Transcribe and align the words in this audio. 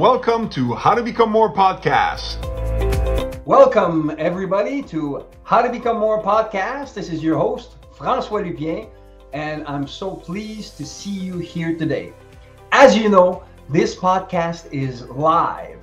welcome 0.00 0.48
to 0.48 0.72
How 0.72 0.94
to 0.94 1.02
Become 1.02 1.30
More 1.30 1.52
podcast. 1.52 2.38
Welcome, 3.44 4.10
everybody, 4.16 4.80
to 4.84 5.26
How 5.42 5.60
to 5.60 5.68
Become 5.68 5.98
More 5.98 6.22
podcast. 6.22 6.94
This 6.94 7.10
is 7.10 7.22
your 7.22 7.36
host, 7.36 7.76
Francois 7.92 8.40
Lupien, 8.40 8.88
and 9.34 9.62
I'm 9.66 9.86
so 9.86 10.12
pleased 10.12 10.78
to 10.78 10.86
see 10.86 11.10
you 11.10 11.36
here 11.36 11.76
today. 11.76 12.14
As 12.72 12.96
you 12.96 13.10
know, 13.10 13.42
this 13.68 13.94
podcast 13.94 14.72
is 14.72 15.02
live. 15.10 15.80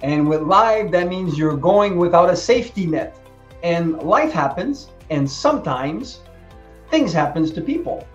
And 0.00 0.26
with 0.26 0.40
live, 0.40 0.90
that 0.92 1.08
means 1.08 1.36
you're 1.36 1.58
going 1.58 1.98
without 1.98 2.30
a 2.30 2.36
safety 2.36 2.86
net. 2.86 3.18
And 3.62 4.02
life 4.02 4.32
happens, 4.32 4.88
and 5.10 5.30
sometimes 5.30 6.20
things 6.90 7.12
happens 7.12 7.50
to 7.50 7.60
people. 7.60 8.08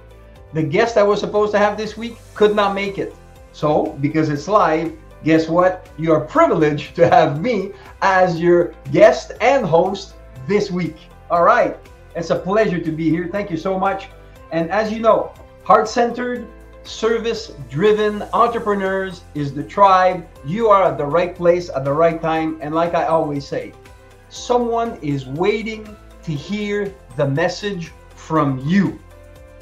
The 0.54 0.64
guest 0.64 0.98
I 0.98 1.04
was 1.04 1.20
supposed 1.20 1.52
to 1.52 1.60
have 1.60 1.78
this 1.78 1.96
week 1.96 2.18
could 2.34 2.56
not 2.56 2.74
make 2.74 2.98
it. 2.98 3.14
So, 3.52 3.96
because 4.02 4.30
it's 4.30 4.48
live, 4.48 4.98
guess 5.24 5.48
what? 5.48 5.90
You 5.98 6.14
are 6.14 6.22
privileged 6.22 6.96
to 6.96 7.10
have 7.10 7.42
me 7.42 7.72
as 8.02 8.40
your 8.40 8.74
guest 8.92 9.32
and 9.42 9.66
host 9.66 10.16
this 10.48 10.72
week. 10.72 10.98
All 11.30 11.44
right. 11.44 11.78
It's 12.16 12.30
a 12.30 12.38
pleasure 12.38 12.80
to 12.80 12.92
be 12.92 13.10
here. 13.10 13.28
Thank 13.32 13.50
you 13.50 13.58
so 13.58 13.80
much. 13.80 14.10
And 14.52 14.70
as 14.70 14.92
you 14.92 15.00
know, 15.00 15.34
heart 15.64 15.88
centered, 15.88 16.48
service 16.84 17.54
driven 17.70 18.24
entrepreneurs 18.34 19.22
is 19.34 19.54
the 19.54 19.64
tribe. 19.64 20.28
You 20.46 20.70
are 20.70 20.84
at 20.84 20.98
the 20.98 21.06
right 21.06 21.36
place 21.36 21.70
at 21.70 21.86
the 21.86 21.94
right 21.94 22.22
time. 22.22 22.60
And 22.62 22.76
like 22.76 22.94
I 22.94 23.06
always 23.06 23.48
say, 23.48 23.74
someone 24.30 24.98
is 25.02 25.26
waiting 25.26 25.96
to 26.24 26.32
hear 26.32 26.94
the 27.16 27.28
message 27.28 27.92
from 28.16 28.60
you. 28.60 29.00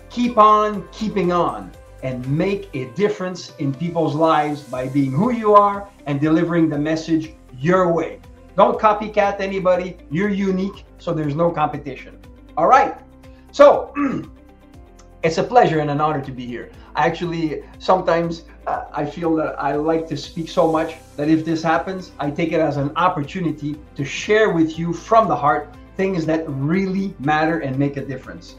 Keep 0.10 0.38
on 0.38 0.88
keeping 0.92 1.32
on 1.32 1.72
and 2.04 2.28
make 2.28 2.70
a 2.74 2.86
difference 2.92 3.54
in 3.60 3.74
people's 3.74 4.16
lives 4.16 4.62
by 4.62 4.88
being 4.88 5.12
who 5.12 5.32
you 5.32 5.54
are 5.54 5.90
and 6.06 6.20
delivering 6.20 6.70
the 6.70 6.78
message 6.78 7.34
your 7.60 7.92
way. 7.94 8.20
Don't 8.58 8.80
copycat 8.80 9.40
anybody. 9.40 9.98
You're 10.10 10.30
unique, 10.30 10.86
so 10.98 11.14
there's 11.14 11.36
no 11.36 11.52
competition. 11.52 12.20
All 12.58 12.68
right. 12.68 12.98
So, 13.52 13.94
it's 15.24 15.38
a 15.38 15.44
pleasure 15.44 15.80
and 15.80 15.90
an 15.90 16.02
honor 16.02 16.22
to 16.22 16.32
be 16.32 16.46
here. 16.46 16.72
I 16.96 17.08
Actually, 17.08 17.64
sometimes 17.80 18.44
uh, 18.68 18.86
I 18.92 19.06
feel 19.06 19.36
that 19.36 19.60
I 19.62 19.76
like 19.76 20.08
to 20.08 20.18
speak 20.18 20.50
so 20.50 20.72
much 20.72 20.96
that 21.16 21.30
if 21.30 21.46
this 21.46 21.64
happens, 21.64 22.12
I 22.20 22.30
take 22.32 22.52
it 22.52 22.60
as 22.60 22.78
an 22.78 22.92
opportunity 22.96 23.78
to 23.96 24.04
share 24.04 24.52
with 24.52 24.78
you 24.78 24.94
from 24.94 25.28
the 25.28 25.36
heart 25.36 25.74
things 25.96 26.26
that 26.26 26.44
really 26.48 27.14
matter 27.20 27.60
and 27.60 27.78
make 27.78 27.98
a 27.98 28.06
difference. 28.06 28.56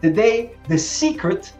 Today, 0.00 0.56
the 0.68 0.78
secret 0.78 1.52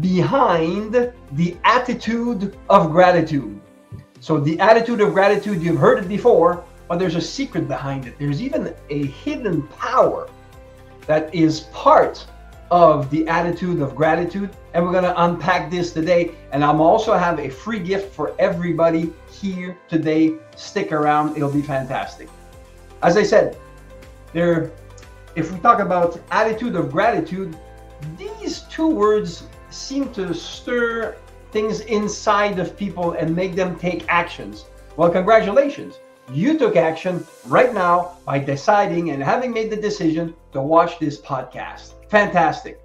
behind 0.00 1.12
the 1.32 1.56
attitude 1.64 2.56
of 2.68 2.90
gratitude. 2.90 3.60
So, 4.20 4.38
the 4.38 4.58
attitude 4.60 5.00
of 5.00 5.12
gratitude, 5.12 5.62
you've 5.62 5.78
heard 5.78 5.98
it 5.98 6.08
before, 6.08 6.64
but 6.88 6.98
there's 6.98 7.16
a 7.16 7.20
secret 7.20 7.66
behind 7.66 8.06
it. 8.06 8.18
There's 8.18 8.42
even 8.42 8.74
a 8.90 9.06
hidden 9.06 9.62
power 9.68 10.28
that 11.06 11.34
is 11.34 11.60
part 11.72 12.26
of 12.70 13.10
the 13.10 13.26
attitude 13.26 13.80
of 13.80 13.96
gratitude. 13.96 14.50
And 14.74 14.84
we're 14.84 14.92
going 14.92 15.04
to 15.04 15.24
unpack 15.24 15.70
this 15.70 15.92
today. 15.92 16.32
And 16.52 16.64
I'm 16.64 16.80
also 16.80 17.14
have 17.14 17.40
a 17.40 17.48
free 17.48 17.80
gift 17.80 18.14
for 18.14 18.34
everybody 18.38 19.12
here 19.30 19.76
today. 19.88 20.34
Stick 20.54 20.92
around, 20.92 21.36
it'll 21.36 21.50
be 21.50 21.62
fantastic. 21.62 22.28
As 23.02 23.16
I 23.16 23.22
said, 23.22 23.56
there 24.32 24.70
if 25.36 25.52
we 25.52 25.58
talk 25.60 25.80
about 25.80 26.20
attitude 26.30 26.74
of 26.74 26.90
gratitude, 26.90 27.56
these 28.16 28.60
two 28.62 28.88
words 28.88 29.44
seem 29.70 30.12
to 30.12 30.34
stir 30.34 31.16
things 31.52 31.80
inside 31.80 32.58
of 32.58 32.76
people 32.76 33.12
and 33.12 33.34
make 33.34 33.54
them 33.54 33.78
take 33.78 34.04
actions. 34.08 34.66
Well, 34.96 35.10
congratulations. 35.10 35.98
You 36.32 36.58
took 36.58 36.76
action 36.76 37.26
right 37.46 37.74
now 37.74 38.18
by 38.24 38.38
deciding 38.38 39.10
and 39.10 39.22
having 39.22 39.52
made 39.52 39.70
the 39.70 39.76
decision 39.76 40.34
to 40.52 40.60
watch 40.60 40.98
this 40.98 41.20
podcast. 41.20 41.94
Fantastic. 42.08 42.80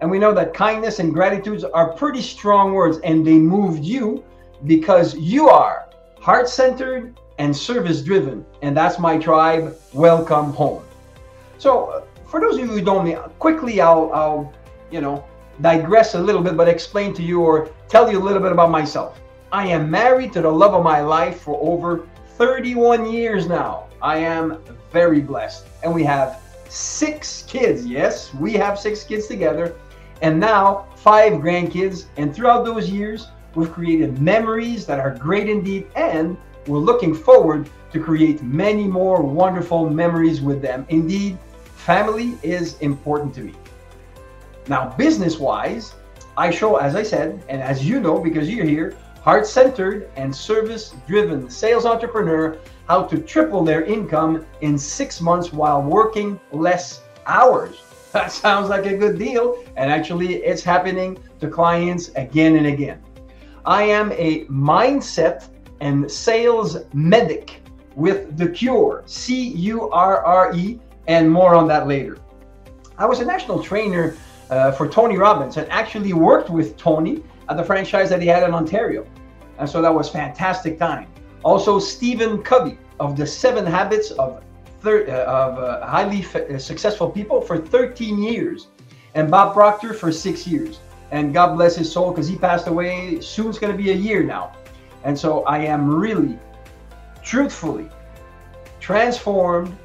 And 0.00 0.10
we 0.10 0.18
know 0.18 0.32
that 0.34 0.54
kindness 0.54 0.98
and 0.98 1.12
gratitude 1.12 1.64
are 1.72 1.92
pretty 1.94 2.20
strong 2.20 2.72
words 2.72 2.98
and 2.98 3.26
they 3.26 3.38
moved 3.38 3.84
you 3.84 4.22
because 4.66 5.16
you 5.16 5.48
are 5.48 5.88
heart 6.20 6.48
centered 6.48 7.18
and 7.38 7.56
service 7.56 8.02
driven. 8.02 8.44
And 8.62 8.76
that's 8.76 8.98
my 8.98 9.18
tribe. 9.18 9.76
Welcome 9.92 10.52
home. 10.52 10.82
So, 11.58 11.86
uh, 11.86 12.02
for 12.26 12.40
those 12.40 12.54
of 12.54 12.60
you 12.60 12.66
who 12.66 12.80
don't 12.80 13.08
know, 13.08 13.30
quickly 13.38 13.80
I'll, 13.80 14.12
I'll, 14.12 14.52
you 14.90 15.00
know, 15.00 15.24
digress 15.60 16.14
a 16.14 16.20
little 16.20 16.42
bit, 16.42 16.56
but 16.56 16.68
explain 16.68 17.14
to 17.14 17.22
you 17.22 17.42
or 17.42 17.70
tell 17.88 18.10
you 18.10 18.18
a 18.18 18.24
little 18.24 18.42
bit 18.42 18.52
about 18.52 18.70
myself. 18.70 19.20
I 19.52 19.66
am 19.68 19.90
married 19.90 20.32
to 20.32 20.40
the 20.42 20.50
love 20.50 20.74
of 20.74 20.82
my 20.82 21.00
life 21.00 21.40
for 21.40 21.58
over 21.62 22.08
31 22.36 23.10
years 23.10 23.46
now. 23.46 23.86
I 24.02 24.18
am 24.18 24.58
very 24.92 25.20
blessed. 25.20 25.66
And 25.82 25.94
we 25.94 26.02
have 26.04 26.40
six 26.68 27.44
kids. 27.46 27.86
Yes, 27.86 28.34
we 28.34 28.54
have 28.54 28.78
six 28.78 29.04
kids 29.04 29.26
together. 29.26 29.76
And 30.22 30.40
now 30.40 30.86
five 30.96 31.34
grandkids. 31.34 32.06
And 32.16 32.34
throughout 32.34 32.64
those 32.64 32.90
years, 32.90 33.28
we've 33.54 33.72
created 33.72 34.20
memories 34.20 34.86
that 34.86 34.98
are 34.98 35.14
great 35.14 35.48
indeed. 35.48 35.86
And 35.94 36.36
we're 36.66 36.78
looking 36.78 37.14
forward 37.14 37.70
to 37.92 38.00
create 38.00 38.42
many 38.42 38.88
more 38.88 39.22
wonderful 39.22 39.88
memories 39.88 40.40
with 40.40 40.60
them. 40.60 40.84
Indeed, 40.88 41.38
family 41.76 42.36
is 42.42 42.76
important 42.80 43.34
to 43.36 43.42
me. 43.42 43.54
Now, 44.68 44.94
business 44.96 45.38
wise, 45.38 45.94
I 46.36 46.50
show, 46.50 46.76
as 46.76 46.94
I 46.96 47.02
said, 47.02 47.42
and 47.48 47.62
as 47.62 47.84
you 47.84 48.00
know, 48.00 48.18
because 48.18 48.48
you're 48.48 48.64
here, 48.64 48.96
heart 49.22 49.46
centered 49.46 50.10
and 50.16 50.34
service 50.34 50.94
driven 51.06 51.48
sales 51.48 51.86
entrepreneur 51.86 52.58
how 52.88 53.04
to 53.04 53.18
triple 53.18 53.64
their 53.64 53.84
income 53.84 54.44
in 54.60 54.76
six 54.76 55.20
months 55.20 55.52
while 55.52 55.82
working 55.82 56.40
less 56.52 57.02
hours. 57.26 57.80
That 58.14 58.30
sounds 58.30 58.68
like 58.68 58.86
a 58.86 58.96
good 58.96 59.18
deal. 59.18 59.64
And 59.74 59.90
actually, 59.90 60.34
it's 60.34 60.62
happening 60.62 61.18
to 61.40 61.48
clients 61.48 62.10
again 62.14 62.54
and 62.54 62.68
again. 62.68 63.02
I 63.64 63.82
am 63.82 64.12
a 64.12 64.44
mindset 64.44 65.48
and 65.80 66.08
sales 66.08 66.76
medic 66.92 67.60
with 67.96 68.38
The 68.38 68.50
Cure, 68.50 69.02
C 69.06 69.48
U 69.48 69.90
R 69.90 70.24
R 70.24 70.54
E, 70.54 70.78
and 71.08 71.28
more 71.28 71.56
on 71.56 71.66
that 71.66 71.88
later. 71.88 72.18
I 72.98 73.06
was 73.06 73.18
a 73.18 73.24
national 73.24 73.60
trainer 73.60 74.16
uh, 74.50 74.72
for 74.72 74.88
Tony 74.88 75.16
Robbins 75.16 75.56
and 75.56 75.70
actually 75.70 76.12
worked 76.12 76.50
with 76.50 76.76
Tony 76.76 77.22
at 77.48 77.56
the 77.56 77.64
franchise 77.64 78.08
that 78.10 78.20
he 78.20 78.28
had 78.28 78.42
in 78.42 78.54
Ontario. 78.54 79.06
And 79.58 79.68
so 79.68 79.80
that 79.82 79.94
was 79.94 80.08
fantastic 80.08 80.78
time. 80.78 81.08
Also, 81.44 81.78
Stephen 81.78 82.42
Covey 82.42 82.78
of 83.00 83.16
the 83.16 83.26
Seven 83.26 83.66
Habits 83.66 84.10
of, 84.12 84.42
thir- 84.80 85.06
uh, 85.08 85.30
of 85.30 85.58
uh, 85.58 85.86
Highly 85.86 86.20
f- 86.20 86.36
uh, 86.36 86.58
Successful 86.58 87.10
People 87.10 87.40
for 87.40 87.58
13 87.58 88.22
years, 88.22 88.68
and 89.14 89.30
Bob 89.30 89.52
Proctor 89.52 89.94
for 89.94 90.10
six 90.10 90.46
years. 90.46 90.80
And 91.10 91.32
God 91.32 91.54
bless 91.54 91.76
his 91.76 91.92
soul 91.92 92.10
because 92.10 92.26
he 92.26 92.36
passed 92.36 92.66
away. 92.66 93.20
Soon 93.20 93.48
it's 93.48 93.58
going 93.58 93.72
to 93.72 93.80
be 93.80 93.90
a 93.90 93.94
year 93.94 94.22
now. 94.22 94.56
And 95.04 95.16
so 95.16 95.44
I 95.44 95.58
am 95.58 95.94
really, 95.94 96.38
truthfully, 97.22 97.88
transformed 98.80 99.76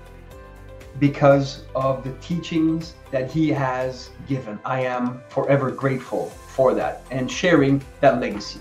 because 0.99 1.63
of 1.75 2.03
the 2.03 2.11
teachings 2.19 2.93
that 3.11 3.31
he 3.31 3.49
has 3.49 4.09
given. 4.27 4.59
I 4.65 4.81
am 4.81 5.21
forever 5.29 5.71
grateful 5.71 6.29
for 6.29 6.73
that 6.73 7.01
and 7.09 7.31
sharing 7.31 7.81
that 8.01 8.19
legacy. 8.19 8.59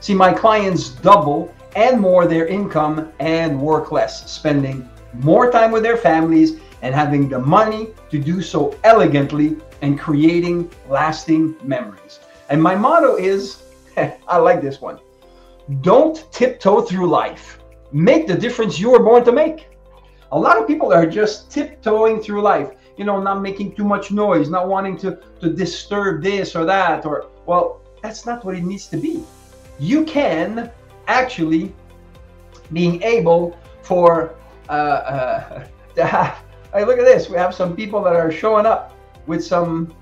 See, 0.00 0.14
my 0.14 0.32
clients 0.32 0.90
double 0.90 1.54
and 1.76 2.00
more 2.00 2.26
their 2.26 2.46
income 2.46 3.12
and 3.20 3.60
work 3.60 3.92
less, 3.92 4.30
spending 4.30 4.88
more 5.14 5.50
time 5.50 5.70
with 5.70 5.82
their 5.82 5.96
families 5.96 6.60
and 6.82 6.94
having 6.94 7.28
the 7.28 7.38
money 7.38 7.88
to 8.10 8.18
do 8.18 8.40
so 8.40 8.76
elegantly 8.84 9.56
and 9.82 9.98
creating 9.98 10.70
lasting 10.88 11.56
memories. 11.62 12.20
And 12.48 12.62
my 12.62 12.74
motto 12.74 13.16
is 13.16 13.62
I 14.28 14.38
like 14.38 14.62
this 14.62 14.80
one 14.80 14.98
don't 15.82 16.26
tiptoe 16.32 16.80
through 16.80 17.08
life, 17.08 17.60
make 17.92 18.26
the 18.26 18.34
difference 18.34 18.78
you 18.78 18.90
were 18.90 19.02
born 19.02 19.24
to 19.24 19.32
make. 19.32 19.69
A 20.32 20.38
lot 20.38 20.58
of 20.58 20.66
people 20.66 20.92
are 20.92 21.06
just 21.06 21.50
tiptoeing 21.50 22.20
through 22.22 22.42
life, 22.42 22.70
you 22.96 23.04
know, 23.04 23.20
not 23.20 23.42
making 23.42 23.74
too 23.74 23.84
much 23.84 24.12
noise, 24.12 24.48
not 24.48 24.68
wanting 24.68 24.96
to, 24.98 25.18
to 25.40 25.52
disturb 25.52 26.22
this 26.22 26.54
or 26.54 26.64
that, 26.64 27.04
or, 27.04 27.26
well, 27.46 27.80
that's 28.02 28.26
not 28.26 28.44
what 28.44 28.54
it 28.54 28.62
needs 28.62 28.86
to 28.88 28.96
be. 28.96 29.24
You 29.78 30.04
can 30.04 30.70
actually 31.08 31.74
being 32.72 33.02
able 33.02 33.58
for 33.82 34.36
uh, 34.68 34.72
uh, 34.72 35.66
to 35.96 36.04
have, 36.04 36.38
hey, 36.72 36.84
look 36.84 36.98
at 36.98 37.04
this, 37.04 37.28
we 37.28 37.36
have 37.36 37.54
some 37.54 37.74
people 37.74 38.02
that 38.04 38.14
are 38.14 38.30
showing 38.30 38.66
up 38.66 38.94
with 39.26 39.44
some 39.44 39.92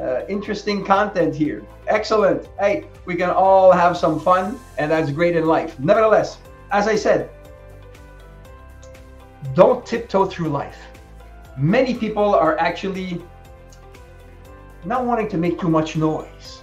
uh, 0.00 0.24
interesting 0.28 0.84
content 0.84 1.34
here. 1.34 1.62
Excellent. 1.86 2.48
Hey, 2.58 2.86
we 3.04 3.14
can 3.14 3.28
all 3.28 3.72
have 3.72 3.96
some 3.96 4.18
fun, 4.18 4.58
and 4.78 4.90
that's 4.90 5.10
great 5.10 5.36
in 5.36 5.44
life. 5.44 5.78
Nevertheless, 5.78 6.38
as 6.70 6.88
I 6.88 6.94
said, 6.94 7.28
don't 9.54 9.84
tiptoe 9.86 10.26
through 10.26 10.48
life. 10.48 10.78
Many 11.56 11.94
people 11.94 12.34
are 12.34 12.58
actually 12.58 13.22
not 14.84 15.04
wanting 15.04 15.28
to 15.28 15.36
make 15.36 15.60
too 15.60 15.68
much 15.68 15.96
noise, 15.96 16.62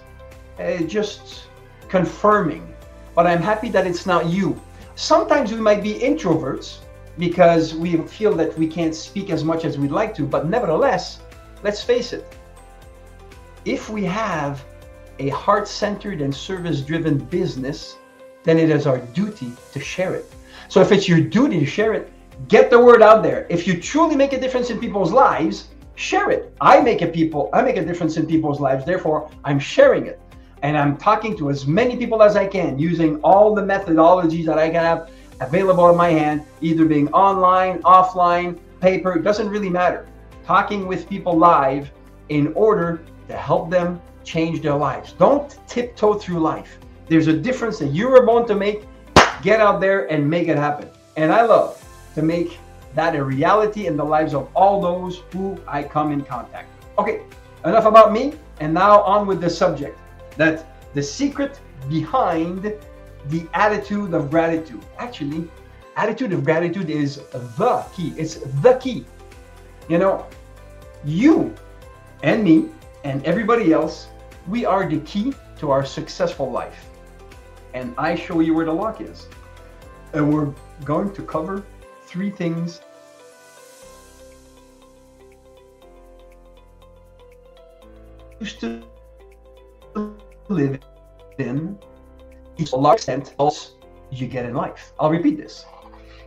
uh, 0.59 0.77
just 0.83 1.47
confirming. 1.87 2.73
But 3.15 3.27
I'm 3.27 3.41
happy 3.41 3.69
that 3.69 3.85
it's 3.87 4.05
not 4.05 4.27
you. 4.27 4.59
sometimes 4.95 5.51
we 5.51 5.59
might 5.59 5.83
be 5.83 5.93
introverts 5.93 6.79
because 7.19 7.75
we 7.75 7.97
feel 7.97 8.33
that 8.35 8.57
we 8.57 8.67
can't 8.67 8.95
speak 8.95 9.29
as 9.29 9.43
much 9.43 9.63
as 9.63 9.77
we'd 9.77 9.91
like 9.91 10.15
to, 10.15 10.23
but 10.23 10.47
nevertheless, 10.47 11.19
let's 11.63 11.83
face 11.83 12.13
it, 12.13 12.25
if 13.65 13.89
we 13.89 14.03
have 14.03 14.63
a 15.19 15.29
heart 15.29 15.67
centered 15.67 16.21
and 16.21 16.33
service 16.33 16.81
driven 16.81 17.17
business, 17.17 17.97
then 18.43 18.57
it 18.57 18.69
is 18.69 18.87
our 18.87 18.99
duty 18.99 19.51
to 19.73 19.79
share 19.79 20.15
it. 20.15 20.25
So 20.67 20.81
if 20.81 20.91
it's 20.91 21.07
your 21.07 21.21
duty 21.21 21.59
to 21.59 21.65
share 21.65 21.93
it, 21.93 22.11
get 22.47 22.69
the 22.69 22.79
word 22.79 23.01
out 23.01 23.23
there. 23.23 23.47
If 23.49 23.67
you 23.67 23.79
truly 23.81 24.15
make 24.15 24.33
a 24.33 24.39
difference 24.39 24.69
in 24.69 24.79
people's 24.79 25.11
lives, 25.11 25.69
share 25.95 26.31
it. 26.31 26.53
I 26.61 26.79
make 26.81 27.01
a 27.01 27.07
people, 27.07 27.49
I 27.53 27.61
make 27.61 27.77
a 27.77 27.83
difference 27.83 28.17
in 28.17 28.25
people's 28.25 28.59
lives, 28.59 28.85
therefore 28.85 29.29
I'm 29.43 29.59
sharing 29.59 30.05
it. 30.05 30.19
And 30.63 30.77
I'm 30.77 30.97
talking 30.97 31.37
to 31.37 31.49
as 31.49 31.67
many 31.67 31.97
people 31.97 32.23
as 32.23 32.35
I 32.35 32.47
can 32.47 32.79
using 32.79 33.19
all 33.21 33.53
the 33.53 33.61
methodologies 33.61 34.45
that 34.45 34.57
I 34.57 34.69
have 34.69 35.09
available 35.39 35.89
in 35.89 35.97
my 35.97 36.09
hand, 36.09 36.43
either 36.61 36.85
being 36.85 37.11
online, 37.13 37.81
offline, 37.83 38.59
paper, 38.79 39.17
it 39.17 39.23
doesn't 39.23 39.49
really 39.49 39.69
matter. 39.69 40.07
Talking 40.45 40.87
with 40.87 41.09
people 41.09 41.37
live 41.37 41.91
in 42.29 42.53
order 42.53 43.03
to 43.27 43.37
help 43.37 43.69
them 43.69 44.01
change 44.23 44.61
their 44.61 44.75
lives. 44.75 45.13
Don't 45.13 45.57
tiptoe 45.67 46.15
through 46.15 46.39
life. 46.39 46.79
There's 47.07 47.27
a 47.27 47.33
difference 47.33 47.79
that 47.79 47.91
you 47.91 48.09
were 48.09 48.25
born 48.25 48.47
to 48.47 48.55
make. 48.55 48.87
Get 49.41 49.61
out 49.61 49.79
there 49.79 50.11
and 50.11 50.27
make 50.27 50.47
it 50.47 50.57
happen. 50.57 50.89
And 51.15 51.31
I 51.31 51.43
love 51.43 51.76
to 52.17 52.23
make 52.23 52.57
that 52.95 53.15
a 53.15 53.23
reality 53.23 53.85
in 53.85 53.95
the 53.95 54.03
lives 54.03 54.33
of 54.33 54.49
all 54.55 54.81
those 54.81 55.21
who 55.31 55.55
I 55.67 55.83
come 55.83 56.11
in 56.11 56.23
contact 56.23 56.67
with. 56.73 56.97
Okay, 56.97 57.21
enough 57.63 57.85
about 57.85 58.11
me. 58.11 58.33
And 58.59 58.73
now 58.73 59.01
on 59.03 59.27
with 59.27 59.39
the 59.39 59.51
subject 59.51 59.99
that 60.35 60.65
the 60.95 61.03
secret 61.03 61.59
behind 61.87 62.73
the 63.27 63.47
attitude 63.53 64.15
of 64.15 64.31
gratitude. 64.31 64.81
Actually, 64.97 65.47
attitude 65.95 66.33
of 66.33 66.43
gratitude 66.43 66.89
is 66.89 67.17
the 67.59 67.85
key. 67.93 68.15
It's 68.17 68.37
the 68.65 68.73
key. 68.81 69.05
You 69.87 69.99
know, 69.99 70.25
you 71.05 71.53
and 72.23 72.43
me 72.43 72.69
and 73.03 73.23
everybody 73.25 73.73
else, 73.73 74.07
we 74.47 74.65
are 74.65 74.89
the 74.89 75.01
key 75.01 75.35
to 75.59 75.69
our 75.69 75.85
successful 75.85 76.49
life. 76.49 76.89
And 77.75 77.93
I 77.95 78.15
show 78.15 78.39
you 78.39 78.55
where 78.55 78.65
the 78.65 78.73
lock 78.73 79.01
is. 79.01 79.27
And 80.13 80.33
we're 80.33 80.51
going 80.83 81.13
to 81.13 81.21
cover 81.21 81.63
three 82.17 82.31
things 82.31 82.81
used 88.39 88.59
to 88.59 88.83
live 90.47 90.79
in 91.37 91.77
to 92.57 92.75
a 92.75 92.75
large 92.75 93.01
extent 93.01 93.35
you 94.09 94.25
get 94.25 94.45
in 94.45 94.55
life. 94.55 94.93
I'll 94.99 95.11
repeat 95.11 95.37
this. 95.37 95.65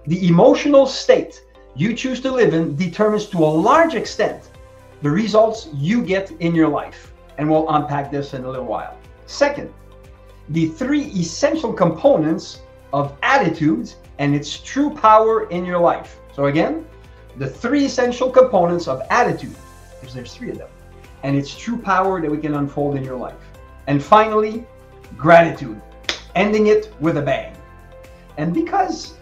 The 0.06 0.28
emotional 0.28 0.86
state 0.86 1.44
you 1.74 1.92
choose 1.92 2.20
to 2.20 2.30
live 2.30 2.54
in 2.54 2.76
determines 2.76 3.26
to 3.30 3.38
a 3.38 3.52
large 3.70 3.96
extent 3.96 4.50
the 5.02 5.10
results 5.10 5.70
you 5.74 6.04
get 6.04 6.30
in 6.38 6.54
your 6.54 6.68
life. 6.68 7.12
And 7.36 7.50
we'll 7.50 7.68
unpack 7.68 8.12
this 8.12 8.32
in 8.32 8.44
a 8.44 8.48
little 8.48 8.64
while. 8.64 8.96
Second, 9.26 9.74
the 10.50 10.66
three 10.68 11.06
essential 11.22 11.72
components 11.72 12.60
of 12.92 13.16
attitudes 13.24 13.96
and 14.20 14.34
its 14.36 14.60
true 14.60 14.90
power 14.90 15.48
in 15.48 15.64
your 15.64 15.78
life. 15.78 16.18
So 16.36 16.44
again, 16.44 16.86
the 17.38 17.48
three 17.48 17.86
essential 17.86 18.30
components 18.30 18.86
of 18.86 19.02
attitude, 19.10 19.56
because 19.98 20.14
there's 20.14 20.34
three 20.34 20.50
of 20.50 20.58
them, 20.58 20.68
and 21.22 21.36
its 21.36 21.56
true 21.56 21.78
power 21.78 22.20
that 22.20 22.30
we 22.30 22.36
can 22.36 22.54
unfold 22.54 22.96
in 22.96 23.02
your 23.02 23.16
life. 23.16 23.42
And 23.86 24.02
finally, 24.02 24.66
gratitude, 25.16 25.80
ending 26.34 26.66
it 26.66 26.92
with 27.00 27.16
a 27.16 27.22
bang. 27.22 27.56
And 28.36 28.52
because 28.52 29.14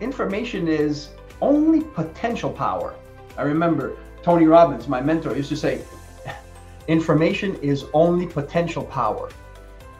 information 0.00 0.68
is 0.68 1.08
only 1.40 1.80
potential 1.80 2.50
power, 2.50 2.94
I 3.36 3.42
remember 3.42 3.96
Tony 4.22 4.46
Robbins, 4.46 4.86
my 4.86 5.00
mentor, 5.00 5.36
used 5.36 5.48
to 5.48 5.56
say, 5.56 5.82
information 6.88 7.56
is 7.56 7.86
only 7.92 8.26
potential 8.26 8.84
power. 8.84 9.28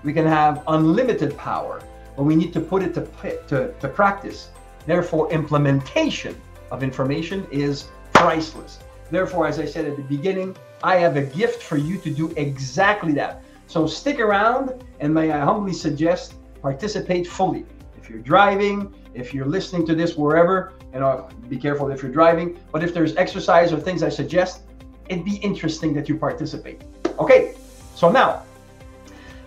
We 0.04 0.12
can 0.12 0.26
have 0.26 0.62
unlimited 0.69 1.37
power, 1.37 1.82
but 2.16 2.24
we 2.24 2.34
need 2.34 2.52
to 2.54 2.60
put 2.60 2.82
it 2.82 2.94
to, 2.94 3.06
to, 3.48 3.72
to 3.72 3.88
practice. 3.88 4.50
Therefore, 4.86 5.30
implementation 5.30 6.40
of 6.70 6.82
information 6.82 7.46
is 7.50 7.88
priceless. 8.12 8.78
Therefore, 9.10 9.46
as 9.46 9.58
I 9.58 9.64
said 9.64 9.84
at 9.84 9.96
the 9.96 10.02
beginning, 10.02 10.56
I 10.82 10.96
have 10.96 11.16
a 11.16 11.22
gift 11.22 11.62
for 11.62 11.76
you 11.76 11.98
to 11.98 12.10
do 12.10 12.32
exactly 12.36 13.12
that. 13.14 13.42
So 13.66 13.86
stick 13.86 14.20
around 14.20 14.84
and 15.00 15.12
may 15.12 15.30
I 15.30 15.40
humbly 15.40 15.72
suggest 15.72 16.34
participate 16.62 17.26
fully. 17.26 17.64
If 17.98 18.08
you're 18.08 18.20
driving, 18.20 18.94
if 19.14 19.34
you're 19.34 19.46
listening 19.46 19.86
to 19.86 19.94
this 19.94 20.16
wherever, 20.16 20.72
you 20.92 20.98
uh, 20.98 21.00
know, 21.00 21.28
be 21.48 21.56
careful 21.56 21.90
if 21.90 22.02
you're 22.02 22.12
driving, 22.12 22.58
but 22.72 22.82
if 22.82 22.94
there's 22.94 23.16
exercise 23.16 23.72
or 23.72 23.80
things 23.80 24.02
I 24.02 24.08
suggest, 24.08 24.62
it'd 25.08 25.24
be 25.24 25.36
interesting 25.36 25.92
that 25.94 26.08
you 26.08 26.16
participate. 26.16 26.82
Okay, 27.18 27.54
so 27.94 28.10
now, 28.10 28.44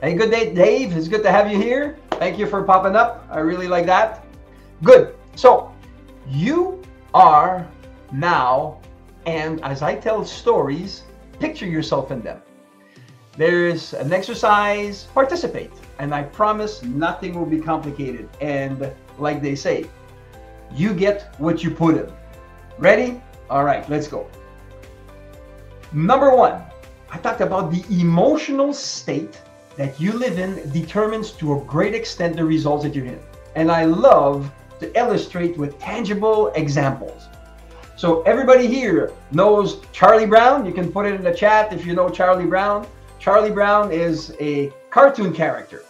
hey, 0.01 0.13
good 0.15 0.31
day, 0.31 0.53
Dave. 0.53 0.95
It's 0.95 1.07
good 1.07 1.23
to 1.23 1.31
have 1.31 1.51
you 1.51 1.57
here. 1.57 1.97
Thank 2.19 2.37
you 2.37 2.47
for 2.47 2.61
popping 2.63 2.97
up. 2.97 3.25
I 3.31 3.39
really 3.39 3.69
like 3.69 3.85
that. 3.85 4.25
Good. 4.83 5.15
So, 5.35 5.73
you 6.27 6.83
are 7.13 7.65
now, 8.11 8.81
and 9.25 9.63
as 9.63 9.81
I 9.81 9.95
tell 9.95 10.25
stories, 10.25 11.03
picture 11.39 11.65
yourself 11.65 12.11
in 12.11 12.21
them. 12.21 12.41
There's 13.37 13.93
an 13.93 14.11
exercise, 14.11 15.05
participate. 15.13 15.71
And 15.99 16.13
I 16.13 16.23
promise 16.23 16.83
nothing 16.83 17.39
will 17.39 17.45
be 17.45 17.61
complicated. 17.61 18.27
And 18.41 18.91
like 19.17 19.41
they 19.41 19.55
say, 19.55 19.85
you 20.75 20.93
get 20.93 21.33
what 21.37 21.63
you 21.63 21.71
put 21.71 21.95
in. 21.95 22.11
Ready? 22.77 23.21
All 23.49 23.63
right, 23.63 23.89
let's 23.89 24.09
go. 24.09 24.27
Number 25.93 26.35
one, 26.35 26.61
I 27.09 27.17
talked 27.19 27.39
about 27.39 27.71
the 27.71 27.81
emotional 27.89 28.73
state 28.73 29.39
that 29.79 29.97
you 29.97 30.11
live 30.11 30.37
in 30.37 30.69
determines 30.71 31.31
to 31.31 31.53
a 31.53 31.61
great 31.61 31.95
extent 31.95 32.35
the 32.35 32.43
results 32.43 32.83
that 32.83 32.93
you 32.93 33.01
get. 33.01 33.23
And 33.55 33.71
I 33.71 33.85
love 33.85 34.51
to 34.81 34.99
illustrate 34.99 35.57
with 35.57 35.79
tangible 35.79 36.47
examples. 36.47 37.29
So 37.95 38.21
everybody 38.23 38.67
here 38.67 39.13
knows 39.31 39.79
Charlie 39.93 40.25
Brown. 40.25 40.65
You 40.65 40.73
can 40.73 40.91
put 40.91 41.05
it 41.05 41.13
in 41.13 41.23
the 41.23 41.33
chat 41.33 41.71
if 41.71 41.85
you 41.85 41.93
know 41.95 42.09
Charlie 42.09 42.45
Brown. 42.45 42.85
Charlie 43.19 43.51
Brown 43.51 43.89
is 43.89 44.35
a 44.41 44.69
cartoon 44.89 45.33
character. 45.33 45.85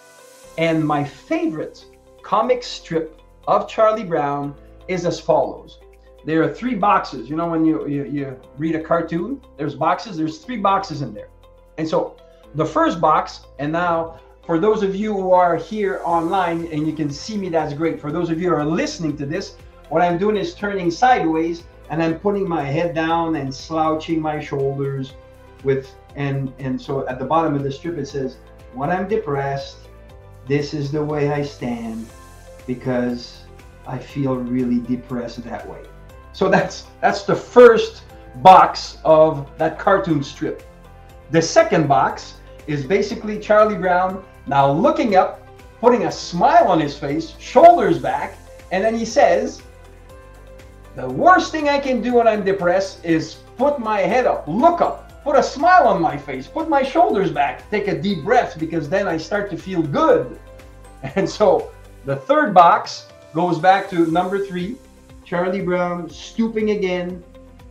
And 0.59 0.85
my 0.85 1.03
favorite 1.03 1.83
comic 2.21 2.61
strip 2.61 3.19
of 3.47 3.67
Charlie 3.67 4.03
Brown 4.03 4.53
is 4.87 5.03
as 5.03 5.19
follows. 5.19 5.79
There 6.25 6.43
are 6.43 6.53
three 6.53 6.75
boxes. 6.75 7.27
You 7.27 7.35
know, 7.35 7.47
when 7.47 7.65
you, 7.65 7.87
you, 7.87 8.03
you 8.05 8.39
read 8.55 8.75
a 8.75 8.83
cartoon, 8.83 9.41
there's 9.57 9.73
boxes, 9.73 10.15
there's 10.15 10.37
three 10.37 10.57
boxes 10.57 11.01
in 11.01 11.11
there. 11.11 11.29
And 11.79 11.87
so 11.87 12.17
the 12.55 12.65
first 12.65 12.99
box, 12.99 13.41
and 13.59 13.71
now 13.71 14.19
for 14.45 14.59
those 14.59 14.83
of 14.83 14.95
you 14.95 15.13
who 15.13 15.31
are 15.31 15.55
here 15.55 16.01
online 16.03 16.67
and 16.71 16.87
you 16.87 16.93
can 16.93 17.09
see 17.09 17.37
me, 17.37 17.49
that's 17.49 17.73
great. 17.73 18.01
For 18.01 18.11
those 18.11 18.29
of 18.29 18.41
you 18.41 18.49
who 18.49 18.55
are 18.55 18.65
listening 18.65 19.15
to 19.17 19.25
this, 19.25 19.55
what 19.89 20.01
I'm 20.01 20.17
doing 20.17 20.37
is 20.37 20.53
turning 20.55 20.89
sideways 20.89 21.63
and 21.89 22.01
I'm 22.01 22.19
putting 22.19 22.47
my 22.47 22.63
head 22.63 22.95
down 22.95 23.35
and 23.35 23.53
slouching 23.53 24.21
my 24.21 24.39
shoulders 24.39 25.13
with 25.63 25.93
and 26.15 26.53
and 26.59 26.81
so 26.81 27.07
at 27.07 27.19
the 27.19 27.25
bottom 27.25 27.53
of 27.53 27.63
the 27.63 27.71
strip 27.71 27.97
it 27.97 28.07
says 28.07 28.37
when 28.73 28.89
i'm 28.89 29.07
depressed 29.07 29.77
this 30.47 30.73
is 30.73 30.91
the 30.91 31.03
way 31.03 31.29
i 31.31 31.41
stand 31.41 32.07
because 32.65 33.43
i 33.85 33.97
feel 33.97 34.35
really 34.35 34.79
depressed 34.79 35.43
that 35.43 35.67
way. 35.67 35.81
So 36.33 36.49
that's 36.49 36.85
that's 37.01 37.23
the 37.23 37.35
first 37.35 38.03
box 38.37 38.99
of 39.03 39.49
that 39.57 39.79
cartoon 39.79 40.23
strip. 40.23 40.63
The 41.31 41.41
second 41.41 41.87
box 41.87 42.35
is 42.69 42.85
basically 42.85 43.39
charlie 43.39 43.77
brown 43.77 44.23
now 44.47 44.71
looking 44.71 45.15
up 45.15 45.45
putting 45.81 46.05
a 46.05 46.11
smile 46.11 46.67
on 46.67 46.79
his 46.79 46.97
face 46.97 47.35
shoulders 47.39 47.97
back 47.99 48.37
and 48.71 48.83
then 48.83 48.95
he 48.95 49.05
says 49.05 49.61
the 50.95 51.07
worst 51.07 51.51
thing 51.51 51.69
i 51.69 51.79
can 51.79 52.01
do 52.01 52.15
when 52.15 52.27
i'm 52.27 52.43
depressed 52.43 53.03
is 53.03 53.39
put 53.57 53.79
my 53.79 53.99
head 53.99 54.25
up 54.25 54.47
look 54.47 54.81
up 54.81 55.09
put 55.23 55.37
a 55.37 55.43
smile 55.43 55.87
on 55.87 56.01
my 56.01 56.17
face, 56.17 56.47
put 56.47 56.69
my 56.69 56.81
shoulders 56.81 57.31
back, 57.31 57.69
take 57.69 57.87
a 57.87 58.01
deep 58.01 58.23
breath 58.23 58.57
because 58.57 58.89
then 58.89 59.07
I 59.07 59.17
start 59.17 59.49
to 59.51 59.57
feel 59.57 59.81
good. 59.81 60.39
And 61.15 61.29
so 61.29 61.71
the 62.05 62.17
third 62.17 62.53
box 62.53 63.07
goes 63.33 63.57
back 63.57 63.89
to 63.91 64.11
number 64.11 64.45
three 64.45 64.75
Charlie 65.23 65.61
Brown 65.61 66.09
stooping 66.09 66.71
again 66.71 67.23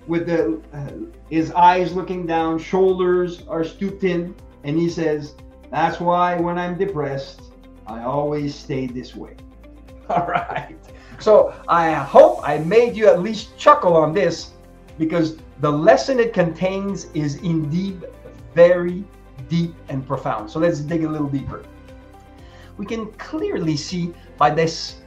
with 0.06 0.26
the, 0.26 0.62
uh, 0.72 0.90
his 1.28 1.50
eyes 1.50 1.92
looking 1.92 2.26
down, 2.26 2.58
shoulders 2.58 3.42
are 3.48 3.64
stooped 3.64 4.04
in, 4.04 4.34
and 4.68 4.78
he 4.78 4.90
says, 4.90 5.34
That's 5.70 5.98
why 5.98 6.37
when 6.37 6.58
I'm 6.58 6.76
depressed, 6.76 7.40
I 7.87 8.02
always 8.02 8.54
stay 8.54 8.87
this 8.87 9.16
way. 9.16 9.34
All 10.10 10.26
right. 10.26 10.76
So 11.18 11.54
I 11.66 11.94
hope 11.94 12.40
I 12.46 12.58
made 12.58 12.94
you 12.94 13.08
at 13.08 13.20
least 13.20 13.56
chuckle 13.56 13.96
on 13.96 14.12
this 14.12 14.52
because 14.98 15.38
the 15.60 15.72
lesson 15.72 16.20
it 16.20 16.34
contains 16.34 17.06
is 17.14 17.37
indeed 17.37 18.04
very 18.54 19.04
deep 19.48 19.75
and 19.88 20.06
profound. 20.06 20.50
So 20.50 20.58
let's 20.60 20.80
dig 20.80 21.04
a 21.04 21.08
little 21.08 21.28
deeper. 21.28 21.64
We 22.76 22.84
can 22.84 23.06
clearly 23.12 23.76
see 23.76 24.12
by 24.37 24.50
this 24.50 24.98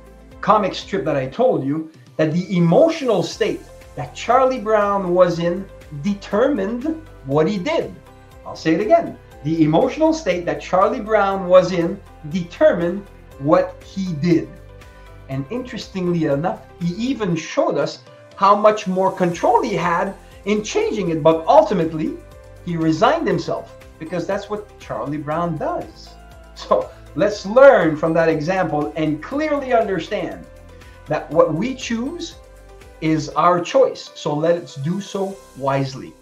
comic 0.42 0.74
strip 0.74 1.06
that 1.06 1.16
I 1.16 1.28
told 1.28 1.64
you 1.64 1.92
that 2.18 2.34
the 2.34 2.58
emotional 2.58 3.22
state 3.22 3.62
that 3.96 4.16
Charlie 4.16 4.60
Brown 4.60 5.14
was 5.14 5.38
in 5.38 5.70
determined 6.02 7.06
what 7.26 7.48
he 7.48 7.60
did. 7.60 7.94
I'll 8.44 8.56
say 8.56 8.74
it 8.74 8.82
again. 8.82 9.18
The 9.44 9.64
emotional 9.64 10.14
state 10.14 10.46
that 10.46 10.62
Charlie 10.62 11.00
Brown 11.00 11.48
was 11.48 11.72
in 11.72 12.00
determined 12.30 13.06
what 13.40 13.82
he 13.84 14.14
did. 14.14 14.48
And 15.30 15.46
interestingly 15.50 16.26
enough, 16.26 16.62
he 16.80 16.94
even 16.96 17.36
showed 17.36 17.78
us 17.78 18.00
how 18.36 18.56
much 18.56 18.88
more 18.88 19.12
control 19.12 19.62
he 19.64 19.76
had 19.76 20.14
in 20.46 20.64
changing 20.64 21.10
it. 21.10 21.24
But 21.24 21.46
ultimately, 21.48 22.18
he 22.66 22.78
resigned 22.78 23.28
himself 23.28 23.78
because 23.98 24.28
that's 24.28 24.50
what 24.50 24.80
Charlie 24.80 25.18
Brown 25.18 25.58
does. 25.58 26.10
So 26.56 26.90
let's 27.16 27.46
learn 27.46 27.96
from 27.98 28.14
that 28.14 28.30
example 28.30 28.94
and 28.96 29.24
clearly 29.24 29.74
understand 29.74 30.46
that 31.08 31.30
what 31.32 31.54
we 31.54 31.76
choose 31.76 32.36
is 33.02 33.30
our 33.30 33.60
choice. 33.60 34.12
So 34.16 34.34
let's 34.36 34.76
do 34.76 35.02
so 35.02 35.36
wisely. 35.58 36.14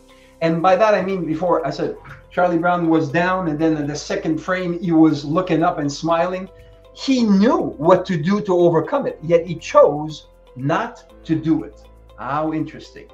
And 0.41 0.61
by 0.61 0.75
that 0.77 0.93
I 0.93 1.01
mean 1.01 1.25
before 1.25 1.65
I 1.67 1.69
said 1.69 1.97
Charlie 2.31 2.59
Brown 2.59 2.89
was 2.89 3.09
down, 3.09 3.48
and 3.48 3.57
then 3.57 3.75
in 3.77 3.88
the 3.88 3.95
second 3.95 4.38
frame 4.38 4.79
he 4.79 4.91
was 4.91 5.25
looking 5.25 5.63
up 5.63 5.79
and 5.79 5.91
smiling. 5.91 6.48
He 6.93 7.24
knew 7.24 7.74
what 7.77 8.05
to 8.05 8.21
do 8.21 8.41
to 8.41 8.53
overcome 8.53 9.07
it, 9.07 9.19
yet 9.24 9.45
he 9.45 9.55
chose 9.55 10.27
not 10.55 11.12
to 11.25 11.36
do 11.36 11.63
it. 11.63 11.81
How 12.17 12.53
interesting. 12.53 13.07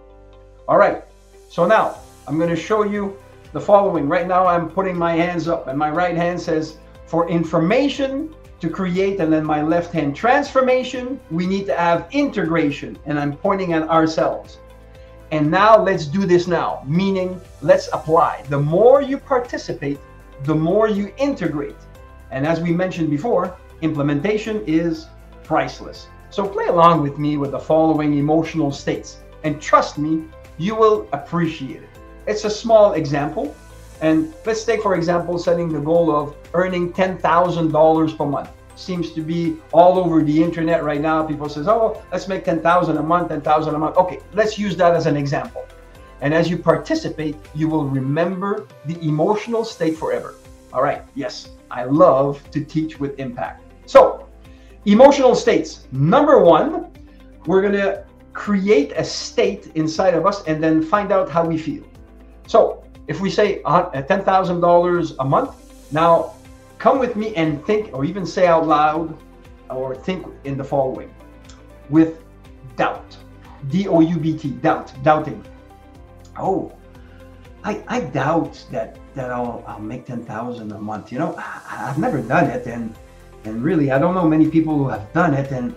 All 0.67 0.77
right, 0.77 1.03
so 1.50 1.65
now 1.65 1.98
I'm 2.27 2.38
going 2.38 2.50
to 2.50 2.55
show 2.55 2.84
you 2.84 3.17
the 3.53 3.62
following. 3.62 4.10
Right 4.10 4.27
now 4.27 4.48
I'm 4.48 4.69
putting 4.69 4.98
my 4.98 5.13
hands 5.13 5.48
up, 5.48 5.67
and 5.67 5.77
my 5.77 5.91
right 5.91 6.15
hand 6.15 6.41
says, 6.41 6.77
For 7.05 7.29
information 7.29 8.36
to 8.60 8.69
create, 8.69 9.19
and 9.19 9.31
then 9.31 9.45
my 9.45 9.62
left 9.62 9.93
hand 9.93 10.15
transformation, 10.15 11.19
we 11.31 11.45
need 11.45 11.65
to 11.67 11.75
have 11.75 12.07
integration, 12.12 12.98
and 13.05 13.17
I'm 13.17 13.38
pointing 13.38 13.74
at 13.74 13.88
ourselves. 13.88 14.57
And 15.32 15.50
now 15.50 15.82
let's 15.82 16.05
do 16.05 16.25
this 16.25 16.48
now, 16.48 16.84
meaning 16.86 17.41
let's 17.62 17.89
apply. 17.91 18.44
The 18.50 18.60
more 18.60 19.01
you 19.01 19.17
participate, 19.17 20.00
the 20.44 20.55
more 20.55 20.88
you 20.88 21.13
integrate. 21.17 21.77
And 22.32 22.46
as 22.46 22.60
we 22.62 22.72
mentioned 22.72 23.10
before, 23.10 23.58
implementation 23.82 24.63
is 24.67 25.08
priceless. 25.44 26.08
So 26.29 26.48
play 26.48 26.67
along 26.67 27.01
with 27.01 27.17
me 27.17 27.38
with 27.38 27.51
the 27.51 27.60
following 27.60 28.17
emotional 28.17 28.72
states. 28.72 29.17
And 29.44 29.62
trust 29.62 29.98
me, 29.98 30.24
you 30.58 30.75
will 30.75 31.08
appreciate 31.12 31.84
it. 31.84 31.89
It's 32.27 32.44
a 32.46 32.50
small 32.50 32.94
example. 32.94 33.55
And 34.01 34.34
let's 34.46 34.63
take, 34.63 34.82
for 34.82 34.96
example, 34.96 35.39
setting 35.39 35.70
the 35.70 35.79
goal 35.79 36.15
of 36.15 36.36
earning 36.53 36.94
$10,000 36.94 38.17
per 38.17 38.25
month 38.25 38.50
seems 38.75 39.12
to 39.12 39.22
be 39.22 39.58
all 39.74 39.98
over 39.98 40.24
the 40.24 40.44
internet 40.44 40.84
right 40.84 41.01
now. 41.01 41.24
People 41.24 41.50
says, 41.50 41.67
"Oh, 41.67 42.01
let's 42.12 42.27
make 42.27 42.44
10,000 42.44 42.98
a 42.98 43.03
month, 43.03 43.29
10,000 43.29 43.75
a 43.75 43.79
month." 43.79 43.98
Okay, 43.98 44.20
let's 44.34 44.60
use 44.60 44.75
that 44.77 44.94
as 44.96 45.05
an 45.05 45.17
example. 45.17 45.65
And 46.22 46.34
as 46.34 46.50
you 46.50 46.58
participate, 46.58 47.36
you 47.53 47.67
will 47.67 47.86
remember 47.86 48.67
the 48.86 49.00
emotional 49.01 49.63
state 49.63 49.98
forever. 49.98 50.36
All 50.74 50.82
right. 50.82 51.03
Yes, 51.15 51.50
I 51.72 51.84
love 51.86 52.41
to 52.51 52.63
teach 52.63 53.00
with 53.00 53.20
impact. 53.20 53.63
So, 53.86 54.27
emotional 54.86 55.36
states. 55.36 55.88
Number 55.91 56.39
1, 56.39 56.91
we're 57.46 57.62
going 57.62 57.74
to 57.74 58.05
create 58.34 58.91
a 58.96 59.03
state 59.03 59.72
inside 59.75 60.13
of 60.13 60.25
us 60.25 60.44
and 60.46 60.62
then 60.63 60.82
find 60.82 61.12
out 61.12 61.29
how 61.29 61.46
we 61.46 61.58
feel. 61.58 61.84
So, 62.48 62.84
if 63.08 63.22
we 63.22 63.29
say 63.29 63.62
uh, 63.63 63.89
$10,000 63.91 65.15
a 65.20 65.25
month, 65.25 65.91
now 65.91 66.35
come 66.86 67.00
with 67.00 67.15
me 67.15 67.34
and 67.36 67.65
think, 67.65 67.92
or 67.94 68.06
even 68.06 68.24
say 68.27 68.46
out 68.46 68.68
loud, 68.68 69.18
or 69.72 69.96
think 69.96 70.22
in 70.44 70.56
the 70.56 70.63
following 70.63 71.12
with 71.89 72.24
doubt. 72.75 73.18
D 73.70 73.88
O 73.88 74.01
U 74.01 74.18
B 74.20 74.38
T, 74.38 74.51
doubt, 74.68 74.94
doubting. 75.01 75.44
Oh, 76.38 76.72
I, 77.63 77.84
I 77.88 78.01
doubt 78.01 78.63
that 78.70 79.00
that 79.15 79.32
I'll, 79.32 79.63
I'll 79.65 79.80
make 79.80 80.06
10,000 80.06 80.72
a 80.72 80.80
month. 80.80 81.12
You 81.12 81.18
know, 81.18 81.36
I, 81.38 81.88
have 81.88 81.98
never 81.98 82.22
done 82.22 82.51
it. 82.51 82.68
And, 82.68 82.94
and 83.46 83.63
really, 83.63 83.89
I 83.89 83.98
don't 83.98 84.13
know 84.13 84.27
many 84.27 84.48
people 84.48 84.77
who 84.77 84.88
have 84.89 85.12
done 85.13 85.34
it. 85.34 85.51
And 85.51 85.74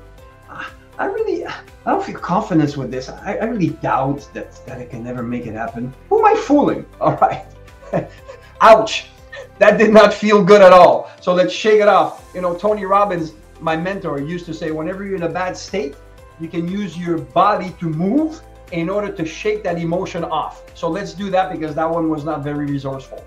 I, 0.51 0.67
I 0.99 1.07
really, 1.07 1.47
I 1.47 1.55
don't 1.87 2.05
feel 2.05 2.19
confidence 2.19 2.77
with 2.77 2.91
this. 2.91 3.09
I, 3.09 3.37
I 3.37 3.45
really 3.45 3.71
doubt 3.71 4.29
that, 4.35 4.61
that 4.67 4.79
I 4.79 4.85
can 4.85 5.05
never 5.05 5.23
make 5.23 5.47
it 5.47 5.55
happen. 5.55 5.95
Who 6.11 6.19
am 6.19 6.27
I 6.27 6.39
fooling? 6.39 6.85
All 7.01 7.17
right. 7.17 7.47
Ouch. 8.61 9.07
That 9.59 9.77
did 9.77 9.93
not 9.93 10.15
feel 10.15 10.43
good 10.43 10.63
at 10.63 10.73
all. 10.73 11.11
So 11.21 11.35
let's 11.35 11.53
shake 11.53 11.81
it 11.81 11.89
off. 11.89 12.31
You 12.35 12.41
know, 12.41 12.57
Tony 12.57 12.85
Robbins, 12.85 13.33
my 13.61 13.77
mentor, 13.77 14.21
used 14.21 14.47
to 14.47 14.55
say, 14.55 14.71
whenever 14.71 15.05
you're 15.05 15.17
in 15.17 15.25
a 15.25 15.29
bad 15.29 15.57
state, 15.57 15.97
you 16.41 16.49
can 16.49 16.69
use 16.69 16.97
your 16.97 17.19
body 17.19 17.75
to 17.81 17.89
move 17.89 18.41
in 18.71 18.89
order 18.89 19.11
to 19.11 19.25
shake 19.25 19.65
that 19.65 19.79
emotion 19.79 20.23
off. 20.25 20.63
So 20.77 20.89
let's 20.89 21.13
do 21.13 21.31
that 21.31 21.51
because 21.51 21.75
that 21.75 21.91
one 21.91 22.09
was 22.09 22.25
not 22.25 22.45
very 22.45 22.67
resourceful. 22.67 23.25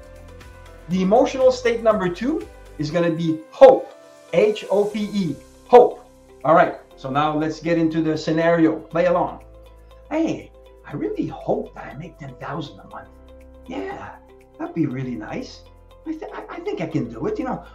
The 0.89 1.01
emotional 1.01 1.51
state 1.51 1.83
number 1.83 2.07
two 2.07 2.47
is 2.77 2.91
going 2.91 3.09
to 3.09 3.15
be 3.15 3.41
hope. 3.51 3.93
H 4.33 4.65
O 4.69 4.85
P 4.85 5.09
E. 5.13 5.35
Hope. 5.67 6.07
All 6.45 6.55
right. 6.55 6.77
So 6.95 7.09
now 7.09 7.37
let's 7.37 7.59
get 7.59 7.77
into 7.77 8.01
the 8.01 8.17
scenario. 8.17 8.79
Play 8.79 9.07
along. 9.07 9.43
Hey, 10.09 10.51
I 10.85 10.93
really 10.93 11.27
hope 11.27 11.73
that 11.75 11.93
I 11.93 11.97
make 11.97 12.17
10,000 12.19 12.79
a 12.79 12.87
month. 12.87 13.09
Yeah, 13.67 14.15
that'd 14.57 14.75
be 14.75 14.85
really 14.85 15.15
nice. 15.15 15.63
I, 16.05 16.11
th- 16.11 16.31
I 16.33 16.59
think 16.59 16.81
I 16.81 16.87
can 16.87 17.09
do 17.09 17.27
it. 17.27 17.37
You 17.37 17.45
know, 17.45 17.65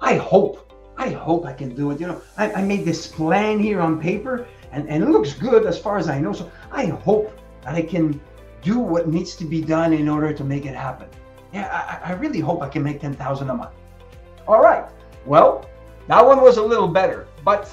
I 0.00 0.16
hope, 0.16 0.72
I 0.96 1.10
hope 1.10 1.46
I 1.46 1.52
can 1.52 1.74
do 1.74 1.90
it. 1.90 2.00
You 2.00 2.08
know, 2.08 2.22
I, 2.36 2.52
I 2.52 2.62
made 2.62 2.84
this 2.84 3.06
plan 3.06 3.58
here 3.58 3.80
on 3.80 4.00
paper 4.00 4.46
and, 4.72 4.88
and 4.88 5.02
it 5.02 5.08
looks 5.08 5.32
good 5.34 5.66
as 5.66 5.78
far 5.78 5.98
as 5.98 6.08
I 6.08 6.20
know. 6.20 6.32
So 6.32 6.50
I 6.70 6.86
hope 6.86 7.36
that 7.62 7.74
I 7.74 7.82
can 7.82 8.20
do 8.62 8.78
what 8.78 9.08
needs 9.08 9.34
to 9.36 9.44
be 9.44 9.60
done 9.62 9.92
in 9.92 10.08
order 10.08 10.32
to 10.32 10.44
make 10.44 10.66
it 10.66 10.74
happen. 10.74 11.08
Yeah, 11.52 12.00
I, 12.04 12.10
I 12.10 12.12
really 12.14 12.40
hope 12.40 12.62
I 12.62 12.68
can 12.68 12.82
make 12.82 13.00
10,000 13.00 13.50
a 13.50 13.54
month. 13.54 13.72
All 14.46 14.60
right. 14.60 14.84
Well, 15.26 15.68
that 16.06 16.24
one 16.24 16.40
was 16.40 16.56
a 16.56 16.62
little 16.62 16.88
better, 16.88 17.26
but 17.44 17.70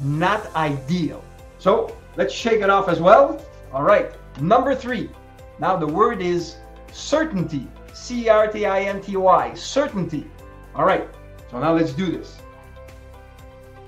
not 0.00 0.54
ideal. 0.54 1.24
So 1.58 1.96
let's 2.16 2.34
shake 2.34 2.60
it 2.60 2.70
off 2.70 2.88
as 2.88 3.00
well. 3.00 3.40
All 3.72 3.82
right. 3.82 4.12
Number 4.40 4.74
three. 4.74 5.10
Now 5.58 5.76
the 5.76 5.86
word 5.86 6.20
is 6.20 6.56
certainty. 6.96 7.68
C 7.92 8.28
R 8.28 8.46
T 8.48 8.66
I 8.66 8.82
N 8.82 9.00
T 9.00 9.16
Y, 9.16 9.54
certainty. 9.54 10.28
All 10.74 10.84
right, 10.84 11.08
so 11.50 11.60
now 11.60 11.74
let's 11.74 11.92
do 11.92 12.06
this. 12.06 12.38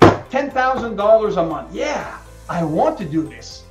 $10,000 0.00 1.36
a 1.36 1.46
month. 1.46 1.74
Yeah, 1.74 2.18
I 2.48 2.62
want 2.62 2.98
to 2.98 3.04
do 3.04 3.22
this. 3.22 3.64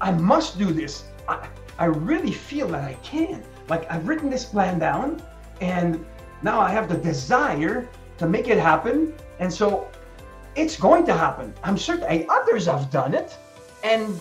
I 0.00 0.12
must 0.12 0.58
do 0.58 0.66
this. 0.72 1.04
I, 1.26 1.48
I 1.78 1.86
really 1.86 2.32
feel 2.32 2.68
that 2.68 2.84
I 2.84 2.94
can. 3.02 3.42
Like 3.68 3.90
I've 3.90 4.06
written 4.06 4.30
this 4.30 4.44
plan 4.44 4.78
down 4.78 5.22
and 5.60 6.04
now 6.42 6.60
I 6.60 6.70
have 6.70 6.88
the 6.88 6.96
desire 6.96 7.88
to 8.18 8.28
make 8.28 8.48
it 8.48 8.58
happen. 8.58 9.14
And 9.38 9.52
so 9.52 9.88
it's 10.54 10.76
going 10.78 11.06
to 11.06 11.14
happen. 11.14 11.54
I'm 11.64 11.78
certain 11.78 12.26
others 12.28 12.66
have 12.66 12.90
done 12.90 13.14
it 13.14 13.36
and 13.82 14.18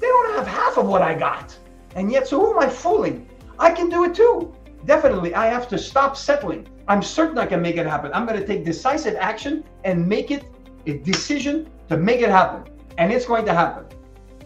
they 0.00 0.06
don't 0.06 0.34
have 0.36 0.46
half 0.46 0.78
of 0.78 0.86
what 0.86 1.02
I 1.02 1.14
got. 1.14 1.56
And 1.96 2.12
yet, 2.12 2.28
so 2.28 2.38
who 2.40 2.52
am 2.52 2.60
I 2.60 2.68
fooling? 2.68 3.28
I 3.58 3.70
can 3.70 3.88
do 3.88 4.04
it 4.04 4.14
too 4.14 4.54
definitely 4.88 5.34
I 5.34 5.46
have 5.46 5.68
to 5.68 5.78
stop 5.78 6.16
settling. 6.16 6.66
I'm 6.88 7.02
certain 7.02 7.38
I 7.38 7.46
can 7.46 7.60
make 7.60 7.76
it 7.76 7.86
happen. 7.86 8.10
I'm 8.14 8.26
going 8.26 8.40
to 8.40 8.46
take 8.46 8.64
decisive 8.64 9.16
action 9.16 9.64
and 9.84 10.06
make 10.08 10.30
it 10.30 10.44
a 10.86 10.98
decision 10.98 11.68
to 11.88 11.96
make 11.96 12.20
it 12.20 12.30
happen. 12.30 12.72
And 12.96 13.12
it's 13.12 13.26
going 13.26 13.44
to 13.44 13.52
happen. 13.52 13.84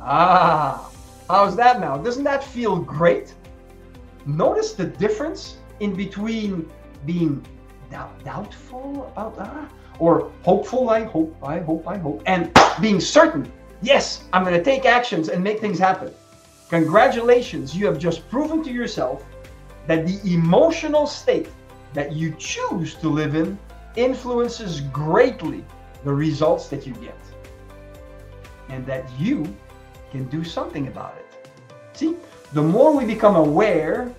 Ah, 0.01 0.91
how's 1.29 1.55
that 1.57 1.81
now? 1.81 1.97
Doesn't 1.97 2.25
that 2.25 2.43
feel 2.43 2.77
great? 2.77 3.35
Notice 4.27 4.73
the 4.73 4.85
difference 4.85 5.59
in 5.81 5.95
between 5.95 6.69
being 7.07 7.45
doubt, 7.91 8.13
doubtful 8.25 9.07
about 9.13 9.37
ah, 9.39 9.69
or 9.99 10.33
hopeful, 10.43 10.91
I 10.91 11.05
hope, 11.05 11.37
I 11.43 11.61
hope, 11.61 11.87
I 11.87 11.99
hope, 11.99 12.23
and 12.27 12.51
being 12.81 13.01
certain, 13.01 13.51
yes, 13.81 14.25
I'm 14.33 14.43
going 14.43 14.57
to 14.57 14.65
take 14.65 14.87
actions 14.87 15.29
and 15.29 15.43
make 15.43 15.61
things 15.61 15.79
happen. 15.79 16.13
Congratulations, 16.73 17.77
you 17.77 17.85
have 17.85 17.99
just 17.99 18.27
proven 18.31 18.65
to 18.65 18.73
yourself 18.73 19.27
that 19.87 20.07
the 20.07 20.19
emotional 20.33 21.07
state 21.07 21.51
that 21.93 22.13
you 22.13 22.35
choose 22.39 22.95
to 22.95 23.11
live 23.11 23.35
in 23.35 23.59
influences 23.95 24.81
greatly 24.81 25.63
the 26.03 26.11
results 26.11 26.69
that 26.69 26.87
you 26.87 26.95
get. 26.95 27.19
And 28.71 28.87
that 28.87 29.05
you 29.19 29.55
can 30.11 30.25
do 30.31 30.43
something 30.43 30.89
about 30.89 31.15
it. 31.19 31.27
See, 31.93 32.17
the 32.55 32.63
more 32.63 32.97
we 32.97 33.05
become 33.05 33.37
aware, 33.37 34.11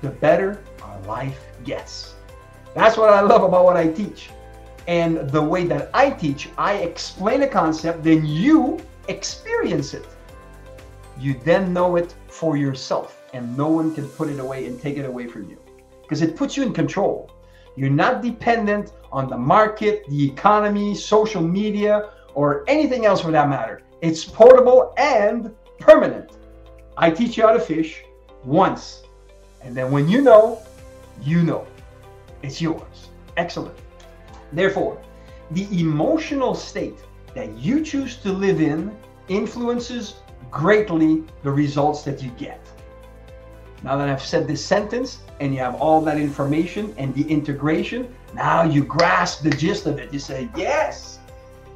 the 0.00 0.10
better 0.10 0.62
our 0.84 1.00
life 1.08 1.40
gets. 1.64 2.14
That's 2.76 2.96
what 2.96 3.10
I 3.10 3.20
love 3.20 3.42
about 3.42 3.64
what 3.64 3.76
I 3.76 3.88
teach. 3.88 4.30
And 4.86 5.28
the 5.30 5.42
way 5.42 5.64
that 5.66 5.90
I 5.92 6.10
teach, 6.10 6.50
I 6.56 6.74
explain 6.74 7.42
a 7.42 7.48
concept, 7.48 8.04
then 8.04 8.24
you 8.24 8.78
experience 9.08 9.92
it. 9.92 10.06
You 11.18 11.40
then 11.44 11.72
know 11.72 11.96
it 11.96 12.14
for 12.28 12.56
yourself 12.56 13.22
and 13.32 13.56
no 13.56 13.68
one 13.68 13.94
can 13.94 14.08
put 14.08 14.28
it 14.28 14.38
away 14.38 14.66
and 14.66 14.80
take 14.80 14.96
it 14.96 15.06
away 15.06 15.26
from 15.26 15.48
you 15.48 15.58
because 16.02 16.22
it 16.22 16.36
puts 16.36 16.56
you 16.56 16.62
in 16.62 16.72
control. 16.72 17.30
You're 17.76 17.90
not 17.90 18.22
dependent 18.22 18.92
on 19.12 19.28
the 19.28 19.36
market, 19.36 20.06
the 20.08 20.26
economy, 20.26 20.94
social 20.94 21.42
media, 21.42 22.10
or 22.34 22.64
anything 22.68 23.06
else 23.06 23.20
for 23.20 23.30
that 23.30 23.48
matter. 23.48 23.82
It's 24.00 24.24
portable 24.24 24.94
and 24.98 25.54
permanent. 25.78 26.32
I 26.96 27.10
teach 27.10 27.36
you 27.36 27.46
how 27.46 27.52
to 27.52 27.60
fish 27.60 28.02
once. 28.44 29.02
And 29.62 29.74
then 29.74 29.90
when 29.90 30.08
you 30.08 30.22
know, 30.22 30.62
you 31.22 31.42
know. 31.42 31.66
It's 32.42 32.60
yours. 32.60 33.08
Excellent. 33.36 33.76
Therefore, 34.52 35.02
the 35.50 35.66
emotional 35.80 36.54
state 36.54 36.98
that 37.34 37.56
you 37.58 37.84
choose 37.84 38.16
to 38.16 38.32
live 38.32 38.60
in 38.60 38.96
influences 39.28 40.14
greatly 40.50 41.24
the 41.42 41.50
results 41.50 42.02
that 42.02 42.22
you 42.22 42.30
get. 42.30 42.60
Now 43.82 43.96
that 43.96 44.08
I've 44.08 44.22
said 44.22 44.46
this 44.46 44.64
sentence 44.64 45.20
and 45.40 45.54
you 45.54 45.60
have 45.60 45.74
all 45.76 46.00
that 46.02 46.18
information 46.18 46.94
and 46.98 47.14
the 47.14 47.28
integration, 47.30 48.14
now 48.34 48.62
you 48.64 48.82
grasp 48.82 49.42
the 49.42 49.50
gist 49.50 49.86
of 49.86 49.98
it. 49.98 50.12
You 50.12 50.18
say, 50.18 50.48
yes, 50.56 51.18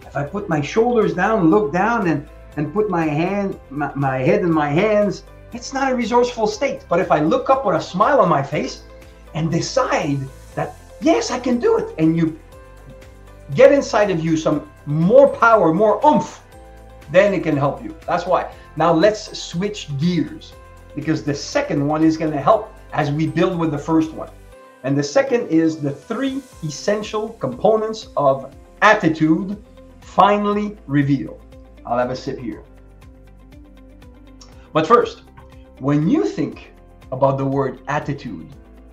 if 0.06 0.16
I 0.16 0.24
put 0.24 0.48
my 0.48 0.60
shoulders 0.60 1.14
down, 1.14 1.50
look 1.50 1.72
down 1.72 2.08
and, 2.08 2.28
and 2.56 2.72
put 2.72 2.90
my 2.90 3.04
hand, 3.04 3.58
my, 3.70 3.92
my 3.94 4.18
head 4.18 4.40
in 4.40 4.52
my 4.52 4.68
hands, 4.68 5.24
it's 5.52 5.72
not 5.72 5.92
a 5.92 5.94
resourceful 5.94 6.46
state. 6.46 6.84
But 6.88 7.00
if 7.00 7.10
I 7.10 7.20
look 7.20 7.50
up 7.50 7.64
with 7.64 7.76
a 7.76 7.80
smile 7.80 8.20
on 8.20 8.28
my 8.28 8.42
face 8.42 8.82
and 9.34 9.50
decide 9.50 10.18
that, 10.54 10.76
yes, 11.00 11.30
I 11.30 11.38
can 11.38 11.60
do 11.60 11.78
it, 11.78 11.94
and 11.98 12.16
you 12.16 12.38
get 13.54 13.72
inside 13.72 14.10
of 14.10 14.20
you 14.20 14.36
some 14.36 14.70
more 14.86 15.28
power, 15.28 15.72
more 15.72 16.00
oomph, 16.04 16.42
then 17.10 17.34
it 17.34 17.42
can 17.42 17.56
help 17.56 17.82
you. 17.82 17.96
That's 18.06 18.26
why. 18.26 18.52
Now 18.80 18.94
let's 18.94 19.38
switch 19.38 19.94
gears 19.99 20.54
because 20.94 21.22
the 21.22 21.34
second 21.34 21.87
one 21.87 22.02
is 22.02 22.16
going 22.16 22.32
to 22.32 22.40
help 22.40 22.72
as 22.94 23.10
we 23.12 23.26
build 23.26 23.58
with 23.58 23.72
the 23.72 23.78
first 23.90 24.10
one. 24.14 24.30
And 24.84 24.96
the 24.96 25.02
second 25.02 25.49
is 25.49 25.82
the 25.82 25.90
three 25.90 26.40
essential 26.64 27.28
components 27.44 28.08
of 28.16 28.54
attitude 28.80 29.62
finally 30.00 30.78
revealed. 30.87 31.42
I'll 31.84 31.99
have 31.99 32.08
a 32.08 32.16
sip 32.16 32.38
here. 32.38 32.64
But 34.72 34.87
first, 34.87 35.25
when 35.78 36.08
you 36.08 36.25
think 36.25 36.72
about 37.12 37.37
the 37.37 37.44
word 37.44 37.82
attitude, 37.87 38.49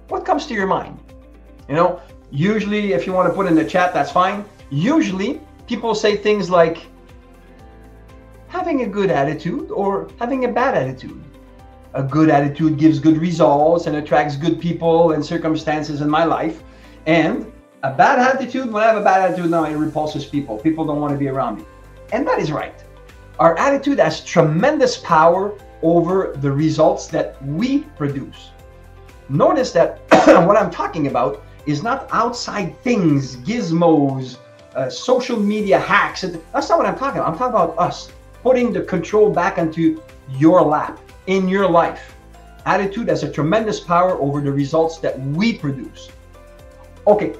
what 0.09 0.25
comes 0.25 0.47
to 0.47 0.53
your 0.53 0.67
mind? 0.67 0.99
You 1.69 1.75
know, 1.75 2.01
usually 2.29 2.91
if 2.91 3.07
you 3.07 3.13
want 3.13 3.29
to 3.29 3.33
put 3.33 3.47
in 3.47 3.55
the 3.55 3.63
chat, 3.63 3.93
that's 3.93 4.11
fine. 4.11 4.43
Usually 4.69 5.39
people 5.65 5.95
say 5.95 6.17
things 6.17 6.49
like 6.49 6.87
having 8.47 8.81
a 8.81 8.87
good 8.87 9.11
attitude 9.11 9.71
or 9.71 10.09
having 10.19 10.45
a 10.45 10.47
bad 10.47 10.75
attitude. 10.75 11.23
A 11.93 12.03
good 12.03 12.29
attitude 12.29 12.77
gives 12.77 12.99
good 12.99 13.17
results 13.17 13.87
and 13.87 13.95
attracts 13.97 14.35
good 14.35 14.59
people 14.59 15.11
and 15.13 15.25
circumstances 15.25 16.01
in 16.01 16.09
my 16.09 16.23
life. 16.23 16.63
And 17.05 17.51
a 17.83 17.93
bad 17.93 18.19
attitude, 18.19 18.71
when 18.71 18.83
I 18.83 18.87
have 18.87 18.97
a 18.97 19.03
bad 19.03 19.31
attitude 19.31 19.51
now, 19.51 19.65
it 19.65 19.75
repulses 19.75 20.25
people. 20.25 20.57
People 20.57 20.85
don't 20.85 20.99
want 20.99 21.13
to 21.13 21.17
be 21.17 21.27
around 21.27 21.57
me. 21.57 21.65
And 22.11 22.27
that 22.27 22.39
is 22.39 22.51
right. 22.51 22.83
Our 23.39 23.57
attitude 23.57 23.99
has 23.99 24.23
tremendous 24.23 24.97
power 24.97 25.57
over 25.81 26.33
the 26.37 26.51
results 26.51 27.07
that 27.07 27.43
we 27.45 27.81
produce. 27.97 28.49
Notice 29.29 29.71
that 29.73 29.99
what 30.47 30.57
I'm 30.57 30.71
talking 30.71 31.07
about 31.07 31.43
is 31.65 31.83
not 31.83 32.07
outside 32.11 32.79
things, 32.81 33.35
gizmos, 33.37 34.37
uh, 34.75 34.89
social 34.89 35.39
media 35.39 35.79
hacks. 35.79 36.21
That's 36.21 36.69
not 36.69 36.77
what 36.77 36.87
I'm 36.87 36.97
talking 36.97 37.19
about. 37.19 37.31
I'm 37.31 37.37
talking 37.37 37.55
about 37.55 37.77
us 37.77 38.11
putting 38.47 38.71
the 38.71 38.81
control 38.81 39.29
back 39.29 39.57
into 39.57 40.01
your 40.37 40.61
lap 40.61 41.01
in 41.25 41.49
your 41.49 41.69
life. 41.69 42.15
Attitude 42.65 43.09
has 43.09 43.23
a 43.23 43.29
tremendous 43.29 43.77
power 43.81 44.13
over 44.21 44.39
the 44.39 44.49
results 44.49 44.99
that 44.99 45.19
we 45.19 45.57
produce. 45.57 46.09
Okay, 47.07 47.33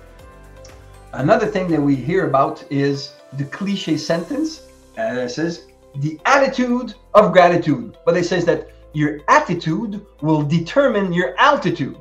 another 1.13 1.47
thing 1.47 1.69
that 1.69 1.81
we 1.81 1.95
hear 1.95 2.27
about 2.27 2.61
is 2.69 3.13
the 3.37 3.45
cliche 3.45 3.95
sentence 3.95 4.67
uh, 4.97 5.29
says 5.29 5.67
the 5.95 6.19
attitude 6.25 6.93
of 7.13 7.31
gratitude. 7.31 7.97
But 8.05 8.17
it 8.17 8.25
says 8.25 8.43
that 8.43 8.69
your 8.91 9.21
attitude 9.29 10.05
will 10.19 10.43
determine 10.43 11.13
your 11.13 11.37
altitude. 11.37 11.97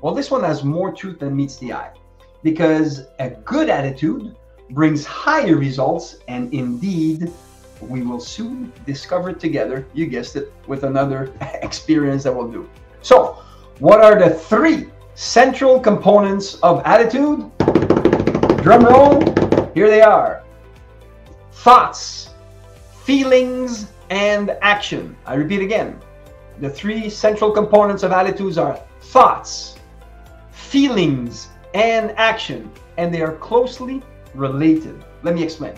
Well, 0.00 0.14
this 0.14 0.30
one 0.30 0.44
has 0.44 0.64
more 0.64 0.94
truth 0.94 1.18
than 1.18 1.36
meets 1.36 1.58
the 1.58 1.74
eye 1.74 1.92
because 2.42 3.02
a 3.18 3.28
good 3.28 3.68
attitude 3.68 4.34
brings 4.70 5.04
higher 5.04 5.56
results, 5.56 6.16
and 6.26 6.54
indeed, 6.54 7.30
we 7.80 8.02
will 8.02 8.20
soon 8.20 8.72
discover 8.86 9.32
together, 9.32 9.86
you 9.94 10.06
guessed 10.06 10.36
it, 10.36 10.52
with 10.66 10.84
another 10.84 11.32
experience 11.62 12.24
that 12.24 12.34
we'll 12.34 12.50
do. 12.50 12.68
So, 13.02 13.42
what 13.78 14.00
are 14.00 14.18
the 14.18 14.30
three 14.30 14.88
central 15.14 15.78
components 15.80 16.56
of 16.56 16.82
attitude? 16.84 17.50
Drum 18.62 18.84
roll, 18.84 19.20
here 19.74 19.88
they 19.88 20.02
are 20.02 20.42
thoughts, 21.52 22.30
feelings, 23.04 23.86
and 24.10 24.56
action. 24.62 25.16
I 25.26 25.34
repeat 25.34 25.60
again 25.60 26.00
the 26.60 26.70
three 26.70 27.08
central 27.08 27.52
components 27.52 28.02
of 28.02 28.10
attitudes 28.10 28.58
are 28.58 28.80
thoughts, 29.00 29.76
feelings, 30.50 31.48
and 31.74 32.12
action, 32.16 32.70
and 32.96 33.14
they 33.14 33.22
are 33.22 33.36
closely 33.36 34.02
related. 34.34 35.04
Let 35.22 35.34
me 35.34 35.42
explain. 35.42 35.74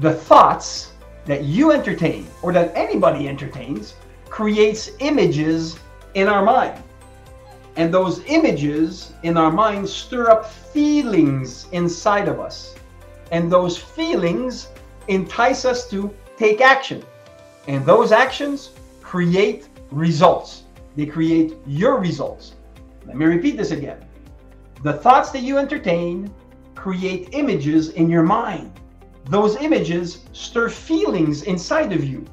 The 0.00 0.14
thoughts 0.14 0.92
that 1.24 1.44
you 1.44 1.72
entertain 1.72 2.26
or 2.40 2.52
that 2.52 2.72
anybody 2.76 3.28
entertains 3.28 3.94
creates 4.28 4.90
images 5.00 5.78
in 6.14 6.28
our 6.28 6.44
mind. 6.44 6.82
And 7.74 7.92
those 7.92 8.24
images 8.26 9.12
in 9.24 9.36
our 9.36 9.50
mind 9.50 9.88
stir 9.88 10.30
up 10.30 10.50
feelings 10.50 11.66
inside 11.72 12.28
of 12.28 12.38
us. 12.38 12.76
And 13.32 13.50
those 13.50 13.76
feelings 13.76 14.68
entice 15.08 15.64
us 15.64 15.88
to 15.90 16.14
take 16.36 16.60
action. 16.60 17.02
And 17.66 17.84
those 17.84 18.12
actions 18.12 18.70
create 19.02 19.68
results. 19.90 20.62
They 20.96 21.06
create 21.06 21.54
your 21.66 21.98
results. 21.98 22.54
Let 23.06 23.16
me 23.16 23.24
repeat 23.24 23.56
this 23.56 23.70
again. 23.70 24.04
The 24.82 24.92
thoughts 24.92 25.30
that 25.30 25.42
you 25.42 25.58
entertain 25.58 26.32
create 26.74 27.30
images 27.32 27.90
in 27.90 28.08
your 28.08 28.22
mind. 28.22 28.72
Those 29.28 29.56
images 29.56 30.24
stir 30.32 30.70
feelings 30.70 31.42
inside 31.42 31.92
of 31.92 32.02
you. 32.02 32.24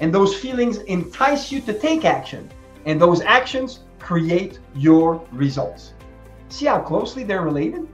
And 0.00 0.12
those 0.12 0.34
feelings 0.34 0.78
entice 0.78 1.50
you 1.50 1.62
to 1.62 1.72
take 1.72 2.04
action. 2.04 2.50
And 2.84 3.00
those 3.00 3.22
actions 3.22 3.80
create 3.98 4.58
your 4.74 5.24
results. 5.32 5.94
See 6.50 6.66
how 6.66 6.80
closely 6.80 7.24
they're 7.24 7.42
related? 7.42 7.88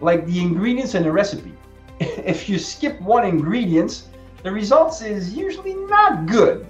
Like 0.00 0.24
the 0.26 0.40
ingredients 0.40 0.94
in 0.94 1.04
a 1.04 1.10
recipe. 1.10 1.52
if 2.00 2.48
you 2.48 2.58
skip 2.58 3.00
one 3.00 3.26
ingredient, 3.26 4.04
the 4.44 4.52
results 4.52 5.02
is 5.02 5.34
usually 5.34 5.74
not 5.74 6.26
good. 6.26 6.66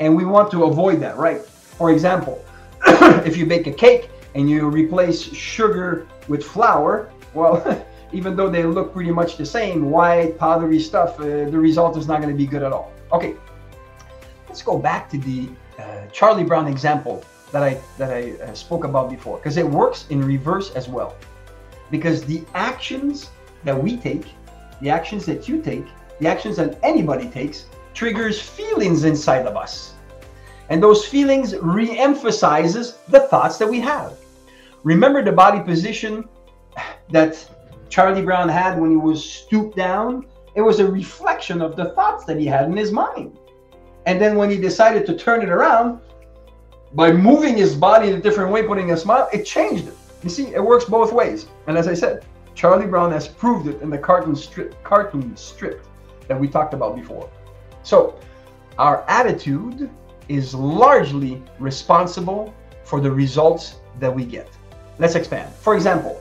And 0.00 0.16
we 0.16 0.24
want 0.24 0.50
to 0.50 0.64
avoid 0.64 1.00
that, 1.00 1.16
right? 1.16 1.40
For 1.44 1.92
example, 1.92 2.44
if 3.24 3.36
you 3.36 3.46
bake 3.46 3.68
a 3.68 3.72
cake 3.72 4.10
and 4.34 4.50
you 4.50 4.68
replace 4.68 5.22
sugar 5.22 6.08
with 6.26 6.42
flour, 6.42 7.12
well, 7.32 7.86
even 8.14 8.36
though 8.36 8.48
they 8.48 8.62
look 8.62 8.92
pretty 8.92 9.10
much 9.10 9.36
the 9.36 9.44
same, 9.44 9.90
white, 9.90 10.38
powdery 10.38 10.78
stuff, 10.78 11.18
uh, 11.20 11.24
the 11.50 11.58
result 11.58 11.96
is 11.96 12.06
not 12.06 12.22
going 12.22 12.32
to 12.32 12.36
be 12.36 12.46
good 12.46 12.62
at 12.62 12.72
all. 12.72 12.92
Okay, 13.12 13.34
let's 14.48 14.62
go 14.62 14.78
back 14.78 15.10
to 15.10 15.18
the 15.18 15.48
uh, 15.78 16.06
Charlie 16.12 16.44
Brown 16.44 16.68
example 16.68 17.24
that 17.52 17.62
I 17.62 17.80
that 17.98 18.10
I 18.10 18.32
uh, 18.32 18.54
spoke 18.54 18.84
about 18.84 19.10
before, 19.10 19.36
because 19.38 19.56
it 19.56 19.68
works 19.68 20.06
in 20.10 20.24
reverse 20.24 20.70
as 20.74 20.88
well. 20.88 21.16
Because 21.90 22.24
the 22.24 22.42
actions 22.54 23.30
that 23.64 23.76
we 23.76 23.96
take, 23.96 24.26
the 24.80 24.90
actions 24.90 25.26
that 25.26 25.48
you 25.48 25.60
take, 25.60 25.86
the 26.20 26.28
actions 26.28 26.56
that 26.56 26.78
anybody 26.82 27.28
takes, 27.28 27.66
triggers 27.92 28.40
feelings 28.40 29.04
inside 29.04 29.46
of 29.46 29.56
us, 29.56 29.94
and 30.70 30.82
those 30.82 31.04
feelings 31.04 31.54
re-emphasizes 31.56 32.98
the 33.08 33.20
thoughts 33.20 33.58
that 33.58 33.68
we 33.68 33.80
have. 33.80 34.14
Remember 34.82 35.22
the 35.22 35.32
body 35.32 35.60
position 35.60 36.28
that 37.10 37.32
Charlie 37.94 38.22
Brown 38.22 38.48
had 38.48 38.80
when 38.80 38.90
he 38.90 38.96
was 38.96 39.24
stooped 39.24 39.76
down? 39.76 40.26
It 40.56 40.62
was 40.62 40.80
a 40.80 40.90
reflection 40.90 41.62
of 41.62 41.76
the 41.76 41.90
thoughts 41.90 42.24
that 42.24 42.36
he 42.36 42.44
had 42.44 42.64
in 42.64 42.76
his 42.76 42.90
mind. 42.90 43.38
And 44.06 44.20
then 44.20 44.36
when 44.36 44.50
he 44.50 44.56
decided 44.56 45.06
to 45.06 45.16
turn 45.16 45.42
it 45.42 45.48
around, 45.48 46.00
by 46.94 47.12
moving 47.12 47.56
his 47.56 47.76
body 47.76 48.08
in 48.08 48.16
a 48.16 48.20
different 48.20 48.50
way, 48.50 48.64
putting 48.64 48.90
a 48.90 48.96
smile, 48.96 49.28
it 49.32 49.44
changed 49.44 49.86
it. 49.86 49.94
You 50.24 50.28
see, 50.28 50.52
it 50.52 50.60
works 50.60 50.86
both 50.86 51.12
ways. 51.12 51.46
And 51.68 51.78
as 51.78 51.86
I 51.86 51.94
said, 51.94 52.24
Charlie 52.56 52.88
Brown 52.88 53.12
has 53.12 53.28
proved 53.28 53.68
it 53.68 53.80
in 53.80 53.90
the 53.90 53.98
cartoon 53.98 54.34
strip, 54.34 54.74
cartoon 54.82 55.36
strip 55.36 55.86
that 56.26 56.40
we 56.40 56.48
talked 56.48 56.74
about 56.74 56.96
before. 56.96 57.30
So, 57.84 58.18
our 58.76 59.04
attitude 59.06 59.88
is 60.28 60.52
largely 60.52 61.40
responsible 61.60 62.52
for 62.82 63.00
the 63.00 63.12
results 63.12 63.76
that 64.00 64.12
we 64.12 64.24
get. 64.24 64.48
Let's 64.98 65.14
expand. 65.14 65.54
For 65.54 65.76
example, 65.76 66.20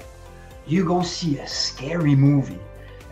you 0.65 0.85
go 0.85 1.01
see 1.01 1.39
a 1.39 1.47
scary 1.47 2.15
movie, 2.15 2.59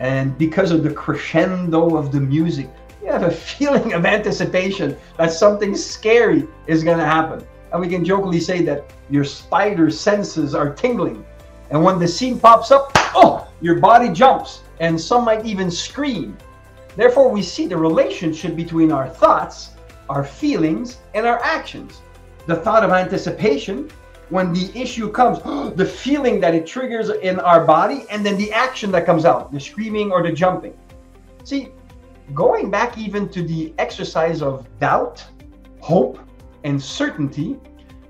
and 0.00 0.36
because 0.38 0.70
of 0.70 0.82
the 0.82 0.92
crescendo 0.92 1.96
of 1.96 2.12
the 2.12 2.20
music, 2.20 2.68
you 3.02 3.08
have 3.08 3.22
a 3.22 3.30
feeling 3.50 3.92
of 3.92 4.06
anticipation 4.06 4.96
that 5.18 5.32
something 5.32 5.76
scary 5.76 6.46
is 6.66 6.82
going 6.84 6.98
to 6.98 7.04
happen. 7.04 7.44
And 7.72 7.80
we 7.80 7.88
can 7.88 8.04
jokingly 8.04 8.40
say 8.40 8.62
that 8.62 8.84
your 9.10 9.24
spider 9.24 9.90
senses 9.90 10.54
are 10.54 10.74
tingling. 10.74 11.24
And 11.70 11.82
when 11.82 11.98
the 11.98 12.06
scene 12.08 12.38
pops 12.38 12.70
up, 12.70 12.92
oh, 13.14 13.48
your 13.60 13.78
body 13.78 14.10
jumps 14.10 14.62
and 14.80 15.00
some 15.00 15.24
might 15.24 15.46
even 15.46 15.70
scream. 15.70 16.36
Therefore, 16.96 17.30
we 17.30 17.42
see 17.42 17.66
the 17.66 17.76
relationship 17.76 18.54
between 18.54 18.92
our 18.92 19.08
thoughts, 19.08 19.70
our 20.10 20.22
feelings, 20.24 20.98
and 21.14 21.26
our 21.26 21.42
actions. 21.42 22.02
The 22.46 22.56
thought 22.56 22.84
of 22.84 22.90
anticipation, 22.90 23.90
when 24.32 24.50
the 24.54 24.70
issue 24.74 25.10
comes, 25.10 25.38
the 25.76 25.84
feeling 25.84 26.40
that 26.40 26.54
it 26.54 26.66
triggers 26.66 27.10
in 27.10 27.38
our 27.40 27.64
body, 27.64 28.06
and 28.10 28.24
then 28.24 28.38
the 28.38 28.50
action 28.50 28.90
that 28.90 29.04
comes 29.04 29.24
out, 29.26 29.52
the 29.52 29.60
screaming 29.60 30.10
or 30.10 30.22
the 30.22 30.32
jumping. 30.32 30.74
See, 31.44 31.68
going 32.32 32.70
back 32.70 32.96
even 32.96 33.28
to 33.28 33.42
the 33.42 33.74
exercise 33.78 34.40
of 34.40 34.66
doubt, 34.80 35.22
hope, 35.80 36.18
and 36.64 36.82
certainty, 36.82 37.58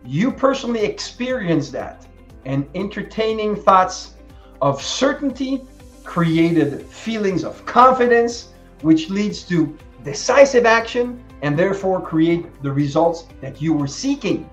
you 0.05 0.31
personally 0.31 0.85
experience 0.85 1.71
that. 1.71 2.07
And 2.45 2.69
entertaining 2.75 3.57
thoughts 3.57 4.15
of 4.61 4.81
certainty 4.81 5.65
created 6.05 6.83
feelings 6.87 7.43
of 7.43 7.65
confidence, 7.67 8.53
which 8.83 9.11
leads 9.11 9.43
to 9.45 9.77
decisive 10.05 10.67
action 10.67 11.23
and 11.43 11.59
therefore 11.59 12.01
create 12.01 12.63
the 12.63 12.71
results 12.71 13.27
that 13.41 13.61
you 13.61 13.73
were 13.73 13.89
seeking. 13.89 14.49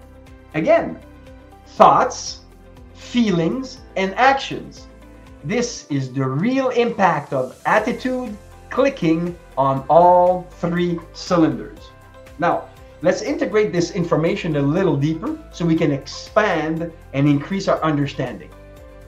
Again, 0.55 0.99
thoughts, 1.80 2.42
feelings, 2.94 3.80
and 3.96 4.13
actions. 4.15 4.88
This 5.46 5.88
is 5.89 6.12
the 6.12 6.28
real 6.28 6.72
impact 6.72 7.32
of 7.32 7.58
attitude 7.65 8.36
clicking 8.70 9.34
on 9.58 9.86
all 9.89 10.46
three 10.60 11.00
cylinders. 11.13 11.80
Now, 12.38 12.68
let's 13.02 13.22
integrate 13.22 13.72
this 13.72 13.92
information 13.92 14.58
a 14.58 14.62
little 14.62 14.98
deeper 14.98 15.39
so 15.54 15.65
we 15.65 15.78
can 15.78 15.94
expand 15.94 16.92
and 17.13 17.30
increase 17.30 17.70
our 17.70 17.82
understanding. 17.82 18.52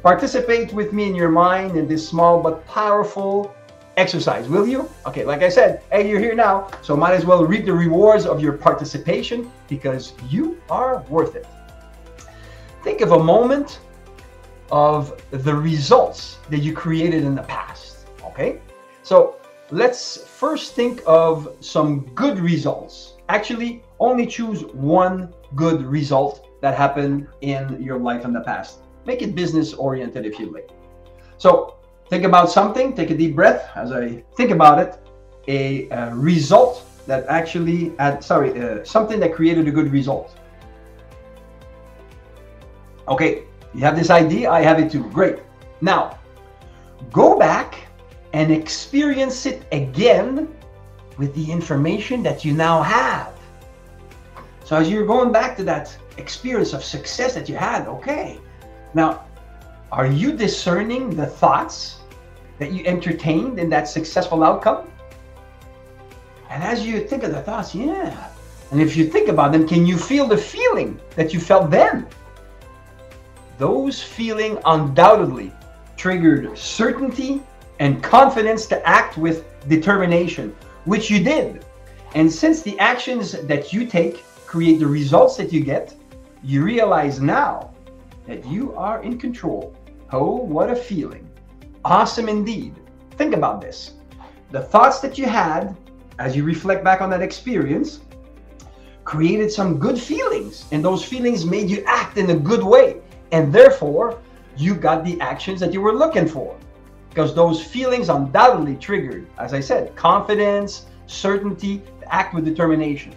Participate 0.01 0.71
with 0.71 0.93
me 0.93 1.09
in 1.09 1.13
your 1.13 1.29
mind 1.29 1.75
in 1.75 1.89
this 1.89 2.07
small 2.07 2.41
but 2.41 2.65
powerful 2.67 3.53
exercise, 3.97 4.47
will 4.47 4.65
you? 4.65 4.89
Okay, 5.05 5.25
like 5.25 5.43
I 5.43 5.49
said, 5.49 5.83
hey, 5.91 6.09
you're 6.09 6.21
here 6.21 6.35
now, 6.35 6.69
so 6.81 6.95
might 6.95 7.15
as 7.15 7.25
well 7.25 7.43
reap 7.43 7.65
the 7.65 7.73
rewards 7.73 8.25
of 8.25 8.39
your 8.39 8.53
participation 8.53 9.51
because 9.67 10.13
you 10.29 10.61
are 10.69 11.01
worth 11.09 11.35
it. 11.35 11.45
Think 12.83 13.01
of 13.01 13.11
a 13.11 13.23
moment 13.23 13.79
of 14.71 15.21
the 15.29 15.53
results 15.53 16.39
that 16.49 16.59
you 16.59 16.73
created 16.73 17.23
in 17.23 17.35
the 17.35 17.43
past, 17.43 18.07
okay? 18.23 18.59
So 19.03 19.35
let's 19.69 20.17
first 20.17 20.73
think 20.73 21.03
of 21.05 21.55
some 21.59 22.07
good 22.15 22.39
results. 22.39 23.17
Actually, 23.29 23.83
only 23.99 24.25
choose 24.25 24.65
one 24.73 25.31
good 25.55 25.83
result 25.83 26.47
that 26.61 26.75
happened 26.75 27.27
in 27.41 27.81
your 27.81 27.99
life 27.99 28.25
in 28.25 28.33
the 28.33 28.41
past. 28.41 28.79
Make 29.05 29.21
it 29.21 29.35
business 29.35 29.73
oriented 29.73 30.25
if 30.25 30.39
you 30.39 30.51
like. 30.51 30.69
So 31.37 31.75
think 32.09 32.23
about 32.23 32.49
something, 32.49 32.95
take 32.95 33.11
a 33.11 33.17
deep 33.17 33.35
breath 33.35 33.69
as 33.75 33.91
I 33.91 34.23
think 34.35 34.49
about 34.49 34.79
it. 34.79 34.97
A, 35.47 35.87
a 35.89 36.15
result 36.15 36.83
that 37.05 37.25
actually, 37.27 37.93
had, 37.99 38.23
sorry, 38.23 38.59
uh, 38.59 38.83
something 38.83 39.19
that 39.19 39.33
created 39.33 39.67
a 39.67 39.71
good 39.71 39.91
result. 39.91 40.35
Okay, 43.11 43.43
you 43.73 43.81
have 43.81 43.97
this 43.97 44.09
idea, 44.09 44.49
I 44.49 44.61
have 44.61 44.79
it 44.79 44.89
too. 44.89 45.03
Great. 45.09 45.39
Now, 45.81 46.17
go 47.11 47.37
back 47.37 47.75
and 48.31 48.53
experience 48.53 49.45
it 49.45 49.65
again 49.73 50.47
with 51.17 51.35
the 51.35 51.51
information 51.51 52.23
that 52.23 52.45
you 52.45 52.53
now 52.53 52.81
have. 52.81 53.33
So 54.63 54.77
as 54.77 54.89
you're 54.89 55.05
going 55.05 55.33
back 55.33 55.57
to 55.57 55.63
that 55.65 55.93
experience 56.15 56.71
of 56.71 56.85
success 56.85 57.33
that 57.33 57.49
you 57.49 57.55
had, 57.55 57.85
okay, 57.89 58.39
now, 58.93 59.25
are 59.91 60.07
you 60.07 60.31
discerning 60.31 61.09
the 61.09 61.25
thoughts 61.25 61.97
that 62.59 62.71
you 62.71 62.85
entertained 62.85 63.59
in 63.59 63.69
that 63.71 63.89
successful 63.89 64.41
outcome? 64.41 64.89
And 66.49 66.63
as 66.63 66.85
you 66.85 67.01
think 67.01 67.23
of 67.23 67.31
the 67.31 67.41
thoughts, 67.41 67.75
yeah. 67.75 68.29
And 68.71 68.81
if 68.81 68.95
you 68.95 69.05
think 69.05 69.27
about 69.27 69.51
them, 69.51 69.67
can 69.67 69.85
you 69.85 69.97
feel 69.97 70.27
the 70.27 70.37
feeling 70.37 70.97
that 71.17 71.33
you 71.33 71.41
felt 71.41 71.69
then? 71.69 72.07
Those 73.61 74.01
feeling 74.01 74.57
undoubtedly 74.65 75.51
triggered 75.95 76.57
certainty 76.57 77.43
and 77.79 78.01
confidence 78.01 78.65
to 78.65 78.83
act 78.89 79.17
with 79.19 79.45
determination, 79.69 80.55
which 80.85 81.11
you 81.11 81.23
did. 81.23 81.63
And 82.15 82.31
since 82.31 82.63
the 82.63 82.79
actions 82.79 83.33
that 83.33 83.71
you 83.71 83.85
take 83.85 84.25
create 84.47 84.79
the 84.79 84.87
results 84.87 85.37
that 85.37 85.53
you 85.53 85.63
get, 85.63 85.93
you 86.43 86.63
realize 86.63 87.21
now 87.21 87.71
that 88.25 88.43
you 88.47 88.73
are 88.73 89.03
in 89.03 89.19
control. 89.19 89.75
Oh, 90.11 90.37
what 90.37 90.71
a 90.71 90.75
feeling. 90.75 91.29
Awesome 91.85 92.29
indeed. 92.29 92.73
Think 93.11 93.35
about 93.35 93.61
this. 93.61 93.93
The 94.49 94.61
thoughts 94.61 95.01
that 95.01 95.19
you 95.19 95.27
had 95.27 95.77
as 96.17 96.35
you 96.35 96.43
reflect 96.43 96.83
back 96.83 96.99
on 96.99 97.11
that 97.11 97.21
experience 97.21 97.99
created 99.03 99.51
some 99.51 99.77
good 99.77 100.01
feelings, 100.01 100.65
and 100.71 100.83
those 100.83 101.05
feelings 101.05 101.45
made 101.45 101.69
you 101.69 101.83
act 101.85 102.17
in 102.17 102.31
a 102.31 102.35
good 102.35 102.63
way. 102.63 103.01
And 103.31 103.53
therefore, 103.53 104.19
you 104.57 104.75
got 104.75 105.03
the 105.03 105.19
actions 105.21 105.59
that 105.61 105.73
you 105.73 105.81
were 105.81 105.93
looking 105.93 106.27
for. 106.27 106.57
Because 107.09 107.35
those 107.35 107.61
feelings 107.61 108.09
undoubtedly 108.09 108.75
triggered, 108.75 109.27
as 109.37 109.53
I 109.53 109.59
said, 109.59 109.95
confidence, 109.95 110.85
certainty, 111.07 111.81
act 112.07 112.33
with 112.33 112.45
determination. 112.45 113.13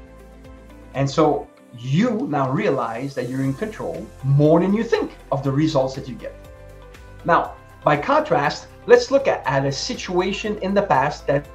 And 0.94 1.08
so 1.08 1.48
you 1.78 2.26
now 2.28 2.50
realize 2.50 3.14
that 3.14 3.28
you're 3.28 3.42
in 3.42 3.54
control 3.54 4.06
more 4.22 4.60
than 4.60 4.72
you 4.72 4.84
think 4.84 5.12
of 5.32 5.42
the 5.42 5.50
results 5.50 5.94
that 5.94 6.08
you 6.08 6.14
get. 6.14 6.34
Now, 7.24 7.54
by 7.84 7.96
contrast, 7.96 8.68
let's 8.86 9.10
look 9.10 9.28
at, 9.28 9.46
at 9.46 9.66
a 9.66 9.72
situation 9.72 10.58
in 10.58 10.74
the 10.74 10.82
past 10.82 11.26
that 11.26 11.46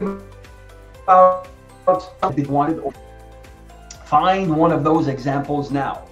about 0.00 1.48
wanted 2.48 2.94
find 4.04 4.54
one 4.54 4.72
of 4.72 4.84
those 4.84 5.08
examples 5.08 5.70
now. 5.70 6.06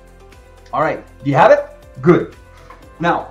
All 0.72 0.80
right, 0.80 1.04
do 1.22 1.30
you 1.30 1.36
have 1.36 1.50
it? 1.50 1.66
Good. 2.00 2.34
Now, 3.00 3.30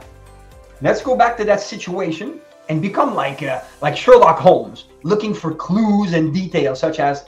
let's 0.82 1.02
go 1.02 1.16
back 1.16 1.36
to 1.38 1.44
that 1.46 1.62
situation 1.62 2.40
and 2.70 2.82
become 2.82 3.16
like 3.16 3.44
uh, 3.44 3.62
like 3.82 3.98
Sherlock 3.98 4.40
Holmes, 4.40 4.86
looking 5.04 5.34
for 5.34 5.54
clues 5.54 6.14
and 6.14 6.34
details 6.34 6.80
such 6.80 7.00
as 7.00 7.26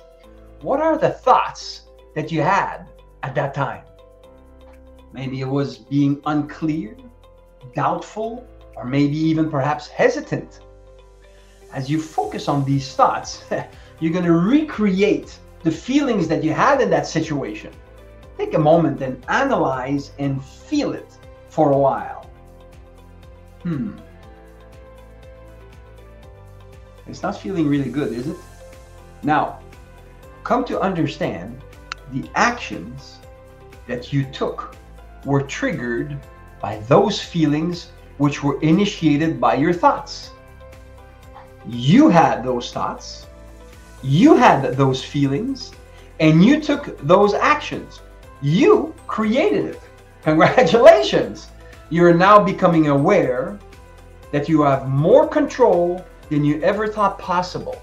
what 0.62 0.79
are 0.79 0.97
the 0.97 1.09
thoughts 1.09 1.81
that 2.15 2.31
you 2.31 2.41
had 2.41 2.88
at 3.23 3.36
that 3.36 3.53
time? 3.53 3.83
Maybe 5.12 5.41
it 5.41 5.47
was 5.47 5.77
being 5.77 6.21
unclear, 6.25 6.95
doubtful, 7.75 8.47
or 8.75 8.86
maybe 8.86 9.17
even 9.17 9.49
perhaps 9.49 9.88
hesitant. 9.88 10.62
As 11.73 11.89
you 11.89 11.99
focus 11.99 12.47
on 12.47 12.63
these 12.65 12.95
thoughts, 12.95 13.43
you're 13.99 14.13
going 14.13 14.25
to 14.25 14.33
recreate 14.33 15.38
the 15.63 15.71
feelings 15.71 16.27
that 16.27 16.43
you 16.43 16.53
had 16.53 16.81
in 16.81 16.89
that 16.91 17.07
situation. 17.07 17.71
Take 18.38 18.53
a 18.53 18.59
moment 18.59 19.01
and 19.01 19.23
analyze 19.29 20.12
and 20.19 20.43
feel 20.43 20.93
it 20.93 21.17
for 21.49 21.71
a 21.71 21.77
while. 21.77 22.29
Hmm. 23.63 23.97
It's 27.07 27.21
not 27.21 27.38
feeling 27.38 27.67
really 27.67 27.89
good, 27.89 28.12
is 28.13 28.27
it? 28.27 28.38
Now, 29.23 29.59
come 30.43 30.65
to 30.65 30.79
understand 30.79 31.62
the 32.12 32.29
actions 32.36 33.19
that 33.88 34.13
you 34.13 34.25
took 34.25 34.75
were 35.25 35.41
triggered 35.41 36.19
by 36.62 36.77
those 36.88 37.21
feelings 37.21 37.91
which 38.17 38.43
were 38.43 38.59
initiated 38.62 39.39
by 39.39 39.55
your 39.55 39.73
thoughts. 39.73 40.31
You 41.67 42.10
had 42.10 42.43
those 42.43 42.71
thoughts, 42.71 43.28
you 44.02 44.36
had 44.36 44.76
those 44.76 45.04
feelings, 45.04 45.71
and 46.19 46.43
you 46.43 46.62
took 46.62 46.97
those 46.99 47.34
actions. 47.34 48.02
You 48.41 48.93
created 49.08 49.65
it. 49.65 49.82
Congratulations! 50.23 51.49
you're 51.93 52.12
now 52.12 52.43
becoming 52.43 52.88
aware 52.88 53.60
that 54.32 54.49
you 54.49 54.63
have 54.63 54.89
more 54.89 55.28
control 55.28 56.04
than 56.30 56.43
you 56.43 56.60
ever 56.63 56.88
thought 56.88 57.19
possible. 57.19 57.80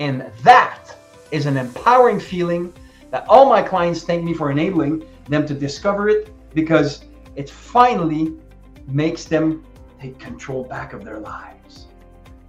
And 0.00 0.32
that 0.42 0.96
is 1.30 1.46
an 1.46 1.56
empowering 1.56 2.18
feeling 2.18 2.72
that 3.12 3.24
all 3.28 3.46
my 3.48 3.62
clients 3.62 4.02
thank 4.02 4.24
me 4.24 4.34
for 4.34 4.50
enabling 4.50 5.06
them 5.28 5.46
to 5.46 5.54
discover 5.54 6.08
it 6.08 6.32
because 6.54 7.04
it 7.36 7.48
finally 7.48 8.34
makes 8.88 9.26
them 9.26 9.64
take 10.00 10.18
control 10.18 10.64
back 10.64 10.92
of 10.92 11.04
their 11.04 11.20
lives. 11.20 11.55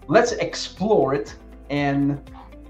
Let's 0.07 0.31
explore 0.33 1.13
it 1.13 1.35
and 1.69 2.21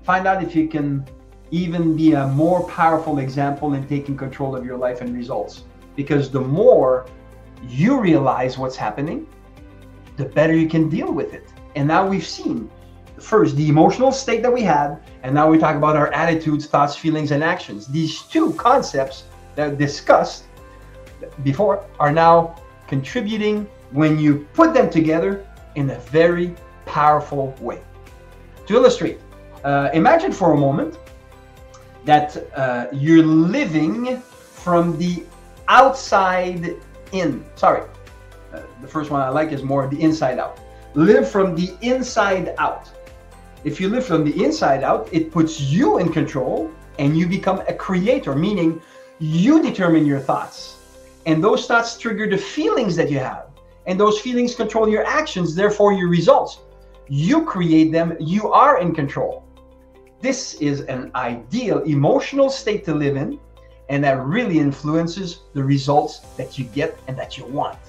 find 0.04 0.28
out 0.28 0.42
if 0.42 0.56
you 0.56 0.68
can 0.68 1.08
even 1.52 1.96
be 1.96 2.14
a 2.14 2.28
more 2.28 2.68
powerful 2.68 3.20
example 3.20 3.74
in 3.74 3.88
taking 3.88 4.18
control 4.18 4.56
of 4.56 4.66
your 4.66 4.78
life 4.78 5.02
and 5.02 5.16
results. 5.16 5.64
Because 5.96 6.32
the 6.32 6.42
more 6.42 7.06
you 7.68 8.00
realize 8.00 8.58
what's 8.58 8.76
happening, 8.76 9.28
the 10.16 10.26
better 10.26 10.56
you 10.56 10.68
can 10.68 10.90
deal 10.90 11.12
with 11.12 11.34
it. 11.34 11.48
And 11.76 11.88
now 11.88 12.08
we've 12.08 12.26
seen 12.26 12.70
first 13.20 13.56
the 13.56 13.70
emotional 13.70 14.12
state 14.12 14.42
that 14.42 14.52
we 14.52 14.64
had, 14.64 15.00
and 15.24 15.34
now 15.34 15.50
we 15.50 15.58
talk 15.58 15.76
about 15.76 15.96
our 15.96 16.12
attitudes, 16.14 16.66
thoughts, 16.66 16.96
feelings, 16.96 17.32
and 17.32 17.44
actions. 17.44 17.88
These 17.88 18.24
two 18.24 18.54
concepts 18.54 19.26
that 19.56 19.78
discussed 19.78 20.46
before 21.44 21.86
are 22.00 22.12
now 22.12 22.56
contributing 22.88 23.68
when 23.92 24.20
you 24.20 24.48
put 24.54 24.74
them 24.74 24.90
together 24.90 25.48
in 25.76 25.92
a 25.92 26.00
very 26.00 26.56
powerful 26.88 27.56
way. 27.60 27.82
To 28.68 28.74
illustrate, 28.76 29.20
uh, 29.64 29.90
imagine 29.94 30.32
for 30.32 30.54
a 30.54 30.58
moment 30.58 30.98
that 32.06 32.38
uh, 32.56 32.88
you're 32.92 33.26
living 33.26 34.22
from 34.22 34.98
the 34.98 35.24
outside 35.68 36.76
in. 37.12 37.46
Sorry, 37.56 37.84
uh, 38.54 38.62
the 38.82 38.88
first 38.88 39.12
one 39.12 39.22
I 39.22 39.30
like 39.30 39.52
is 39.52 39.64
more 39.64 39.88
the 39.88 40.02
inside 40.02 40.40
out. 40.40 40.60
Live 40.94 41.30
from 41.30 41.56
the 41.56 41.76
inside 41.82 42.56
out. 42.58 42.90
If 43.64 43.82
you 43.82 43.90
live 43.90 44.06
from 44.06 44.24
the 44.24 44.44
inside 44.44 44.84
out, 44.84 45.10
it 45.12 45.32
puts 45.32 45.60
you 45.60 46.00
in 46.00 46.12
control 46.12 46.72
and 47.00 47.18
you 47.18 47.28
become 47.28 47.62
a 47.68 47.74
creator, 47.74 48.36
meaning 48.36 48.82
you 49.20 49.62
determine 49.62 50.06
your 50.06 50.20
thoughts. 50.20 50.78
And 51.26 51.44
those 51.44 51.68
thoughts 51.68 51.98
trigger 51.98 52.30
the 52.30 52.38
feelings 52.38 52.96
that 52.96 53.12
you 53.12 53.20
have. 53.20 53.48
And 53.86 54.00
those 54.00 54.20
feelings 54.20 54.56
control 54.56 54.88
your 54.90 55.06
actions, 55.06 55.56
therefore 55.56 55.94
your 55.94 56.10
results. 56.10 56.60
You 57.10 57.46
create 57.46 57.92
them, 57.92 58.18
you 58.20 58.52
are 58.52 58.80
in 58.80 58.94
control. 58.94 59.46
This 60.20 60.56
is 60.56 60.82
an 60.82 61.12
ideal 61.16 61.80
emotional 61.84 62.50
state 62.50 62.84
to 62.86 62.94
live 62.94 63.16
in, 63.16 63.40
and 63.88 64.04
that 64.04 64.26
really 64.26 64.60
influences 64.60 65.44
the 65.54 65.64
results 65.64 66.20
that 66.36 66.58
you 66.58 66.66
get 66.66 67.00
and 67.08 67.18
that 67.18 67.38
you 67.38 67.46
want. 67.46 67.80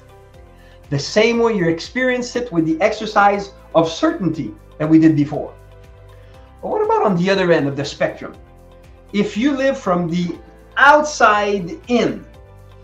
The 0.90 0.98
same 0.98 1.40
way 1.40 1.54
you 1.54 1.68
experience 1.68 2.36
it 2.36 2.52
with 2.52 2.64
the 2.64 2.80
exercise 2.80 3.52
of 3.74 3.90
certainty 3.90 4.54
that 4.78 4.88
we 4.88 5.00
did 5.00 5.16
before. 5.16 5.52
But 6.62 6.68
what 6.68 6.84
about 6.84 7.02
on 7.02 7.16
the 7.16 7.28
other 7.28 7.50
end 7.50 7.66
of 7.66 7.76
the 7.76 7.84
spectrum? 7.84 8.36
If 9.12 9.36
you 9.36 9.56
live 9.56 9.76
from 9.76 10.08
the 10.08 10.38
outside 10.76 11.76
in, 11.88 12.24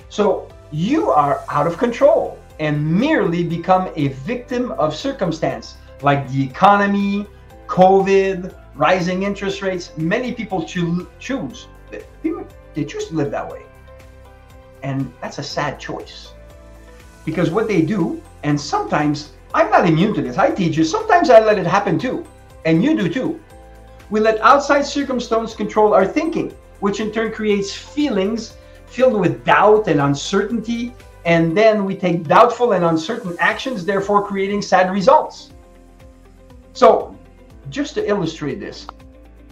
so 0.08 0.48
you 0.72 1.10
are 1.10 1.44
out 1.48 1.68
of 1.68 1.78
control 1.78 2.38
and 2.58 2.84
merely 2.84 3.44
become 3.44 3.92
a 3.94 4.08
victim 4.08 4.72
of 4.72 4.96
circumstance 4.96 5.76
like 6.04 6.30
the 6.30 6.44
economy, 6.44 7.26
COVID, 7.66 8.54
rising 8.74 9.22
interest 9.22 9.62
rates. 9.62 9.90
Many 9.96 10.32
people 10.32 10.64
cho- 10.64 11.08
choose 11.18 11.66
they 12.74 12.84
choose 12.84 13.06
to 13.08 13.14
live 13.14 13.30
that 13.30 13.48
way, 13.48 13.62
and 14.82 15.12
that's 15.20 15.38
a 15.38 15.42
sad 15.42 15.78
choice 15.78 16.32
because 17.24 17.50
what 17.50 17.68
they 17.68 17.82
do, 17.82 18.20
and 18.42 18.60
sometimes 18.60 19.32
I'm 19.54 19.70
not 19.70 19.86
immune 19.86 20.12
to 20.14 20.22
this. 20.22 20.36
I 20.36 20.50
teach 20.50 20.76
you. 20.76 20.84
Sometimes 20.84 21.30
I 21.30 21.38
let 21.38 21.58
it 21.58 21.66
happen 21.66 21.98
too, 21.98 22.26
and 22.64 22.82
you 22.82 22.96
do 22.96 23.08
too. 23.08 23.40
We 24.10 24.20
let 24.20 24.40
outside 24.40 24.82
circumstances 24.82 25.56
control 25.56 25.94
our 25.94 26.06
thinking, 26.06 26.54
which 26.80 27.00
in 27.00 27.12
turn 27.12 27.32
creates 27.32 27.72
feelings 27.72 28.56
filled 28.86 29.18
with 29.18 29.44
doubt 29.44 29.88
and 29.88 30.00
uncertainty. 30.00 30.92
And 31.24 31.56
then 31.56 31.86
we 31.86 31.96
take 31.96 32.24
doubtful 32.24 32.72
and 32.72 32.84
uncertain 32.84 33.34
actions, 33.38 33.86
therefore 33.86 34.26
creating 34.26 34.60
sad 34.60 34.92
results. 34.92 35.53
So, 36.74 37.16
just 37.70 37.94
to 37.94 38.08
illustrate 38.08 38.58
this, 38.58 38.88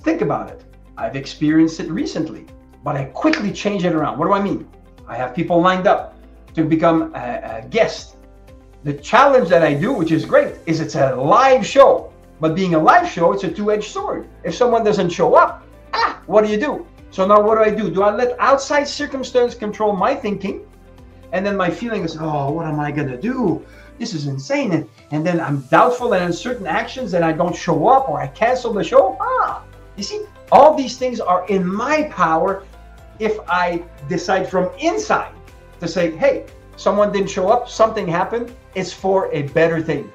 think 0.00 0.22
about 0.22 0.50
it. 0.50 0.64
I've 0.98 1.14
experienced 1.14 1.78
it 1.78 1.88
recently, 1.88 2.46
but 2.82 2.96
I 2.96 3.04
quickly 3.04 3.52
change 3.52 3.85
it 3.85 3.94
around. 3.94 4.18
What 4.18 4.26
do 4.26 4.32
I 4.32 4.42
mean? 4.42 4.68
I 5.06 5.14
have 5.14 5.32
people 5.32 5.61
lined 5.61 5.87
up 5.87 6.16
to 6.54 6.64
become 6.64 7.14
a, 7.14 7.62
a 7.62 7.68
guest. 7.70 8.16
The 8.82 8.94
challenge 8.94 9.48
that 9.50 9.62
I 9.62 9.72
do, 9.72 9.92
which 9.92 10.11
is 10.11 10.24
great, 10.24 10.56
is 10.66 10.80
it's 10.80 10.96
a 10.96 11.14
live 11.14 11.64
show. 11.64 12.12
But 12.40 12.56
being 12.56 12.74
a 12.74 12.78
live 12.78 13.08
show, 13.08 13.32
it's 13.32 13.44
a 13.44 13.48
two-edged 13.48 13.88
sword. 13.88 14.28
If 14.42 14.56
someone 14.56 14.82
doesn't 14.82 15.11
show 15.11 15.37
up, 15.37 15.64
ah, 15.94 16.20
what 16.26 16.44
do 16.44 16.50
you 16.50 16.58
do? 16.58 16.85
So 17.12 17.24
now 17.24 17.40
what 17.40 17.54
do 17.54 17.62
I 17.62 17.70
do? 17.72 17.88
Do 17.88 18.02
I 18.02 18.12
let 18.12 18.35
outside 18.40 18.88
circumstance 18.88 19.54
control 19.54 19.94
my 19.94 20.12
thinking? 20.12 20.66
And 21.30 21.46
then 21.46 21.56
my 21.56 21.70
feeling 21.70 22.02
is, 22.02 22.16
oh, 22.18 22.50
what 22.50 22.66
am 22.66 22.80
I 22.80 22.90
gonna 22.90 23.16
do? 23.16 23.64
This 23.98 24.14
is 24.14 24.26
insane. 24.26 24.72
And, 24.72 24.88
and 25.11 25.26
then 25.26 25.40
I'm 25.40 25.61
doubtful 25.62 26.14
and 26.14 26.24
uncertain 26.24 26.66
actions 26.66 27.14
and 27.14 27.24
I 27.24 27.33
don't 27.33 27.55
show 27.55 27.88
up 27.88 28.09
or 28.09 28.20
I 28.20 28.26
cancel 28.28 28.72
the 28.72 28.85
show. 28.85 29.16
Ah, 29.20 29.64
you 29.96 30.02
see, 30.02 30.24
all 30.50 30.74
these 30.74 30.96
things 30.96 31.20
are 31.20 31.46
in 31.48 31.66
my 31.66 32.05
power 32.05 32.64
if 33.18 33.38
I 33.48 33.83
decide 34.09 34.48
from 34.48 34.70
inside 34.78 35.33
to 35.81 35.88
say, 35.88 36.16
hey, 36.16 36.46
someone 36.76 37.12
didn't 37.12 37.31
show 37.31 37.48
up, 37.48 37.68
something 37.68 38.07
happened, 38.07 38.52
it's 38.74 38.92
for 38.92 39.33
a 39.33 39.42
better 39.48 39.81
thing. 39.81 40.12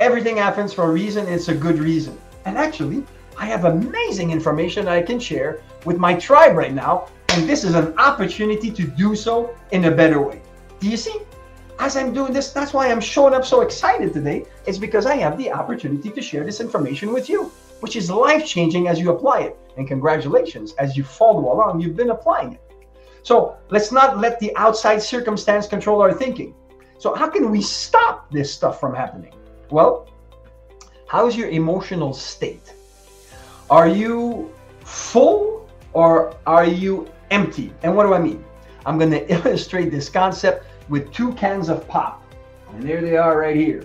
Everything 0.00 0.36
happens 0.36 0.72
for 0.72 0.84
a 0.84 0.92
reason, 0.92 1.26
it's 1.26 1.48
a 1.48 1.54
good 1.54 1.78
reason. 1.78 2.18
And 2.44 2.56
actually, 2.56 3.04
I 3.38 3.46
have 3.46 3.64
amazing 3.64 4.30
information 4.30 4.88
I 4.88 5.02
can 5.02 5.18
share 5.20 5.60
with 5.84 5.98
my 5.98 6.14
tribe 6.14 6.56
right 6.56 6.72
now, 6.72 7.08
and 7.30 7.48
this 7.48 7.64
is 7.64 7.74
an 7.74 7.96
opportunity 7.98 8.70
to 8.70 8.84
do 8.86 9.14
so 9.14 9.54
in 9.72 9.84
a 9.84 9.90
better 9.90 10.20
way. 10.20 10.40
Do 10.80 10.88
you 10.88 10.96
see? 10.96 11.20
As 11.78 11.96
I'm 11.96 12.12
doing 12.12 12.32
this, 12.32 12.52
that's 12.52 12.72
why 12.72 12.90
I'm 12.90 13.00
showing 13.00 13.34
up 13.34 13.44
so 13.44 13.60
excited 13.60 14.12
today. 14.12 14.46
It's 14.66 14.78
because 14.78 15.04
I 15.04 15.16
have 15.16 15.36
the 15.36 15.52
opportunity 15.52 16.10
to 16.10 16.22
share 16.22 16.42
this 16.42 16.60
information 16.60 17.12
with 17.12 17.28
you, 17.28 17.52
which 17.80 17.96
is 17.96 18.10
life 18.10 18.46
changing 18.46 18.88
as 18.88 18.98
you 18.98 19.10
apply 19.10 19.40
it. 19.40 19.58
And 19.76 19.86
congratulations, 19.86 20.72
as 20.74 20.96
you 20.96 21.04
follow 21.04 21.52
along, 21.52 21.80
you've 21.80 21.96
been 21.96 22.10
applying 22.10 22.54
it. 22.54 22.60
So 23.22 23.56
let's 23.68 23.92
not 23.92 24.18
let 24.18 24.40
the 24.40 24.56
outside 24.56 25.02
circumstance 25.02 25.66
control 25.66 26.00
our 26.00 26.14
thinking. 26.14 26.54
So, 26.98 27.14
how 27.14 27.28
can 27.28 27.50
we 27.50 27.60
stop 27.60 28.30
this 28.30 28.52
stuff 28.52 28.80
from 28.80 28.94
happening? 28.94 29.34
Well, 29.70 30.08
how's 31.08 31.36
your 31.36 31.50
emotional 31.50 32.14
state? 32.14 32.72
Are 33.68 33.88
you 33.88 34.50
full 34.84 35.68
or 35.92 36.34
are 36.46 36.64
you 36.64 37.10
empty? 37.30 37.74
And 37.82 37.94
what 37.94 38.04
do 38.04 38.14
I 38.14 38.18
mean? 38.18 38.42
I'm 38.86 38.96
going 38.98 39.10
to 39.18 39.30
illustrate 39.30 39.90
this 39.90 40.08
concept 40.08 40.64
with 40.88 41.12
two 41.12 41.32
cans 41.34 41.68
of 41.68 41.86
pop. 41.88 42.22
And 42.72 42.82
there 42.82 43.00
they 43.00 43.16
are 43.16 43.38
right 43.38 43.56
here. 43.56 43.84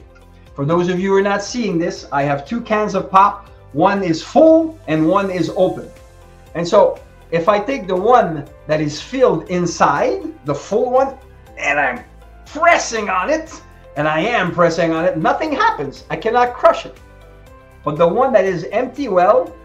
For 0.56 0.66
those 0.66 0.90
of 0.90 1.00
you 1.00 1.10
who 1.10 1.16
are 1.18 1.22
not 1.22 1.44
seeing 1.44 1.80
this, 1.80 2.08
I 2.12 2.24
have 2.24 2.46
two 2.46 2.62
cans 2.62 2.96
of 2.96 3.10
pop. 3.10 3.48
One 3.74 4.04
is 4.04 4.22
full 4.22 4.78
and 4.88 5.08
one 5.08 5.32
is 5.32 5.52
open. 5.56 5.90
And 6.56 6.68
so 6.68 7.00
if 7.32 7.48
I 7.48 7.60
take 7.60 7.88
the 7.88 7.96
one 7.96 8.48
that 8.68 8.82
is 8.82 9.02
filled 9.02 9.50
inside, 9.50 10.24
the 10.46 10.54
full 10.54 10.92
one, 10.92 11.18
and 11.58 11.80
I'm 11.80 12.04
pressing 12.46 13.10
on 13.10 13.30
it, 13.30 13.62
and 13.96 14.08
I 14.08 14.20
am 14.20 14.52
pressing 14.52 14.92
on 14.92 15.06
it, 15.06 15.18
nothing 15.18 15.54
happens. 15.54 16.04
I 16.10 16.18
cannot 16.18 16.54
crush 16.54 16.86
it. 16.86 16.98
But 17.84 17.98
the 17.98 18.08
one 18.08 18.34
that 18.34 18.46
is 18.46 18.66
empty, 18.72 19.08
well, 19.08 19.56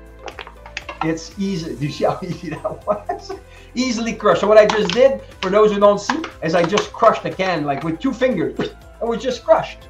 it's 1.02 1.36
easy. 1.38 1.74
Do 1.78 1.86
you 1.86 1.92
see 1.92 2.04
how 2.04 2.18
easy 2.22 2.50
that 2.50 2.86
was? 2.86 3.32
Easily 3.76 4.14
crushed. 4.14 4.40
So 4.40 4.48
what 4.48 4.56
I 4.56 4.66
just 4.66 4.90
did, 4.92 5.22
for 5.42 5.50
those 5.50 5.70
who 5.70 5.78
don't 5.78 6.00
see, 6.00 6.22
is 6.42 6.54
I 6.54 6.62
just 6.62 6.92
crushed 6.92 7.22
the 7.22 7.30
can 7.30 7.64
like 7.64 7.84
with 7.84 8.00
two 8.00 8.12
fingers. 8.12 8.58
It 8.98 9.06
was 9.06 9.22
just 9.22 9.44
crushed. 9.44 9.88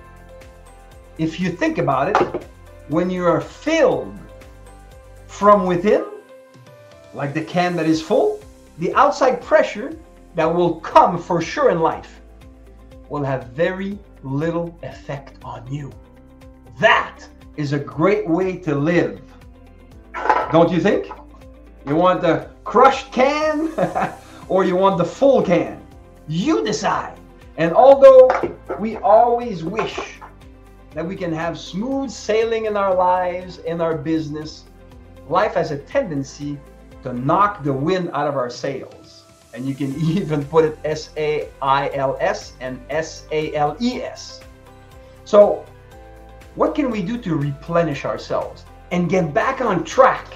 If 1.17 1.39
you 1.39 1.53
think 1.53 1.79
about 1.79 2.09
it, 2.09 2.45
when 2.89 3.09
you 3.09 3.25
are 3.25 3.41
filled 3.41 4.19
from 5.29 5.65
within, 5.65 6.05
like 7.15 7.33
the 7.33 7.45
can 7.45 7.77
that 7.77 7.87
is 7.87 8.03
full, 8.03 8.41
the 8.79 8.93
outside 8.95 9.41
pressure 9.41 9.97
that 10.35 10.45
will 10.45 10.81
come 10.81 11.23
for 11.23 11.41
sure 11.41 11.71
in 11.71 11.79
life 11.79 12.21
will 13.09 13.23
have 13.23 13.45
very 13.51 13.97
little 14.25 14.77
effect 14.83 15.39
on 15.45 15.73
you. 15.73 15.93
That 16.81 17.21
is 17.57 17.73
a 17.73 17.79
great 17.79 18.29
way 18.29 18.59
to 18.59 18.75
live. 18.75 19.21
Don't 20.51 20.71
you 20.71 20.81
think? 20.81 21.07
You 21.87 21.95
want 21.95 22.23
the 22.23 22.51
crushed 22.67 23.13
can 23.13 23.73
or 24.49 24.65
you 24.65 24.77
want 24.77 24.99
the 24.99 25.05
full 25.05 25.41
can? 25.41 25.81
You 26.29 26.65
decide. 26.65 27.17
And 27.57 27.73
although 27.73 28.29
we 28.79 28.97
always 28.97 29.65
wish 29.65 29.99
that 30.91 31.07
we 31.07 31.17
can 31.17 31.33
have 31.33 31.59
smooth 31.59 32.11
sailing 32.11 32.67
in 32.67 32.77
our 32.77 32.95
lives, 32.95 33.59
in 33.59 33.81
our 33.81 33.97
business, 33.97 34.65
life 35.29 35.55
has 35.55 35.71
a 35.71 35.79
tendency 35.79 36.59
to 37.03 37.13
knock 37.13 37.63
the 37.63 37.73
wind 37.73 38.11
out 38.13 38.27
of 38.27 38.37
our 38.37 38.51
sails. 38.51 39.23
And 39.55 39.65
you 39.65 39.75
can 39.75 39.95
even 40.17 40.45
put 40.45 40.65
it 40.65 40.79
S 40.85 41.11
A 41.17 41.49
I 41.63 41.91
L 41.95 42.19
S 42.21 42.55
and 42.61 42.81
S 42.91 43.27
A 43.31 43.55
L 43.55 43.77
E 43.81 44.03
S. 44.03 44.41
So, 45.25 45.65
what 46.57 46.75
can 46.75 46.91
we 46.91 47.03
do 47.03 47.17
to 47.19 47.37
replenish 47.37 48.05
ourselves 48.05 48.65
and 48.91 49.09
get 49.09 49.33
back 49.33 49.61
on 49.61 49.85
track 49.85 50.27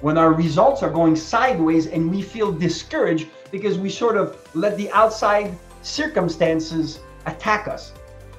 when 0.00 0.16
our 0.16 0.32
results 0.32 0.82
are 0.82 0.90
going 0.90 1.14
sideways 1.16 1.86
and 1.86 2.10
we 2.10 2.22
feel 2.22 2.52
discouraged 2.52 3.28
because 3.50 3.78
we 3.78 3.90
sort 3.90 4.16
of 4.16 4.36
let 4.54 4.76
the 4.76 4.90
outside 4.92 5.56
circumstances 5.82 7.00
attack 7.26 7.68
us? 7.68 7.92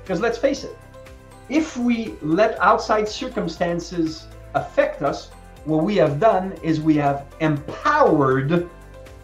Because 0.04 0.20
let's 0.20 0.38
face 0.38 0.64
it, 0.64 0.76
if 1.50 1.78
we 1.78 2.16
let 2.22 2.60
outside 2.60 3.08
circumstances 3.08 4.28
affect 4.56 5.02
us, 5.02 5.30
what 5.66 5.84
we 5.84 5.96
have 5.98 6.20
done 6.20 6.54
is 6.64 6.82
we 6.82 6.96
have 6.96 7.26
empowered 7.40 8.70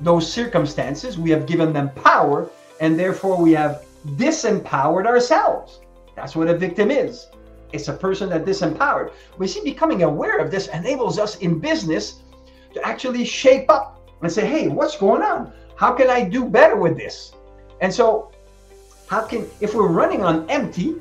those 0.02 0.32
circumstances, 0.32 1.18
we 1.18 1.32
have 1.32 1.48
given 1.48 1.74
them 1.74 1.90
power, 1.96 2.50
and 2.80 3.00
therefore 3.00 3.42
we 3.42 3.54
have 3.54 3.86
disempowered 4.18 5.08
ourselves. 5.08 5.80
That's 6.16 6.36
what 6.36 6.48
a 6.48 6.58
victim 6.58 6.92
is. 6.92 7.28
it's 7.74 7.88
a 7.88 7.94
person 7.94 8.30
that 8.30 8.46
disempowered. 8.46 9.12
We 9.38 9.48
see 9.48 9.62
becoming 9.64 10.04
aware 10.04 10.38
of 10.38 10.52
this 10.52 10.68
enables 10.68 11.20
us 11.20 11.38
in 11.38 11.60
business 11.60 12.22
to 12.78 12.88
actually 12.88 13.26
shape 13.26 13.70
up 13.70 14.00
and 14.22 14.32
say, 14.32 14.46
hey, 14.46 14.68
what's 14.68 14.98
going 14.98 15.22
on? 15.22 15.52
How 15.76 15.94
can 15.94 16.10
I 16.10 16.24
do 16.24 16.46
better 16.46 16.76
with 16.76 16.98
this? 16.98 17.34
And 17.82 17.94
so, 17.94 18.32
how 19.08 19.22
can, 19.22 19.48
if 19.62 19.74
we're 19.74 19.88
running 19.88 20.24
on 20.24 20.50
empty, 20.50 20.96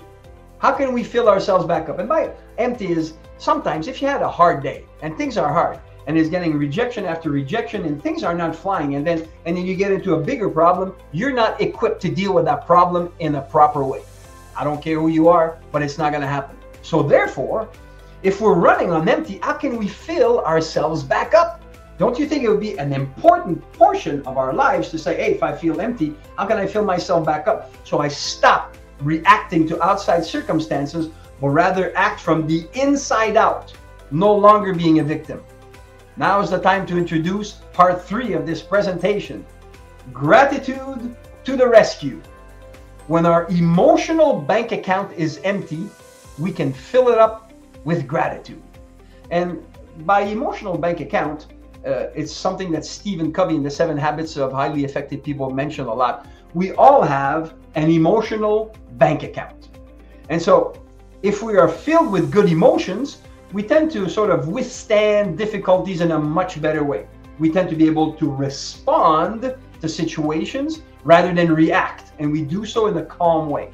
how 0.58 0.72
can 0.72 0.92
we 0.92 1.02
fill 1.02 1.28
ourselves 1.28 1.66
back 1.66 1.88
up? 1.88 1.98
And 1.98 2.08
by 2.08 2.30
empty 2.58 2.88
is 2.92 3.14
sometimes 3.38 3.88
if 3.88 4.00
you 4.00 4.08
had 4.08 4.22
a 4.22 4.28
hard 4.28 4.62
day 4.62 4.84
and 5.02 5.16
things 5.16 5.36
are 5.36 5.52
hard 5.52 5.78
and 6.06 6.16
is 6.16 6.28
getting 6.28 6.56
rejection 6.56 7.04
after 7.04 7.30
rejection 7.30 7.84
and 7.84 8.02
things 8.02 8.22
are 8.22 8.34
not 8.34 8.54
flying 8.54 8.94
and 8.94 9.06
then 9.06 9.26
and 9.44 9.56
then 9.56 9.66
you 9.66 9.74
get 9.74 9.90
into 9.90 10.14
a 10.14 10.20
bigger 10.20 10.48
problem, 10.48 10.94
you're 11.12 11.32
not 11.32 11.60
equipped 11.60 12.00
to 12.02 12.08
deal 12.08 12.32
with 12.32 12.44
that 12.44 12.64
problem 12.64 13.12
in 13.18 13.34
a 13.34 13.42
proper 13.42 13.84
way. 13.84 14.02
I 14.56 14.64
don't 14.64 14.80
care 14.80 14.98
who 15.00 15.08
you 15.08 15.28
are, 15.28 15.58
but 15.72 15.82
it's 15.82 15.98
not 15.98 16.10
going 16.12 16.22
to 16.22 16.28
happen. 16.28 16.56
So 16.82 17.02
therefore, 17.02 17.68
if 18.22 18.40
we're 18.40 18.54
running 18.54 18.92
on 18.92 19.08
empty, 19.08 19.38
how 19.42 19.54
can 19.54 19.76
we 19.76 19.88
fill 19.88 20.40
ourselves 20.44 21.02
back 21.02 21.34
up? 21.34 21.62
Don't 21.98 22.18
you 22.18 22.26
think 22.26 22.44
it 22.44 22.48
would 22.50 22.60
be 22.60 22.78
an 22.78 22.92
important 22.92 23.60
portion 23.72 24.20
of 24.26 24.36
our 24.36 24.52
lives 24.52 24.90
to 24.90 24.98
say, 24.98 25.16
hey, 25.16 25.34
if 25.34 25.42
I 25.42 25.56
feel 25.56 25.80
empty, 25.80 26.14
how 26.36 26.46
can 26.46 26.58
I 26.58 26.66
fill 26.66 26.84
myself 26.84 27.24
back 27.24 27.48
up? 27.48 27.72
So 27.86 28.00
I 28.00 28.08
stop 28.08 28.76
reacting 29.00 29.66
to 29.68 29.82
outside 29.82 30.24
circumstances, 30.24 31.08
but 31.40 31.48
rather 31.48 31.96
act 31.96 32.20
from 32.20 32.46
the 32.46 32.68
inside 32.74 33.36
out, 33.36 33.72
no 34.10 34.34
longer 34.34 34.74
being 34.74 34.98
a 34.98 35.04
victim. 35.04 35.42
Now 36.18 36.40
is 36.40 36.50
the 36.50 36.58
time 36.58 36.86
to 36.86 36.98
introduce 36.98 37.52
part 37.72 38.02
three 38.04 38.34
of 38.34 38.46
this 38.46 38.62
presentation 38.62 39.44
Gratitude 40.12 41.16
to 41.44 41.56
the 41.56 41.66
Rescue. 41.66 42.20
When 43.06 43.26
our 43.26 43.46
emotional 43.48 44.38
bank 44.38 44.72
account 44.72 45.12
is 45.16 45.40
empty, 45.44 45.88
we 46.38 46.52
can 46.52 46.72
fill 46.72 47.08
it 47.08 47.18
up 47.18 47.52
with 47.84 48.06
gratitude. 48.06 48.62
And 49.30 49.64
by 50.06 50.22
emotional 50.22 50.76
bank 50.76 51.00
account, 51.00 51.46
uh, 51.86 52.10
it's 52.14 52.32
something 52.32 52.72
that 52.72 52.84
Stephen 52.84 53.32
Covey 53.32 53.54
in 53.54 53.62
the 53.62 53.70
Seven 53.70 53.96
Habits 53.96 54.36
of 54.36 54.52
Highly 54.52 54.84
Effective 54.84 55.22
People 55.22 55.50
mentioned 55.50 55.88
a 55.88 55.92
lot. 55.92 56.26
We 56.52 56.72
all 56.72 57.02
have 57.02 57.54
an 57.76 57.90
emotional 57.90 58.74
bank 58.92 59.22
account. 59.22 59.68
And 60.28 60.42
so, 60.42 60.82
if 61.22 61.42
we 61.42 61.56
are 61.56 61.68
filled 61.68 62.10
with 62.10 62.32
good 62.32 62.50
emotions, 62.50 63.18
we 63.52 63.62
tend 63.62 63.92
to 63.92 64.08
sort 64.08 64.30
of 64.30 64.48
withstand 64.48 65.38
difficulties 65.38 66.00
in 66.00 66.10
a 66.10 66.18
much 66.18 66.60
better 66.60 66.82
way. 66.82 67.06
We 67.38 67.50
tend 67.50 67.70
to 67.70 67.76
be 67.76 67.86
able 67.86 68.14
to 68.14 68.30
respond 68.30 69.54
to 69.80 69.88
situations 69.88 70.82
rather 71.04 71.32
than 71.32 71.54
react, 71.54 72.12
and 72.18 72.32
we 72.32 72.42
do 72.42 72.64
so 72.64 72.88
in 72.88 72.96
a 72.96 73.04
calm 73.04 73.48
way. 73.48 73.70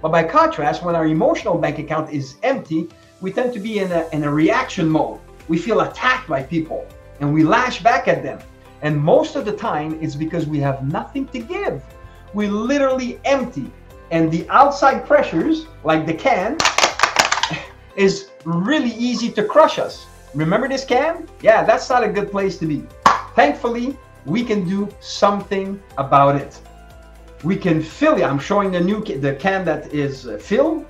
But 0.00 0.10
by 0.10 0.24
contrast, 0.24 0.82
when 0.82 0.96
our 0.96 1.06
emotional 1.06 1.58
bank 1.58 1.78
account 1.78 2.12
is 2.12 2.36
empty, 2.42 2.88
we 3.20 3.32
tend 3.32 3.52
to 3.52 3.60
be 3.60 3.80
in 3.80 3.92
a, 3.92 4.08
in 4.12 4.24
a 4.24 4.32
reaction 4.32 4.88
mode. 4.88 5.20
We 5.48 5.58
feel 5.58 5.80
attacked 5.80 6.28
by 6.28 6.42
people 6.42 6.86
and 7.22 7.32
we 7.32 7.44
lash 7.44 7.80
back 7.82 8.08
at 8.08 8.22
them. 8.24 8.40
And 8.82 8.98
most 9.00 9.36
of 9.36 9.44
the 9.44 9.52
time, 9.52 9.96
it's 10.02 10.16
because 10.16 10.44
we 10.46 10.58
have 10.58 10.82
nothing 10.82 11.28
to 11.28 11.38
give. 11.38 11.80
We 12.34 12.48
literally 12.48 13.20
empty. 13.24 13.70
And 14.10 14.30
the 14.30 14.46
outside 14.50 15.06
pressures, 15.06 15.66
like 15.84 16.04
the 16.04 16.14
can, 16.14 16.58
is 17.96 18.30
really 18.44 18.90
easy 18.90 19.30
to 19.32 19.44
crush 19.44 19.78
us. 19.78 20.06
Remember 20.34 20.68
this 20.68 20.84
can? 20.84 21.28
Yeah, 21.42 21.62
that's 21.62 21.88
not 21.88 22.02
a 22.02 22.08
good 22.08 22.28
place 22.30 22.58
to 22.58 22.66
be. 22.66 22.82
Thankfully, 23.36 23.96
we 24.26 24.42
can 24.42 24.68
do 24.68 24.88
something 24.98 25.80
about 25.98 26.34
it. 26.34 26.60
We 27.44 27.56
can 27.56 27.80
fill 27.80 28.16
it. 28.16 28.24
I'm 28.24 28.40
showing 28.40 28.72
the 28.72 28.80
new 28.80 29.00
the 29.04 29.34
can 29.36 29.64
that 29.64 29.94
is 29.94 30.26
uh, 30.26 30.38
filled. 30.38 30.86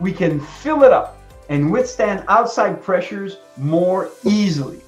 We 0.00 0.12
can 0.12 0.40
fill 0.40 0.82
it 0.82 0.92
up 0.92 1.22
and 1.48 1.70
withstand 1.70 2.24
outside 2.26 2.82
pressures 2.82 3.38
more 3.56 4.10
easily. 4.24 4.80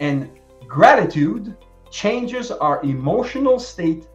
And 0.00 0.30
gratitude 0.66 1.56
changes 1.90 2.50
our 2.50 2.82
emotional 2.82 3.58
state 3.58 4.06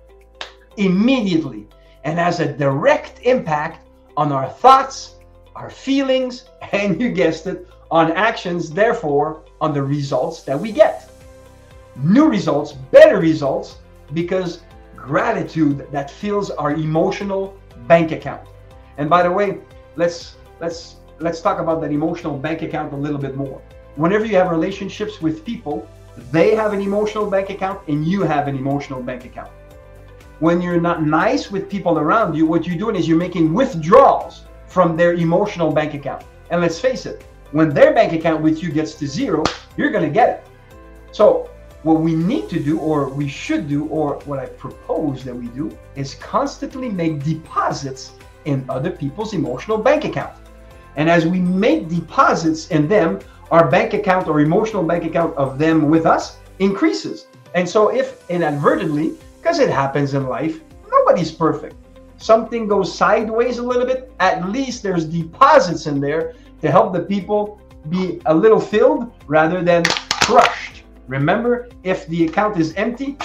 immediately 0.78 1.68
and 2.04 2.20
has 2.20 2.40
a 2.40 2.52
direct 2.52 3.20
impact 3.24 3.88
on 4.18 4.32
our 4.32 4.50
thoughts, 4.50 5.16
our 5.56 5.70
feelings, 5.70 6.46
and 6.72 7.02
you 7.02 7.10
guessed 7.10 7.48
it, 7.48 7.68
on 7.92 8.12
actions, 8.14 8.70
therefore, 8.70 9.44
on 9.62 9.74
the 9.74 9.82
results 9.82 10.44
that 10.44 10.60
we 10.60 10.72
get. 10.72 11.10
New 11.96 12.28
results, 12.28 12.72
better 12.72 13.20
results, 13.20 13.78
because 14.14 14.62
gratitude 14.96 15.88
that 15.92 16.10
fills 16.10 16.50
our 16.52 16.72
emotional 16.74 17.56
bank 17.88 18.12
account. 18.12 18.48
And 18.98 19.10
by 19.10 19.24
the 19.24 19.32
way, 19.32 19.60
let's 19.96 20.36
let's 20.60 20.96
let's 21.20 21.42
talk 21.42 21.60
about 21.60 21.82
that 21.82 21.92
emotional 21.92 22.38
bank 22.38 22.62
account 22.62 22.94
a 22.94 22.96
little 22.96 23.20
bit 23.20 23.36
more. 23.36 23.62
Whenever 23.96 24.26
you 24.26 24.36
have 24.38 24.50
relationships 24.50 25.22
with 25.22 25.46
people, 25.46 25.88
they 26.32 26.56
have 26.56 26.74
an 26.74 26.82
emotional 26.82 27.30
bank 27.30 27.52
account 27.52 27.88
and 27.88 28.08
you 28.08 28.24
have 28.24 28.48
an 28.48 28.56
emotional 28.56 29.02
bank 29.02 29.26
account. 29.26 29.52
When 30.40 30.62
you're 30.62 30.82
not 30.82 31.04
nice 31.04 31.52
with 31.52 31.70
people 31.70 32.00
around 32.00 32.36
you, 32.36 32.48
what 32.48 32.66
you're 32.66 32.78
doing 32.78 32.96
is 32.96 33.08
you're 33.08 33.18
making 33.18 33.54
withdrawals 33.54 34.46
from 34.68 34.98
their 34.98 35.14
emotional 35.14 35.72
bank 35.72 35.94
account. 35.94 36.24
And 36.50 36.60
let's 36.60 36.80
face 36.80 37.06
it, 37.06 37.24
when 37.52 37.70
their 37.70 37.94
bank 37.94 38.14
account 38.14 38.42
with 38.42 38.64
you 38.64 38.72
gets 38.72 38.96
to 38.96 39.08
zero, 39.08 39.44
you're 39.78 39.92
going 39.92 40.04
to 40.04 40.10
get 40.10 40.30
it. 40.30 40.48
So 41.12 41.52
what 41.84 42.00
we 42.00 42.16
need 42.16 42.50
to 42.50 42.60
do, 42.60 42.80
or 42.80 43.10
we 43.10 43.28
should 43.28 43.68
do, 43.68 43.86
or 43.90 44.16
what 44.26 44.40
I 44.40 44.48
propose 44.48 45.24
that 45.24 45.36
we 45.36 45.48
do, 45.50 45.78
is 45.96 46.16
constantly 46.16 46.90
make 46.90 47.24
deposits 47.24 48.14
in 48.46 48.66
other 48.70 48.90
people's 48.90 49.34
emotional 49.34 49.78
bank 49.78 50.04
account. 50.04 50.36
And 50.96 51.10
as 51.10 51.26
we 51.28 51.40
make 51.40 51.90
deposits 51.90 52.70
in 52.70 52.88
them, 52.88 53.20
our 53.54 53.70
bank 53.70 53.94
account 53.94 54.28
or 54.28 54.40
emotional 54.40 54.82
bank 54.82 55.06
account 55.06 55.38
of 55.38 55.60
them 55.60 55.88
with 55.88 56.08
us 56.08 56.38
increases. 56.58 57.28
And 57.54 57.70
so, 57.70 57.90
if 57.90 58.28
inadvertently, 58.32 59.14
because 59.38 59.60
it 59.60 59.70
happens 59.70 60.16
in 60.16 60.28
life, 60.28 60.60
nobody's 60.92 61.32
perfect. 61.32 61.76
Something 62.18 62.68
goes 62.68 62.98
sideways 62.98 63.60
a 63.60 63.64
little 63.64 63.86
bit, 63.86 64.12
at 64.20 64.50
least 64.50 64.82
there's 64.82 65.06
deposits 65.06 65.86
in 65.86 66.02
there 66.02 66.34
to 66.62 66.72
help 66.72 66.94
the 66.94 67.02
people 67.02 67.62
be 67.90 68.20
a 68.26 68.34
little 68.34 68.60
filled 68.60 69.12
rather 69.28 69.62
than 69.62 69.84
crushed. 70.10 70.84
Remember, 71.08 71.70
if 71.84 72.08
the 72.08 72.26
account 72.26 72.58
is 72.58 72.74
empty, 72.74 73.18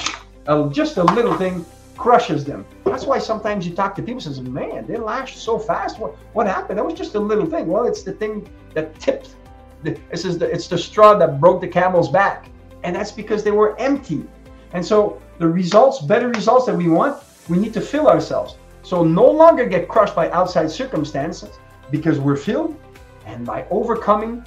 just 0.71 0.99
a 0.99 1.05
little 1.05 1.39
thing 1.39 1.65
crushes 1.97 2.45
them. 2.45 2.67
That's 2.85 3.07
why 3.07 3.19
sometimes 3.19 3.67
you 3.67 3.75
talk 3.75 3.95
to 3.95 4.03
people 4.03 4.15
and 4.15 4.23
says, 4.23 4.41
man, 4.43 4.87
they 4.87 4.99
lashed 4.99 5.39
so 5.39 5.59
fast. 5.59 5.99
What, 5.99 6.17
what 6.35 6.47
happened? 6.47 6.79
That 6.79 6.85
was 6.85 6.95
just 6.95 7.15
a 7.15 7.21
little 7.21 7.47
thing. 7.47 7.67
Well, 7.67 7.87
it's 7.87 8.03
the 8.03 8.13
thing 8.13 8.47
that 8.75 8.99
tipped. 9.01 9.37
This 9.83 10.25
is 10.25 10.39
the, 10.39 10.51
it's 10.51 10.67
the 10.67 10.79
straw 10.79 11.17
that 11.19 11.41
broke 11.41 11.61
the 11.61 11.69
camel's 11.69 12.09
back. 12.09 12.51
And 12.85 12.95
that's 12.95 13.13
because 13.13 13.43
they 13.45 13.51
were 13.51 13.79
empty. 13.79 14.25
And 14.73 14.85
so 14.85 15.21
the 15.39 15.49
results, 15.49 16.01
better 16.01 16.29
results 16.29 16.67
that 16.67 16.77
we 16.77 16.89
want, 16.89 17.23
we 17.49 17.59
need 17.59 17.73
to 17.75 17.81
fill 17.81 18.09
ourselves. 18.09 18.57
So 18.83 19.05
no 19.05 19.29
longer 19.31 19.67
get 19.67 19.89
crushed 19.89 20.15
by 20.15 20.31
outside 20.31 20.71
circumstances 20.71 21.59
because 21.91 22.19
we're 22.19 22.37
filled 22.37 22.79
and 23.27 23.45
by 23.45 23.67
overcoming 23.71 24.45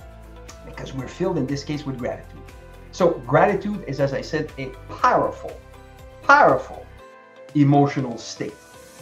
because 0.66 0.94
we're 0.94 1.08
filled 1.08 1.38
in 1.38 1.46
this 1.46 1.64
case 1.64 1.86
with 1.86 1.98
gratitude. 1.98 2.40
So 2.92 3.12
gratitude 3.26 3.84
is, 3.88 4.00
as 4.00 4.14
I 4.14 4.22
said, 4.22 4.52
a 4.58 4.70
powerful, 4.90 5.58
powerful 6.24 6.86
emotional 7.56 8.18
state. 8.18 8.54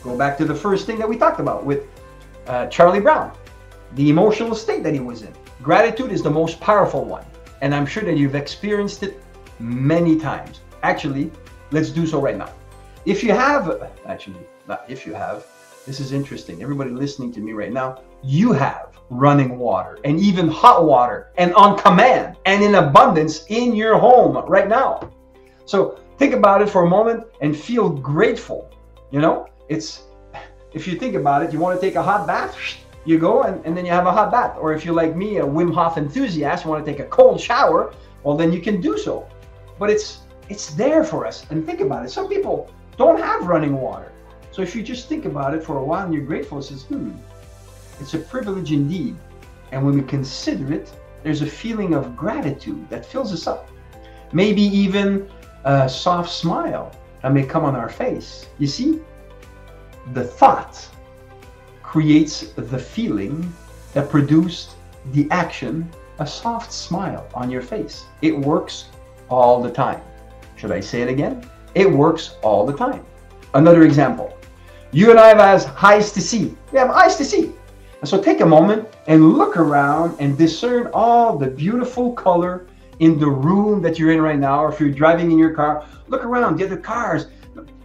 Go 0.04 0.18
back 0.18 0.38
to 0.38 0.46
the 0.46 0.56
first 0.56 0.86
thing 0.86 0.98
that 1.00 1.08
we 1.08 1.18
talked 1.18 1.39
about 1.39 1.65
with 1.65 1.88
uh, 2.48 2.68
Charlie 2.68 3.00
Brown, 3.00 3.32
the 3.96 4.10
emotional 4.10 4.56
state 4.56 4.84
that 4.84 4.94
he 4.94 5.00
was 5.00 5.24
in. 5.24 5.34
Gratitude 5.62 6.12
is 6.12 6.24
the 6.24 6.30
most 6.30 6.60
powerful 6.62 7.04
one. 7.04 7.26
And 7.62 7.76
I'm 7.76 7.86
sure 7.86 8.04
that 8.04 8.17
you've 8.17 8.36
experienced 8.36 9.04
it 9.04 9.22
many 9.60 10.17
times. 10.17 10.62
Actually, 10.84 11.32
let's 11.72 11.89
do 11.89 12.08
so 12.08 12.22
right 12.22 12.38
now. 12.38 12.52
If 13.06 13.24
you 13.24 13.32
have, 13.32 13.91
actually, 14.06 14.39
not 14.67 14.86
if 14.88 15.06
you 15.06 15.13
have, 15.13 15.45
this 15.86 16.00
is 16.00 16.13
interesting. 16.13 16.62
Everybody 16.62 16.91
listening 16.91 17.34
to 17.34 17.41
me 17.41 17.52
right 17.52 17.74
now, 17.74 18.02
you 18.24 18.54
have 18.54 18.98
running 19.10 19.58
water 19.58 19.98
and 20.06 20.19
even 20.19 20.48
hot 20.48 20.86
water 20.86 21.31
and 21.38 21.54
on 21.56 21.77
command 21.77 22.38
and 22.46 22.63
in 22.63 22.75
abundance 22.75 23.46
in 23.48 23.75
your 23.75 23.98
home 23.98 24.38
right 24.48 24.67
now. 24.69 25.12
So 25.65 26.00
think 26.17 26.34
about 26.34 26.62
it 26.62 26.69
for 26.69 26.84
a 26.84 26.90
moment 26.90 27.25
and 27.42 27.58
feel 27.58 27.90
grateful. 27.90 28.69
You 29.12 29.19
know, 29.19 29.48
it's 29.67 30.04
if 30.73 30.88
you 30.88 30.98
think 30.98 31.15
about 31.15 31.44
it, 31.44 31.52
you 31.52 31.60
want 31.60 31.79
to 31.79 31.86
take 31.86 31.96
a 31.96 32.04
hot 32.04 32.27
bath, 32.27 32.56
you 33.06 33.17
go 33.17 33.43
and, 33.43 33.65
and 33.65 33.75
then 33.75 33.85
you 33.85 33.91
have 33.91 34.06
a 34.06 34.12
hot 34.12 34.31
bath. 34.31 34.58
Or 34.60 34.73
if 34.73 34.85
you're 34.85 34.95
like 34.95 35.15
me, 35.15 35.37
a 35.37 35.45
Wim 35.45 35.73
Hof 35.73 35.97
enthusiast, 35.97 36.65
want 36.65 36.85
to 36.85 36.91
take 36.91 37.00
a 37.00 37.06
cold 37.06 37.39
shower, 37.39 37.93
well 38.23 38.35
then 38.35 38.52
you 38.52 38.62
can 38.62 38.81
do 38.81 38.97
so. 38.97 39.27
But 39.77 39.89
it's 39.89 40.19
it's 40.50 40.73
there 40.73 41.04
for 41.04 41.25
us. 41.25 41.45
And 41.50 41.65
think 41.65 41.79
about 41.79 42.06
it. 42.06 42.10
Some 42.10 42.27
people 42.27 42.71
don't 42.97 43.19
have 43.19 43.47
running 43.47 43.73
water. 43.73 44.12
So 44.52 44.62
if 44.62 44.75
you 44.75 44.81
just 44.83 45.08
think 45.08 45.25
about 45.25 45.54
it 45.54 45.63
for 45.63 45.77
a 45.77 45.83
while 45.83 46.06
and 46.06 46.13
you're 46.13 46.25
grateful, 46.25 46.58
it 46.58 46.63
says, 46.63 46.83
hmm, 46.83 47.12
it's 48.00 48.15
a 48.15 48.19
privilege 48.19 48.71
indeed. 48.71 49.15
And 49.71 49.85
when 49.85 49.95
we 49.95 50.02
consider 50.02 50.73
it, 50.73 50.91
there's 51.23 51.41
a 51.41 51.45
feeling 51.45 51.93
of 51.93 52.15
gratitude 52.15 52.89
that 52.89 53.06
fills 53.06 53.31
us 53.31 53.45
up. 53.45 53.69
Maybe 54.33 54.62
even 54.62 55.29
a 55.65 55.87
soft 55.87 56.31
smile 56.31 56.91
that 57.21 57.31
may 57.31 57.43
come 57.43 57.63
on 57.63 57.75
our 57.75 57.89
face. 57.89 58.47
You 58.58 58.67
see, 58.67 59.02
the 60.13 60.23
thought 60.23 60.87
creates 61.90 62.52
the 62.52 62.77
feeling 62.77 63.52
that 63.94 64.12
produced 64.12 64.75
the 65.12 65.27
action, 65.31 65.90
a 66.19 66.27
soft 66.27 66.71
smile 66.71 67.27
on 67.33 67.50
your 67.50 67.63
face. 67.63 68.06
It 68.21 68.37
works 68.37 68.90
all 69.27 69.60
the 69.60 69.71
time. 69.71 70.00
Should 70.56 70.71
I 70.71 70.81
say 70.81 71.02
it 71.02 71.10
again? 71.10 71.50
It 71.73 71.92
works 71.92 72.35
all 72.44 72.63
the 72.63 72.77
time. 72.77 73.04
Another 73.56 73.81
example. 73.81 74.37
You 74.92 75.10
and 75.10 75.19
I 75.19 75.29
have 75.29 75.75
eyes 75.83 76.12
to 76.12 76.21
see. 76.21 76.56
We 76.71 76.77
have 76.77 76.92
eyes 76.92 77.15
to 77.15 77.25
see. 77.25 77.54
And 78.02 78.08
so 78.08 78.21
take 78.21 78.42
a 78.42 78.46
moment 78.46 78.87
and 79.08 79.33
look 79.33 79.58
around 79.58 80.15
and 80.19 80.37
discern 80.37 80.92
all 80.94 81.40
the 81.40 81.48
beautiful 81.48 82.13
color 82.13 82.67
in 83.00 83.17
the 83.17 83.27
room 83.27 83.81
that 83.81 83.98
you're 83.98 84.12
in 84.12 84.21
right 84.21 84.37
now, 84.37 84.63
or 84.63 84.71
if 84.71 84.79
you're 84.79 84.92
driving 84.92 85.31
in 85.31 85.40
your 85.40 85.56
car, 85.56 85.87
look 86.08 86.23
around, 86.23 86.60
the 86.60 86.65
other 86.65 86.77
cars, 86.77 87.25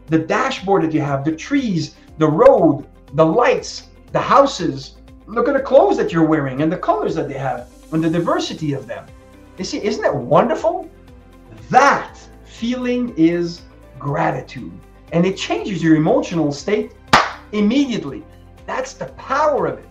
the 0.09 0.19
dashboard 0.19 0.83
that 0.83 0.93
you 0.93 1.01
have, 1.01 1.25
the 1.25 1.35
trees, 1.35 1.95
the 2.19 2.29
road, 2.29 2.87
the 3.15 3.25
lights, 3.25 3.85
the 4.15 4.21
houses. 4.21 4.95
Look 5.27 5.49
at 5.49 5.55
the 5.55 5.61
clothes 5.61 5.97
that 5.97 6.13
you're 6.13 6.25
wearing 6.25 6.63
and 6.63 6.71
the 6.71 6.79
colors 6.79 7.17
that 7.17 7.27
they 7.29 7.37
have 7.37 7.69
and 7.93 8.03
the 8.03 8.09
diversity 8.09 8.73
of 8.73 8.87
them. 8.87 9.05
You 9.59 9.65
see, 9.65 9.83
isn't 9.83 10.03
that 10.03 10.15
wonderful? 10.15 10.89
That 11.69 12.17
feeling 12.45 13.13
is 13.17 13.63
gratitude. 13.99 14.73
And 15.11 15.27
it 15.27 15.37
changes 15.37 15.83
your 15.83 15.97
emotional 15.97 16.53
state 16.53 16.93
immediately. 17.51 18.23
That's 18.67 18.93
the 18.93 19.07
power 19.33 19.67
of 19.67 19.79
it. 19.79 19.89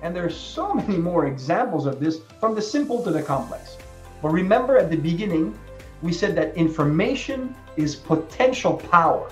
And 0.00 0.16
there 0.16 0.24
are 0.24 0.30
so 0.30 0.72
many 0.80 0.96
more 0.96 1.26
examples 1.26 1.84
of 1.84 2.00
this 2.00 2.20
from 2.40 2.54
the 2.54 2.62
simple 2.62 3.04
to 3.04 3.10
the 3.10 3.22
complex. 3.22 3.76
But 4.22 4.30
remember 4.30 4.78
at 4.78 4.88
the 4.90 4.96
beginning, 4.96 5.58
we 6.00 6.12
said 6.14 6.34
that 6.36 6.56
information 6.56 7.54
is 7.76 7.96
potential 7.96 8.78
power, 8.78 9.30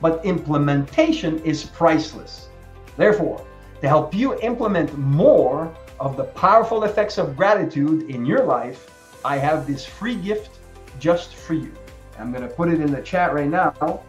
but 0.00 0.24
implementation 0.24 1.40
is 1.40 1.64
priceless. 1.64 2.48
Therefore, 2.96 3.44
to 3.80 3.88
help 3.88 4.14
you 4.14 4.38
implement 4.40 4.96
more 4.96 5.74
of 6.00 6.16
the 6.16 6.24
powerful 6.24 6.84
effects 6.84 7.18
of 7.18 7.36
gratitude 7.36 8.10
in 8.10 8.24
your 8.24 8.44
life, 8.44 8.90
I 9.24 9.36
have 9.38 9.66
this 9.66 9.84
free 9.84 10.16
gift 10.16 10.58
just 10.98 11.34
for 11.34 11.54
you. 11.54 11.72
I'm 12.18 12.30
going 12.30 12.48
to 12.48 12.54
put 12.54 12.68
it 12.68 12.80
in 12.80 12.92
the 12.92 13.02
chat 13.02 13.34
right 13.34 13.48
now. 13.48 14.02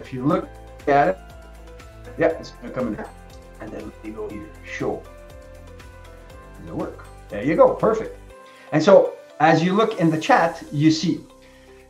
If 0.00 0.12
you 0.12 0.24
look 0.24 0.48
at 0.86 1.08
it, 1.08 1.18
yeah, 2.18 2.28
it's 2.28 2.50
going 2.50 2.68
to 2.72 2.78
come 2.78 2.88
in 2.88 2.94
there. 2.96 3.10
And 3.60 3.70
then 3.70 3.84
let 3.84 4.04
me 4.04 4.10
go 4.10 4.28
here, 4.28 4.48
show. 4.64 5.02
Does 6.60 6.68
it 6.68 6.74
work? 6.74 7.06
There 7.28 7.42
you 7.42 7.56
go, 7.56 7.74
perfect. 7.74 8.18
And 8.72 8.82
so 8.82 9.14
as 9.40 9.62
you 9.62 9.72
look 9.72 10.00
in 10.00 10.10
the 10.10 10.20
chat, 10.20 10.62
you 10.72 10.90
see. 10.90 11.20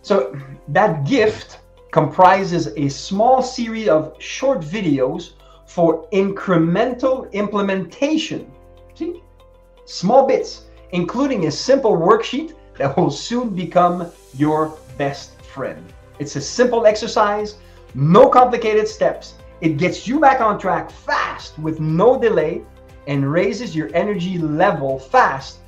So 0.02 0.38
that 0.68 1.06
gift 1.06 1.58
comprises 1.90 2.68
a 2.76 2.88
small 2.88 3.42
series 3.42 3.88
of 3.88 4.14
short 4.20 4.60
videos 4.60 5.32
for 5.66 6.08
incremental 6.10 7.30
implementation. 7.32 8.50
See? 8.94 9.22
Small 9.84 10.26
bits, 10.26 10.64
including 10.90 11.46
a 11.46 11.50
simple 11.50 11.96
worksheet 11.96 12.54
that 12.78 12.96
will 12.96 13.10
soon 13.10 13.54
become 13.54 14.10
your 14.34 14.78
best 14.96 15.40
friend. 15.42 15.92
It's 16.18 16.36
a 16.36 16.40
simple 16.40 16.86
exercise, 16.86 17.56
no 17.94 18.28
complicated 18.28 18.88
steps. 18.88 19.34
It 19.60 19.76
gets 19.76 20.06
you 20.06 20.20
back 20.20 20.40
on 20.40 20.58
track 20.58 20.90
fast 20.90 21.58
with 21.58 21.80
no 21.80 22.20
delay 22.20 22.62
and 23.06 23.30
raises 23.30 23.74
your 23.74 23.90
energy 23.94 24.38
level 24.38 24.98
fast 24.98 25.58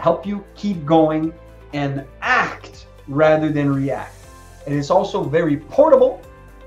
help 0.00 0.26
you 0.26 0.44
keep 0.54 0.84
going 0.86 1.32
and 1.72 2.04
act 2.22 2.86
rather 3.08 3.50
than 3.50 3.72
react. 3.72 4.14
And 4.66 4.74
it's 4.74 4.90
also 4.90 5.22
very 5.22 5.56
portable 5.56 6.20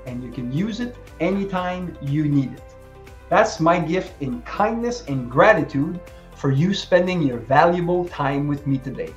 and 0.06 0.22
you 0.22 0.30
can 0.30 0.52
use 0.52 0.80
it 0.80 0.96
anytime 1.20 1.96
you 2.02 2.26
need 2.26 2.52
it. 2.52 2.63
That's 3.28 3.60
my 3.60 3.78
gift 3.78 4.20
in 4.20 4.42
kindness 4.42 5.04
and 5.08 5.30
gratitude 5.30 6.00
for 6.34 6.50
you 6.50 6.74
spending 6.74 7.22
your 7.22 7.38
valuable 7.38 8.06
time 8.06 8.46
with 8.46 8.66
me 8.66 8.78
today. 8.78 9.14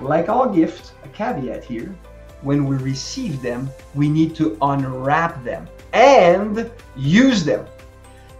Like 0.00 0.28
all 0.28 0.48
gifts, 0.48 0.92
a 1.04 1.08
caveat 1.08 1.64
here 1.64 1.94
when 2.42 2.66
we 2.66 2.76
receive 2.76 3.42
them, 3.42 3.70
we 3.94 4.08
need 4.08 4.34
to 4.36 4.56
unwrap 4.62 5.42
them 5.42 5.68
and 5.92 6.70
use 6.96 7.44
them. 7.44 7.66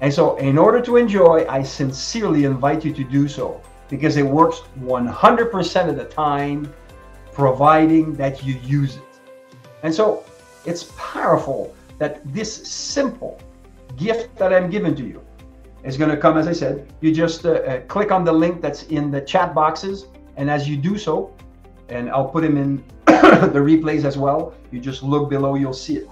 And 0.00 0.12
so, 0.12 0.36
in 0.36 0.58
order 0.58 0.80
to 0.82 0.96
enjoy, 0.96 1.46
I 1.48 1.62
sincerely 1.62 2.44
invite 2.44 2.84
you 2.84 2.92
to 2.92 3.04
do 3.04 3.26
so 3.28 3.60
because 3.88 4.16
it 4.16 4.24
works 4.24 4.62
100% 4.80 5.88
of 5.88 5.96
the 5.96 6.04
time, 6.04 6.72
providing 7.32 8.14
that 8.14 8.44
you 8.44 8.54
use 8.62 8.96
it. 8.96 9.02
And 9.82 9.94
so 9.94 10.24
it's 10.64 10.92
powerful 10.96 11.74
that 11.98 12.20
this 12.32 12.66
simple 12.68 13.40
gift 13.96 14.36
that 14.36 14.52
I'm 14.52 14.70
giving 14.70 14.94
to 14.96 15.02
you 15.02 15.22
is 15.84 15.96
going 15.96 16.10
to 16.10 16.16
come, 16.16 16.36
as 16.36 16.46
I 16.48 16.52
said, 16.52 16.92
you 17.00 17.12
just 17.12 17.46
uh, 17.46 17.50
uh, 17.50 17.80
click 17.82 18.10
on 18.10 18.24
the 18.24 18.32
link 18.32 18.60
that's 18.60 18.84
in 18.84 19.10
the 19.10 19.20
chat 19.20 19.54
boxes. 19.54 20.06
And 20.36 20.50
as 20.50 20.68
you 20.68 20.76
do 20.76 20.98
so, 20.98 21.34
and 21.88 22.10
I'll 22.10 22.28
put 22.28 22.42
them 22.42 22.56
in 22.56 22.84
the 23.06 23.60
replays 23.60 24.04
as 24.04 24.18
well, 24.18 24.54
you 24.70 24.80
just 24.80 25.02
look 25.02 25.30
below, 25.30 25.54
you'll 25.54 25.72
see 25.72 25.96
it. 25.96 26.08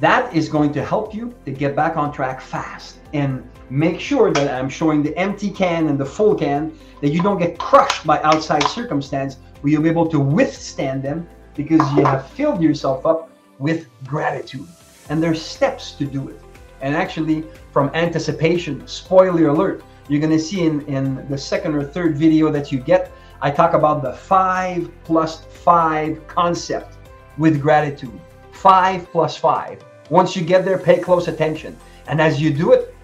That 0.00 0.34
is 0.34 0.48
going 0.48 0.72
to 0.72 0.84
help 0.84 1.14
you 1.14 1.32
to 1.44 1.52
get 1.52 1.76
back 1.76 1.96
on 1.96 2.12
track 2.12 2.40
fast 2.40 2.98
and 3.12 3.48
make 3.70 4.00
sure 4.00 4.32
that 4.32 4.52
I'm 4.52 4.68
showing 4.68 5.02
the 5.02 5.16
empty 5.16 5.48
can 5.48 5.86
and 5.86 5.98
the 5.98 6.04
full 6.04 6.34
can, 6.34 6.76
that 7.00 7.10
you 7.10 7.22
don't 7.22 7.38
get 7.38 7.58
crushed 7.58 8.04
by 8.04 8.20
outside 8.22 8.64
circumstance, 8.64 9.36
where 9.60 9.72
you'll 9.72 9.82
be 9.82 9.88
able 9.88 10.08
to 10.08 10.18
withstand 10.18 11.04
them 11.04 11.28
because 11.54 11.80
you 11.92 12.04
have 12.04 12.28
filled 12.30 12.60
yourself 12.60 13.06
up 13.06 13.30
with 13.58 13.86
gratitude. 14.04 14.66
And 15.12 15.22
there's 15.22 15.42
steps 15.42 15.92
to 15.96 16.06
do 16.06 16.30
it. 16.30 16.40
And 16.80 16.96
actually, 16.96 17.44
from 17.70 17.90
anticipation, 17.92 18.88
spoiler 18.88 19.48
alert, 19.48 19.84
you're 20.08 20.20
going 20.20 20.32
to 20.32 20.38
see 20.38 20.62
in, 20.62 20.80
in 20.86 21.28
the 21.28 21.36
second 21.36 21.74
or 21.74 21.84
third 21.84 22.16
video 22.16 22.50
that 22.50 22.72
you 22.72 22.80
get, 22.80 23.12
I 23.42 23.50
talk 23.50 23.74
about 23.74 24.02
the 24.02 24.14
five 24.14 24.90
plus 25.04 25.44
five 25.44 26.26
concept 26.28 26.96
with 27.36 27.60
gratitude. 27.60 28.18
Five 28.52 29.06
plus 29.12 29.36
five. 29.36 29.84
Once 30.08 30.34
you 30.34 30.42
get 30.42 30.64
there, 30.64 30.78
pay 30.78 30.98
close 30.98 31.28
attention. 31.28 31.76
And 32.06 32.18
as 32.18 32.40
you 32.40 32.50
do 32.50 32.72
it, 32.72 32.94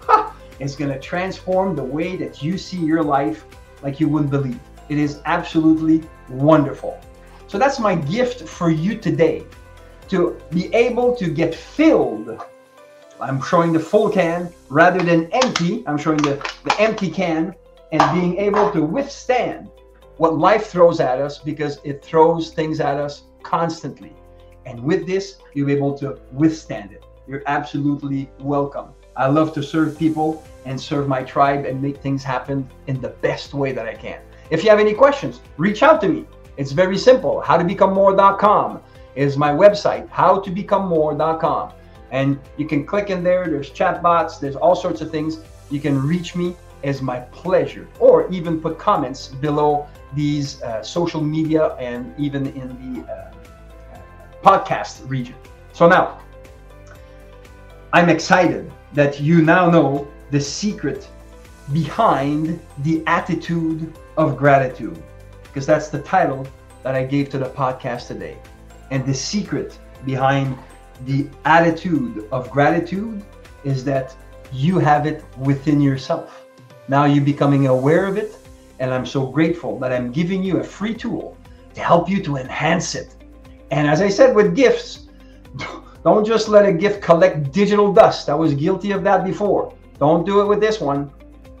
it's 0.59 0.75
going 0.75 0.91
to 0.91 0.99
transform 0.99 1.75
the 1.75 1.83
way 1.83 2.15
that 2.15 2.41
you 2.41 2.57
see 2.57 2.83
your 2.83 3.03
life 3.03 3.45
like 3.83 3.99
you 3.99 4.09
wouldn't 4.09 4.31
believe. 4.31 4.59
It 4.89 4.97
is 4.97 5.19
absolutely 5.25 6.01
wonderful. 6.27 6.99
So 7.45 7.59
that's 7.59 7.79
my 7.79 7.93
gift 7.93 8.49
for 8.49 8.71
you 8.71 8.97
today 8.97 9.45
to 10.09 10.39
be 10.51 10.73
able 10.73 11.15
to 11.15 11.29
get 11.29 11.53
filled. 11.55 12.41
I'm 13.21 13.41
showing 13.41 13.73
the 13.73 13.79
full 13.79 14.09
can 14.09 14.51
rather 14.69 15.01
than 15.01 15.31
empty. 15.31 15.83
I'm 15.87 15.97
showing 15.97 16.17
the, 16.17 16.35
the 16.63 16.75
empty 16.79 17.11
can 17.11 17.53
and 17.91 18.19
being 18.19 18.37
able 18.37 18.71
to 18.71 18.81
withstand 18.81 19.69
what 20.17 20.37
life 20.37 20.67
throws 20.67 20.99
at 20.99 21.19
us 21.19 21.37
because 21.37 21.79
it 21.83 22.03
throws 22.03 22.51
things 22.51 22.79
at 22.79 22.97
us 22.97 23.23
constantly. 23.43 24.13
And 24.65 24.83
with 24.83 25.07
this, 25.07 25.37
you'll 25.53 25.67
be 25.67 25.73
able 25.73 25.97
to 25.99 26.19
withstand 26.31 26.91
it. 26.91 27.03
You're 27.27 27.43
absolutely 27.47 28.29
welcome. 28.39 28.89
I 29.15 29.27
love 29.27 29.53
to 29.53 29.63
serve 29.63 29.97
people 29.97 30.43
and 30.65 30.79
serve 30.79 31.07
my 31.07 31.23
tribe 31.23 31.65
and 31.65 31.81
make 31.81 31.97
things 31.97 32.23
happen 32.23 32.69
in 32.87 33.01
the 33.01 33.09
best 33.09 33.53
way 33.53 33.71
that 33.71 33.87
I 33.87 33.95
can. 33.95 34.21
If 34.49 34.63
you 34.63 34.69
have 34.69 34.79
any 34.79 34.93
questions, 34.93 35.41
reach 35.57 35.83
out 35.83 36.01
to 36.01 36.09
me. 36.09 36.25
It's 36.57 36.71
very 36.71 36.97
simple. 36.97 37.41
Howtobecomemore.com 37.45 38.81
is 39.15 39.37
my 39.37 39.51
website, 39.51 40.07
howtobecomemore.com. 40.09 41.73
And 42.11 42.39
you 42.57 42.67
can 42.67 42.85
click 42.85 43.09
in 43.09 43.23
there. 43.23 43.47
There's 43.47 43.69
chat 43.69 44.01
bots. 44.01 44.37
There's 44.37 44.55
all 44.55 44.75
sorts 44.75 45.01
of 45.01 45.11
things. 45.11 45.39
You 45.69 45.79
can 45.79 46.01
reach 46.01 46.35
me 46.35 46.55
as 46.83 47.01
my 47.01 47.19
pleasure 47.19 47.87
or 47.99 48.29
even 48.31 48.59
put 48.59 48.79
comments 48.79 49.27
below 49.27 49.87
these 50.13 50.61
uh, 50.63 50.81
social 50.81 51.21
media 51.21 51.75
and 51.75 52.13
even 52.17 52.47
in 52.47 52.95
the 52.95 53.11
uh, 53.11 53.31
podcast 54.41 55.07
region. 55.09 55.35
So 55.73 55.87
now, 55.87 56.21
I'm 57.93 58.09
excited 58.09 58.71
that 58.93 59.19
you 59.19 59.41
now 59.41 59.69
know 59.69 60.07
the 60.31 60.39
secret 60.39 61.07
behind 61.73 62.59
the 62.79 63.03
attitude 63.05 63.93
of 64.17 64.37
gratitude, 64.37 65.01
because 65.43 65.65
that's 65.65 65.89
the 65.89 66.01
title 66.01 66.47
that 66.83 66.95
I 66.95 67.03
gave 67.05 67.29
to 67.29 67.37
the 67.37 67.49
podcast 67.49 68.07
today. 68.07 68.37
And 68.91 69.05
the 69.05 69.13
secret 69.13 69.77
behind 70.05 70.57
the 71.05 71.27
attitude 71.45 72.27
of 72.31 72.49
gratitude 72.51 73.23
is 73.63 73.83
that 73.85 74.15
you 74.51 74.79
have 74.79 75.05
it 75.05 75.23
within 75.37 75.81
yourself. 75.81 76.45
Now 76.87 77.05
you're 77.05 77.23
becoming 77.23 77.67
aware 77.67 78.05
of 78.05 78.17
it, 78.17 78.35
and 78.79 78.91
I'm 78.91 79.05
so 79.05 79.27
grateful 79.27 79.77
that 79.79 79.91
I'm 79.91 80.11
giving 80.11 80.43
you 80.43 80.59
a 80.59 80.63
free 80.63 80.93
tool 80.93 81.37
to 81.75 81.81
help 81.81 82.09
you 82.09 82.23
to 82.23 82.37
enhance 82.37 82.95
it. 82.95 83.15
And 83.71 83.87
as 83.87 84.01
I 84.01 84.09
said 84.09 84.35
with 84.35 84.55
gifts, 84.55 85.07
don't 86.03 86.25
just 86.25 86.49
let 86.49 86.65
a 86.65 86.73
gift 86.73 87.01
collect 87.01 87.51
digital 87.51 87.93
dust. 87.93 88.29
I 88.29 88.35
was 88.35 88.53
guilty 88.53 88.91
of 88.91 89.03
that 89.03 89.23
before. 89.23 89.73
Don't 89.99 90.25
do 90.25 90.41
it 90.41 90.45
with 90.45 90.59
this 90.59 90.79
one. 90.79 91.11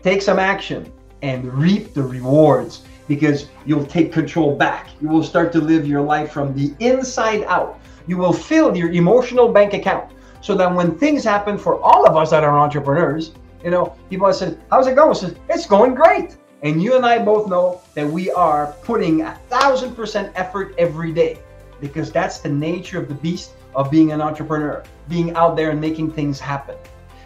Take 0.01 0.21
some 0.21 0.39
action 0.39 0.91
and 1.21 1.53
reap 1.53 1.93
the 1.93 2.01
rewards 2.01 2.83
because 3.09 3.47
you'll 3.65 3.85
take 3.85 4.13
control 4.13 4.55
back. 4.55 4.87
You 5.01 5.09
will 5.09 5.23
start 5.23 5.51
to 5.51 5.59
live 5.59 5.85
your 5.85 6.01
life 6.01 6.31
from 6.31 6.53
the 6.55 6.73
inside 6.79 7.43
out. 7.43 7.77
You 8.07 8.15
will 8.15 8.31
fill 8.31 8.77
your 8.77 8.91
emotional 8.91 9.51
bank 9.51 9.73
account 9.73 10.13
so 10.39 10.55
that 10.55 10.73
when 10.73 10.97
things 10.97 11.25
happen 11.25 11.57
for 11.57 11.81
all 11.81 12.07
of 12.07 12.15
us 12.15 12.29
that 12.29 12.45
are 12.45 12.57
entrepreneurs, 12.57 13.33
You 13.63 13.71
know, 13.71 13.93
people 14.09 14.31
said, 14.31 14.57
"How's 14.71 14.87
it 14.87 14.95
going?" 14.95 15.15
I 15.15 15.35
"It's 15.53 15.65
going 15.65 15.93
great." 15.93 16.37
And 16.63 16.81
you 16.81 16.95
and 16.95 17.05
I 17.05 17.19
both 17.19 17.47
know 17.47 17.81
that 17.93 18.07
we 18.07 18.31
are 18.31 18.73
putting 18.83 19.21
a 19.21 19.35
thousand 19.49 19.95
percent 19.95 20.31
effort 20.35 20.75
every 20.77 21.11
day 21.11 21.39
because 21.81 22.11
that's 22.11 22.39
the 22.39 22.49
nature 22.49 22.99
of 22.99 23.07
the 23.07 23.15
beast 23.15 23.51
of 23.75 23.91
being 23.91 24.11
an 24.11 24.21
entrepreneur, 24.21 24.83
being 25.07 25.35
out 25.35 25.55
there 25.55 25.71
and 25.71 25.79
making 25.79 26.11
things 26.11 26.39
happen. 26.39 26.75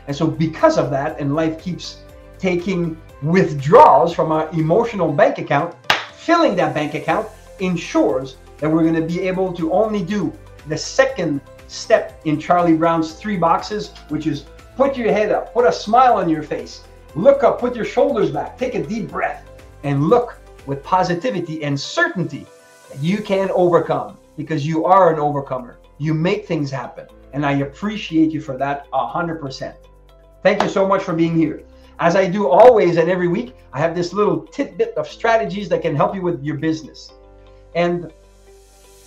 And 0.07 0.15
so, 0.15 0.27
because 0.27 0.77
of 0.77 0.89
that, 0.89 1.19
and 1.19 1.35
life 1.35 1.61
keeps 1.61 2.01
taking 2.43 2.97
withdrawals 3.21 4.13
from 4.13 4.29
our 4.33 4.49
emotional 4.51 5.09
bank 5.13 5.37
account, 5.37 5.73
filling 6.13 6.57
that 6.57 6.73
bank 6.73 6.93
account 6.93 7.25
ensures 7.59 8.35
that 8.57 8.69
we're 8.69 8.81
going 8.81 8.93
to 8.93 9.07
be 9.15 9.21
able 9.21 9.53
to 9.53 9.71
only 9.71 10.03
do 10.03 10.29
the 10.67 10.77
second 10.77 11.39
step 11.69 12.19
in 12.25 12.37
Charlie 12.37 12.75
Brown's 12.75 13.13
three 13.13 13.37
boxes, 13.37 13.91
which 14.09 14.27
is 14.27 14.43
put 14.75 14.97
your 14.97 15.09
head 15.09 15.31
up, 15.31 15.53
put 15.53 15.65
a 15.65 15.71
smile 15.71 16.15
on 16.15 16.27
your 16.27 16.43
face, 16.43 16.83
look 17.15 17.43
up, 17.43 17.61
put 17.61 17.77
your 17.77 17.85
shoulders 17.85 18.29
back, 18.29 18.57
take 18.57 18.75
a 18.75 18.83
deep 18.83 19.07
breath, 19.09 19.49
and 19.83 20.09
look 20.09 20.37
with 20.65 20.83
positivity 20.83 21.63
and 21.63 21.79
certainty 21.79 22.45
that 22.89 22.99
you 22.99 23.21
can 23.21 23.51
overcome 23.51 24.17
because 24.35 24.67
you 24.67 24.83
are 24.83 25.13
an 25.13 25.17
overcomer. 25.17 25.77
You 25.97 26.13
make 26.13 26.45
things 26.45 26.69
happen. 26.69 27.07
And 27.31 27.45
I 27.45 27.59
appreciate 27.59 28.31
you 28.31 28.41
for 28.41 28.57
that 28.57 28.91
100%. 28.91 29.75
Thank 30.41 30.61
you 30.61 30.67
so 30.67 30.85
much 30.85 31.03
for 31.03 31.13
being 31.13 31.37
here. 31.37 31.63
As 32.03 32.17
I 32.17 32.27
do 32.27 32.49
always 32.49 32.97
and 32.97 33.09
every 33.09 33.29
week, 33.29 33.55
I 33.71 33.79
have 33.79 33.95
this 33.95 34.11
little 34.11 34.41
tidbit 34.47 34.93
of 34.97 35.07
strategies 35.07 35.69
that 35.69 35.81
can 35.81 35.95
help 35.95 36.13
you 36.13 36.21
with 36.21 36.43
your 36.43 36.57
business. 36.57 37.13
And 37.75 38.11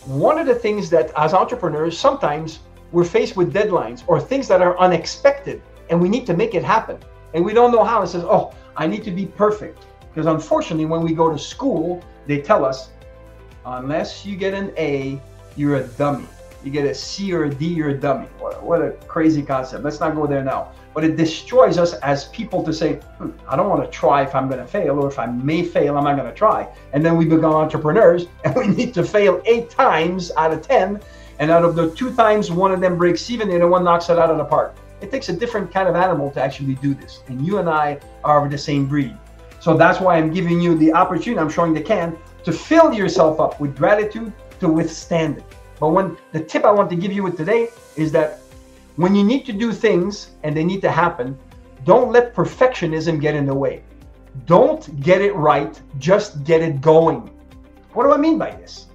one 0.06 0.38
of 0.38 0.46
the 0.46 0.54
things 0.54 0.88
that 0.88 1.12
as 1.14 1.34
entrepreneurs, 1.34 1.98
sometimes 1.98 2.60
we're 2.92 3.04
faced 3.04 3.36
with 3.36 3.52
deadlines 3.52 4.02
or 4.06 4.18
things 4.18 4.48
that 4.48 4.62
are 4.62 4.78
unexpected 4.78 5.60
and 5.90 6.00
we 6.00 6.08
need 6.08 6.24
to 6.24 6.34
make 6.34 6.54
it 6.54 6.64
happen. 6.64 6.98
And 7.34 7.44
we 7.44 7.52
don't 7.52 7.70
know 7.70 7.84
how. 7.84 8.00
It 8.00 8.06
says, 8.06 8.24
oh, 8.24 8.54
I 8.78 8.86
need 8.86 9.04
to 9.04 9.10
be 9.10 9.26
perfect. 9.26 9.84
Because 10.08 10.24
unfortunately, 10.24 10.86
when 10.86 11.02
we 11.02 11.12
go 11.12 11.30
to 11.30 11.38
school, 11.38 12.02
they 12.26 12.40
tell 12.40 12.64
us, 12.64 12.88
unless 13.66 14.24
you 14.24 14.36
get 14.36 14.54
an 14.54 14.72
A, 14.78 15.20
you're 15.54 15.76
a 15.76 15.86
dummy. 15.98 16.28
You 16.66 16.72
get 16.72 16.84
a 16.84 16.92
C 16.92 17.32
or 17.32 17.44
a 17.44 17.48
D, 17.48 17.64
you're 17.64 17.90
a 17.90 17.96
dummy. 17.96 18.26
What, 18.40 18.60
what 18.60 18.82
a 18.82 18.90
crazy 19.06 19.40
concept. 19.40 19.84
Let's 19.84 20.00
not 20.00 20.16
go 20.16 20.26
there 20.26 20.42
now. 20.42 20.72
But 20.94 21.04
it 21.04 21.14
destroys 21.14 21.78
us 21.78 21.94
as 22.00 22.24
people 22.30 22.64
to 22.64 22.72
say, 22.72 22.94
hmm, 23.18 23.30
I 23.48 23.54
don't 23.54 23.70
want 23.70 23.84
to 23.84 23.90
try 23.96 24.24
if 24.24 24.34
I'm 24.34 24.48
going 24.48 24.58
to 24.58 24.66
fail, 24.66 24.98
or 24.98 25.06
if 25.06 25.16
I 25.16 25.26
may 25.26 25.62
fail, 25.62 25.96
I'm 25.96 26.02
not 26.02 26.16
going 26.16 26.28
to 26.28 26.34
try. 26.34 26.66
And 26.92 27.06
then 27.06 27.16
we 27.16 27.24
become 27.24 27.54
entrepreneurs 27.54 28.26
and 28.44 28.56
we 28.56 28.66
need 28.66 28.94
to 28.94 29.04
fail 29.04 29.40
eight 29.44 29.70
times 29.70 30.32
out 30.36 30.52
of 30.52 30.60
10. 30.60 31.00
And 31.38 31.52
out 31.52 31.64
of 31.64 31.76
the 31.76 31.94
two 31.94 32.12
times, 32.16 32.50
one 32.50 32.72
of 32.72 32.80
them 32.80 32.98
breaks 32.98 33.30
even 33.30 33.48
and 33.48 33.70
one 33.70 33.84
knocks 33.84 34.10
it 34.10 34.18
out 34.18 34.30
of 34.30 34.36
the 34.36 34.44
park. 34.44 34.74
It 35.00 35.12
takes 35.12 35.28
a 35.28 35.32
different 35.32 35.72
kind 35.72 35.88
of 35.88 35.94
animal 35.94 36.32
to 36.32 36.42
actually 36.42 36.74
do 36.74 36.94
this. 36.94 37.22
And 37.28 37.46
you 37.46 37.58
and 37.58 37.70
I 37.70 38.00
are 38.24 38.44
of 38.44 38.50
the 38.50 38.58
same 38.58 38.88
breed. 38.88 39.16
So 39.60 39.76
that's 39.76 40.00
why 40.00 40.16
I'm 40.16 40.32
giving 40.32 40.60
you 40.60 40.76
the 40.76 40.92
opportunity, 40.92 41.38
I'm 41.38 41.48
showing 41.48 41.74
the 41.74 41.80
can, 41.80 42.18
to 42.42 42.52
fill 42.52 42.92
yourself 42.92 43.38
up 43.38 43.60
with 43.60 43.76
gratitude 43.76 44.32
to 44.58 44.68
withstand 44.68 45.38
it. 45.38 45.44
But 45.78 45.88
when 45.88 46.16
the 46.32 46.40
tip 46.40 46.64
I 46.64 46.70
want 46.70 46.90
to 46.90 46.96
give 46.96 47.12
you 47.12 47.22
with 47.22 47.36
today 47.36 47.68
is 47.96 48.12
that 48.12 48.40
when 48.96 49.14
you 49.14 49.24
need 49.24 49.44
to 49.46 49.52
do 49.52 49.72
things 49.72 50.30
and 50.42 50.56
they 50.56 50.64
need 50.64 50.80
to 50.82 50.90
happen, 50.90 51.38
don't 51.84 52.10
let 52.12 52.34
perfectionism 52.34 53.20
get 53.20 53.34
in 53.34 53.46
the 53.46 53.54
way. 53.54 53.82
Don't 54.46 55.00
get 55.00 55.20
it 55.20 55.34
right, 55.34 55.80
just 55.98 56.44
get 56.44 56.62
it 56.62 56.80
going. 56.80 57.30
What 57.92 58.04
do 58.04 58.12
I 58.12 58.16
mean 58.16 58.38
by 58.38 58.50
this? 58.50 58.86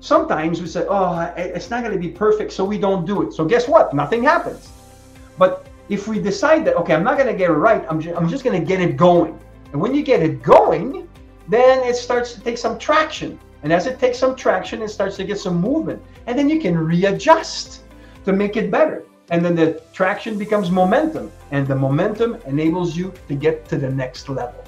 Sometimes 0.00 0.60
we 0.60 0.66
say, 0.66 0.86
oh, 0.88 1.32
it's 1.36 1.70
not 1.70 1.82
going 1.82 1.92
to 1.92 1.98
be 1.98 2.08
perfect, 2.08 2.52
so 2.52 2.64
we 2.64 2.78
don't 2.78 3.04
do 3.06 3.22
it. 3.22 3.32
So 3.34 3.44
guess 3.44 3.68
what? 3.68 3.92
Nothing 3.92 4.22
happens. 4.22 4.70
But 5.38 5.66
if 5.90 6.08
we 6.08 6.18
decide 6.18 6.64
that, 6.66 6.76
okay, 6.76 6.94
I'm 6.94 7.04
not 7.04 7.16
going 7.16 7.28
to 7.28 7.36
get 7.36 7.50
it 7.50 7.54
right, 7.54 7.84
I'm, 7.88 8.00
ju- 8.00 8.14
I'm 8.14 8.28
just 8.28 8.44
going 8.44 8.58
to 8.58 8.66
get 8.66 8.80
it 8.80 8.96
going. 8.96 9.38
And 9.72 9.80
when 9.80 9.94
you 9.94 10.02
get 10.02 10.22
it 10.22 10.42
going, 10.42 11.08
then 11.48 11.86
it 11.86 11.96
starts 11.96 12.32
to 12.34 12.40
take 12.40 12.58
some 12.58 12.78
traction. 12.78 13.38
And 13.62 13.72
as 13.72 13.86
it 13.86 13.98
takes 13.98 14.18
some 14.18 14.34
traction, 14.36 14.82
it 14.82 14.88
starts 14.88 15.16
to 15.16 15.24
get 15.24 15.38
some 15.38 15.60
movement. 15.60 16.02
And 16.26 16.38
then 16.38 16.48
you 16.48 16.60
can 16.60 16.78
readjust 16.78 17.82
to 18.24 18.32
make 18.32 18.56
it 18.56 18.70
better. 18.70 19.04
And 19.30 19.44
then 19.44 19.54
the 19.54 19.80
traction 19.92 20.36
becomes 20.38 20.70
momentum, 20.70 21.30
and 21.52 21.66
the 21.66 21.76
momentum 21.76 22.38
enables 22.46 22.96
you 22.96 23.14
to 23.28 23.34
get 23.34 23.68
to 23.68 23.76
the 23.76 23.88
next 23.88 24.28
level. 24.28 24.64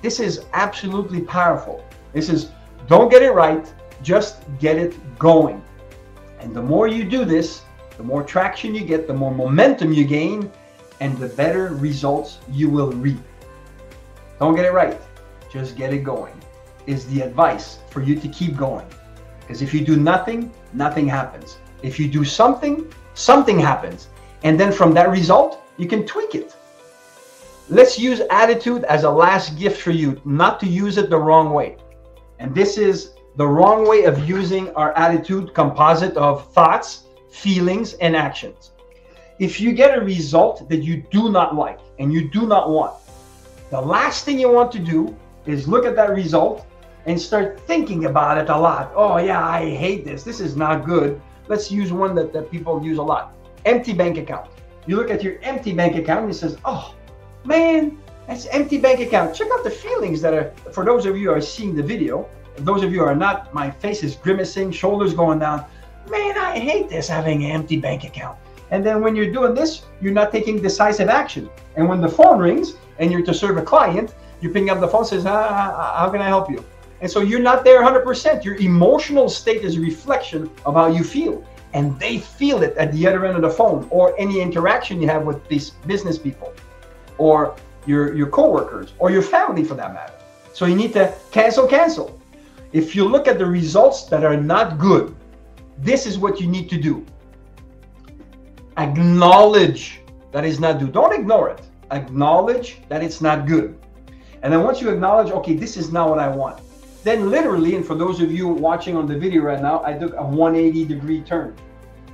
This 0.00 0.20
is 0.20 0.44
absolutely 0.52 1.22
powerful. 1.22 1.84
This 2.12 2.28
is 2.28 2.50
don't 2.86 3.10
get 3.10 3.22
it 3.22 3.32
right, 3.32 3.72
just 4.02 4.44
get 4.60 4.76
it 4.76 4.94
going. 5.18 5.60
And 6.38 6.54
the 6.54 6.62
more 6.62 6.86
you 6.86 7.02
do 7.02 7.24
this, 7.24 7.62
the 7.96 8.04
more 8.04 8.22
traction 8.22 8.74
you 8.74 8.84
get, 8.84 9.08
the 9.08 9.14
more 9.14 9.34
momentum 9.34 9.92
you 9.92 10.04
gain, 10.04 10.52
and 11.00 11.18
the 11.18 11.28
better 11.28 11.74
results 11.74 12.38
you 12.48 12.70
will 12.70 12.92
reap. 12.92 13.20
Don't 14.38 14.54
get 14.54 14.66
it 14.66 14.72
right, 14.72 15.00
just 15.50 15.76
get 15.76 15.92
it 15.92 16.04
going, 16.04 16.40
is 16.86 17.06
the 17.06 17.20
advice 17.20 17.78
for 17.90 18.02
you 18.02 18.18
to 18.18 18.28
keep 18.28 18.56
going. 18.56 18.86
Because 19.40 19.62
if 19.62 19.72
you 19.72 19.84
do 19.84 19.96
nothing, 19.96 20.50
nothing 20.72 21.06
happens. 21.06 21.58
If 21.82 21.98
you 22.00 22.08
do 22.08 22.24
something, 22.24 22.92
something 23.14 23.58
happens. 23.58 24.08
And 24.42 24.58
then 24.58 24.72
from 24.72 24.92
that 24.94 25.10
result, 25.10 25.62
you 25.76 25.86
can 25.86 26.06
tweak 26.06 26.34
it. 26.34 26.54
Let's 27.68 27.98
use 27.98 28.20
attitude 28.30 28.84
as 28.84 29.04
a 29.04 29.10
last 29.10 29.58
gift 29.58 29.80
for 29.80 29.90
you, 29.90 30.20
not 30.24 30.60
to 30.60 30.66
use 30.66 30.98
it 30.98 31.10
the 31.10 31.18
wrong 31.18 31.52
way. 31.52 31.76
And 32.38 32.54
this 32.54 32.78
is 32.78 33.10
the 33.36 33.46
wrong 33.46 33.88
way 33.88 34.04
of 34.04 34.28
using 34.28 34.74
our 34.74 34.96
attitude 34.96 35.52
composite 35.54 36.16
of 36.16 36.50
thoughts, 36.52 37.04
feelings, 37.30 37.94
and 37.94 38.16
actions. 38.16 38.72
If 39.38 39.60
you 39.60 39.72
get 39.72 39.96
a 39.96 40.00
result 40.00 40.68
that 40.68 40.82
you 40.82 41.02
do 41.10 41.30
not 41.30 41.54
like 41.54 41.80
and 41.98 42.12
you 42.12 42.30
do 42.30 42.46
not 42.46 42.70
want, 42.70 42.94
the 43.70 43.80
last 43.80 44.24
thing 44.24 44.38
you 44.38 44.50
want 44.50 44.72
to 44.72 44.78
do 44.78 45.14
is 45.44 45.68
look 45.68 45.84
at 45.84 45.96
that 45.96 46.10
result 46.10 46.65
and 47.06 47.20
start 47.20 47.60
thinking 47.60 48.04
about 48.04 48.38
it 48.38 48.48
a 48.50 48.56
lot. 48.56 48.92
Oh, 48.94 49.16
yeah, 49.16 49.46
I 49.46 49.70
hate 49.70 50.04
this. 50.04 50.22
This 50.22 50.40
is 50.40 50.56
not 50.56 50.84
good. 50.84 51.20
Let's 51.48 51.70
use 51.70 51.92
one 51.92 52.14
that, 52.16 52.32
that 52.32 52.50
people 52.50 52.84
use 52.84 52.98
a 52.98 53.02
lot 53.02 53.36
empty 53.66 53.92
bank 53.92 54.16
account. 54.16 54.48
You 54.86 54.96
look 54.96 55.10
at 55.10 55.22
your 55.22 55.38
empty 55.42 55.72
bank 55.72 55.96
account 55.96 56.22
and 56.22 56.30
it 56.30 56.34
says, 56.34 56.56
oh, 56.64 56.94
man, 57.44 57.98
that's 58.26 58.46
empty 58.46 58.78
bank 58.78 59.00
account. 59.00 59.34
Check 59.34 59.48
out 59.52 59.64
the 59.64 59.70
feelings 59.70 60.20
that 60.22 60.32
are, 60.32 60.52
for 60.72 60.84
those 60.84 61.04
of 61.04 61.16
you 61.18 61.28
who 61.28 61.34
are 61.34 61.40
seeing 61.40 61.74
the 61.74 61.82
video, 61.82 62.28
those 62.58 62.82
of 62.82 62.92
you 62.92 63.02
are 63.02 63.14
not, 63.14 63.52
my 63.52 63.70
face 63.70 64.02
is 64.02 64.14
grimacing, 64.14 64.70
shoulders 64.70 65.12
going 65.12 65.40
down. 65.40 65.64
Man, 66.08 66.38
I 66.38 66.58
hate 66.58 66.88
this 66.88 67.08
having 67.08 67.44
an 67.44 67.50
empty 67.50 67.76
bank 67.76 68.04
account. 68.04 68.38
And 68.70 68.86
then 68.86 69.02
when 69.02 69.14
you're 69.14 69.32
doing 69.32 69.54
this, 69.54 69.82
you're 70.00 70.12
not 70.12 70.32
taking 70.32 70.62
decisive 70.62 71.08
action. 71.08 71.50
And 71.76 71.88
when 71.88 72.00
the 72.00 72.08
phone 72.08 72.38
rings 72.38 72.74
and 72.98 73.10
you're 73.10 73.22
to 73.22 73.34
serve 73.34 73.58
a 73.58 73.62
client, 73.62 74.14
you 74.40 74.50
pick 74.50 74.70
up 74.70 74.80
the 74.80 74.88
phone 74.88 75.04
says, 75.04 75.26
ah, 75.26 75.94
how 75.96 76.10
can 76.10 76.20
I 76.20 76.26
help 76.26 76.50
you? 76.50 76.64
And 77.00 77.10
so 77.10 77.20
you're 77.20 77.40
not 77.40 77.64
there 77.64 77.82
100%. 77.82 78.44
Your 78.44 78.56
emotional 78.56 79.28
state 79.28 79.62
is 79.64 79.76
a 79.76 79.80
reflection 79.80 80.50
of 80.64 80.74
how 80.74 80.86
you 80.86 81.04
feel. 81.04 81.44
And 81.74 81.98
they 82.00 82.18
feel 82.18 82.62
it 82.62 82.76
at 82.76 82.92
the 82.92 83.06
other 83.06 83.26
end 83.26 83.36
of 83.36 83.42
the 83.42 83.50
phone 83.50 83.86
or 83.90 84.18
any 84.18 84.40
interaction 84.40 85.00
you 85.00 85.08
have 85.08 85.24
with 85.24 85.46
these 85.48 85.70
business 85.86 86.18
people 86.18 86.54
or 87.18 87.56
your, 87.86 88.14
your 88.14 88.28
coworkers 88.28 88.94
or 88.98 89.10
your 89.10 89.22
family 89.22 89.62
for 89.62 89.74
that 89.74 89.92
matter. 89.92 90.14
So 90.52 90.64
you 90.64 90.74
need 90.74 90.94
to 90.94 91.14
cancel, 91.32 91.66
cancel. 91.66 92.18
If 92.72 92.96
you 92.96 93.06
look 93.06 93.28
at 93.28 93.38
the 93.38 93.46
results 93.46 94.04
that 94.04 94.24
are 94.24 94.36
not 94.36 94.78
good, 94.78 95.14
this 95.78 96.06
is 96.06 96.18
what 96.18 96.40
you 96.40 96.46
need 96.46 96.70
to 96.70 96.80
do. 96.80 97.04
Acknowledge 98.78 100.00
that 100.32 100.44
is 100.44 100.60
not 100.60 100.78
good. 100.78 100.92
Don't 100.92 101.12
ignore 101.12 101.50
it. 101.50 101.60
Acknowledge 101.90 102.78
that 102.88 103.02
it's 103.02 103.20
not 103.20 103.46
good. 103.46 103.78
And 104.42 104.52
then 104.52 104.62
once 104.62 104.80
you 104.80 104.90
acknowledge, 104.90 105.30
okay, 105.32 105.54
this 105.54 105.76
is 105.76 105.92
not 105.92 106.08
what 106.08 106.18
I 106.18 106.28
want, 106.28 106.60
then 107.06 107.30
literally, 107.30 107.76
and 107.76 107.86
for 107.86 107.94
those 107.94 108.20
of 108.20 108.32
you 108.32 108.48
watching 108.48 108.96
on 108.96 109.06
the 109.06 109.16
video 109.16 109.42
right 109.42 109.62
now, 109.62 109.80
I 109.84 109.92
took 109.92 110.14
a 110.14 110.22
180 110.22 110.84
degree 110.84 111.20
turn. 111.20 111.54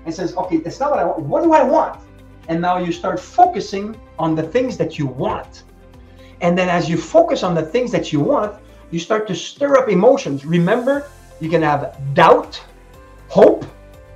and 0.05 0.15
says, 0.15 0.37
okay, 0.37 0.59
that's 0.59 0.81
not 0.81 0.91
what 0.91 0.99
I 0.99 1.05
want. 1.05 1.23
What 1.23 1.43
do 1.45 1.53
I 1.53 1.63
want? 1.63 2.01
And 2.49 2.61
now 2.61 2.79
you 2.79 2.93
start 2.93 3.21
focusing 3.21 3.97
on 4.19 4.35
the 4.35 4.43
things 4.43 4.77
that 4.77 4.99
you 4.99 5.07
want. 5.07 5.63
And 6.41 6.59
then 6.59 6.69
as 6.69 6.91
you 6.91 6.97
focus 6.97 7.43
on 7.43 7.55
the 7.55 7.63
things 7.63 7.93
that 7.93 8.13
you 8.13 8.21
want, 8.21 8.61
you 8.91 8.99
start 8.99 9.27
to 9.29 9.35
stir 9.35 9.77
up 9.79 9.89
emotions. 9.89 10.45
Remember, 10.45 11.09
you 11.41 11.49
can 11.49 11.63
have 11.63 11.97
doubt, 12.15 12.61
hope, 13.29 13.65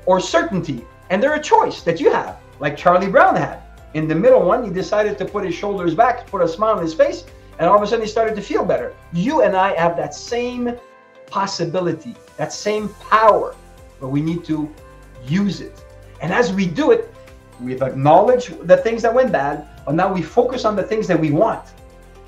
or 0.06 0.18
certainty. 0.20 0.84
And 1.08 1.22
they're 1.22 1.34
a 1.34 1.42
choice 1.42 1.82
that 1.82 2.00
you 2.00 2.12
have, 2.12 2.38
like 2.58 2.76
Charlie 2.76 3.08
Brown 3.08 3.36
had. 3.36 3.62
In 3.94 4.08
the 4.08 4.14
middle 4.14 4.42
one, 4.42 4.64
he 4.64 4.70
decided 4.70 5.16
to 5.18 5.24
put 5.24 5.44
his 5.44 5.54
shoulders 5.54 5.94
back, 5.94 6.26
put 6.26 6.42
a 6.42 6.48
smile 6.48 6.76
on 6.76 6.82
his 6.82 6.92
face, 6.92 7.24
and 7.58 7.68
all 7.68 7.76
of 7.76 7.82
a 7.82 7.86
sudden 7.86 8.04
he 8.04 8.10
started 8.10 8.34
to 8.36 8.42
feel 8.42 8.64
better. 8.64 8.94
You 9.12 9.42
and 9.42 9.56
I 9.56 9.74
have 9.76 9.96
that 9.96 10.14
same 10.14 10.76
possibility, 11.26 12.14
that 12.36 12.52
same 12.52 12.88
power, 13.10 13.54
but 14.00 14.08
we 14.08 14.20
need 14.20 14.44
to 14.44 14.72
use 15.26 15.60
it. 15.60 15.82
And 16.20 16.32
as 16.32 16.52
we 16.52 16.66
do 16.66 16.90
it, 16.90 17.12
we've 17.60 17.82
acknowledged 17.82 18.66
the 18.66 18.76
things 18.76 19.02
that 19.02 19.14
went 19.14 19.32
bad, 19.32 19.66
but 19.84 19.94
now 19.94 20.12
we 20.12 20.22
focus 20.22 20.64
on 20.64 20.76
the 20.76 20.82
things 20.82 21.06
that 21.08 21.18
we 21.18 21.30
want. 21.30 21.64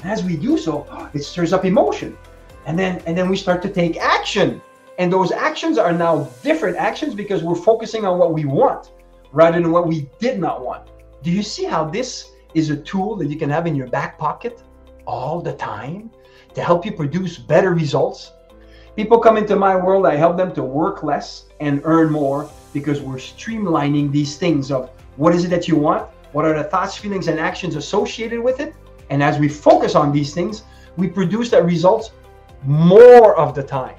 And 0.03 0.11
as 0.11 0.25
we 0.25 0.37
do 0.37 0.57
so, 0.57 0.87
it 1.13 1.23
stirs 1.23 1.53
up 1.53 1.65
emotion. 1.65 2.17
And 2.67 2.79
then 2.79 3.03
and 3.07 3.17
then 3.17 3.29
we 3.29 3.37
start 3.37 3.63
to 3.63 3.71
take 3.71 3.97
action. 3.97 4.61
And 4.99 5.13
those 5.13 5.31
actions 5.31 5.79
are 5.79 5.93
now 5.93 6.25
different 6.43 6.77
actions 6.77 7.15
because 7.15 7.43
we're 7.43 7.55
focusing 7.55 8.05
on 8.05 8.19
what 8.19 8.33
we 8.33 8.45
want 8.45 8.93
rather 9.33 9.61
than 9.61 9.71
what 9.71 9.87
we 9.87 10.09
did 10.19 10.39
not 10.39 10.65
want. 10.65 10.89
Do 11.23 11.31
you 11.31 11.43
see 11.43 11.65
how 11.65 11.85
this 11.85 12.33
is 12.55 12.71
a 12.71 12.77
tool 12.77 13.17
that 13.17 13.27
you 13.27 13.37
can 13.37 13.51
have 13.51 13.67
in 13.67 13.75
your 13.77 13.87
back 13.87 14.19
pocket 14.19 14.63
all 15.09 15.41
the 15.41 15.55
time 15.55 16.11
to 16.55 16.63
help 16.63 16.85
you 16.85 16.93
produce 16.93 17.39
better 17.39 17.73
results. 17.73 18.33
People 18.95 19.19
come 19.19 19.39
into 19.39 19.57
my 19.57 19.75
world, 19.75 20.07
I 20.07 20.17
help 20.17 20.37
them 20.37 20.53
to 20.55 20.63
work 20.63 21.03
less 21.03 21.47
and 21.61 21.81
earn 21.85 22.13
more 22.13 22.51
because 22.75 23.01
we're 23.01 23.17
streamlining 23.17 24.13
these 24.13 24.37
things 24.37 24.71
of 24.71 24.91
what 25.17 25.35
is 25.35 25.45
it 25.45 25.49
that 25.49 25.67
you 25.67 25.77
want? 25.77 26.07
What 26.33 26.45
are 26.45 26.55
the 26.55 26.65
thoughts, 26.65 26.97
feelings, 26.97 27.27
and 27.29 27.41
actions 27.41 27.75
associated 27.75 28.41
with 28.41 28.61
it? 28.61 28.75
And 29.09 29.23
as 29.23 29.39
we 29.39 29.49
focus 29.49 29.95
on 29.95 30.13
these 30.13 30.35
things, 30.35 30.63
we 30.99 31.09
produce 31.09 31.49
that 31.51 31.65
results 31.65 32.11
more 32.65 33.35
of 33.37 33.55
the 33.55 33.63
time. 33.63 33.97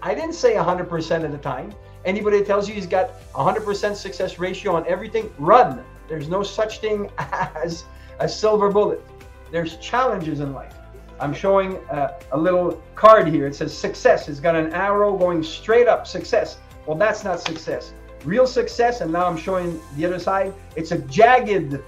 I 0.00 0.14
didn't 0.14 0.34
say 0.34 0.54
100% 0.54 1.24
of 1.24 1.32
the 1.32 1.38
time. 1.38 1.74
Anybody 2.04 2.38
that 2.38 2.46
tells 2.46 2.68
you 2.68 2.74
he's 2.74 2.86
got 2.86 3.20
100% 3.32 3.96
success 3.96 4.38
ratio 4.38 4.74
on 4.76 4.86
everything, 4.86 5.32
run. 5.38 5.84
There's 6.08 6.28
no 6.28 6.42
such 6.42 6.78
thing 6.80 7.10
as 7.18 7.84
a 8.20 8.28
silver 8.28 8.70
bullet. 8.70 9.02
There's 9.50 9.76
challenges 9.76 10.40
in 10.40 10.52
life. 10.52 10.74
I'm 11.18 11.34
showing 11.34 11.76
a, 11.90 12.14
a 12.32 12.38
little 12.38 12.82
card 12.94 13.28
here. 13.28 13.46
It 13.46 13.54
says 13.54 13.76
success. 13.76 14.28
It's 14.28 14.40
got 14.40 14.56
an 14.56 14.72
arrow 14.72 15.16
going 15.16 15.42
straight 15.42 15.86
up, 15.86 16.06
success. 16.06 16.58
Well, 16.86 16.96
that's 16.96 17.24
not 17.24 17.40
success. 17.40 17.92
Real 18.24 18.46
success, 18.46 19.00
and 19.00 19.12
now 19.12 19.26
I'm 19.26 19.36
showing 19.36 19.80
the 19.96 20.06
other 20.06 20.18
side, 20.18 20.54
it's 20.76 20.92
a 20.92 20.98
jagged 20.98 21.80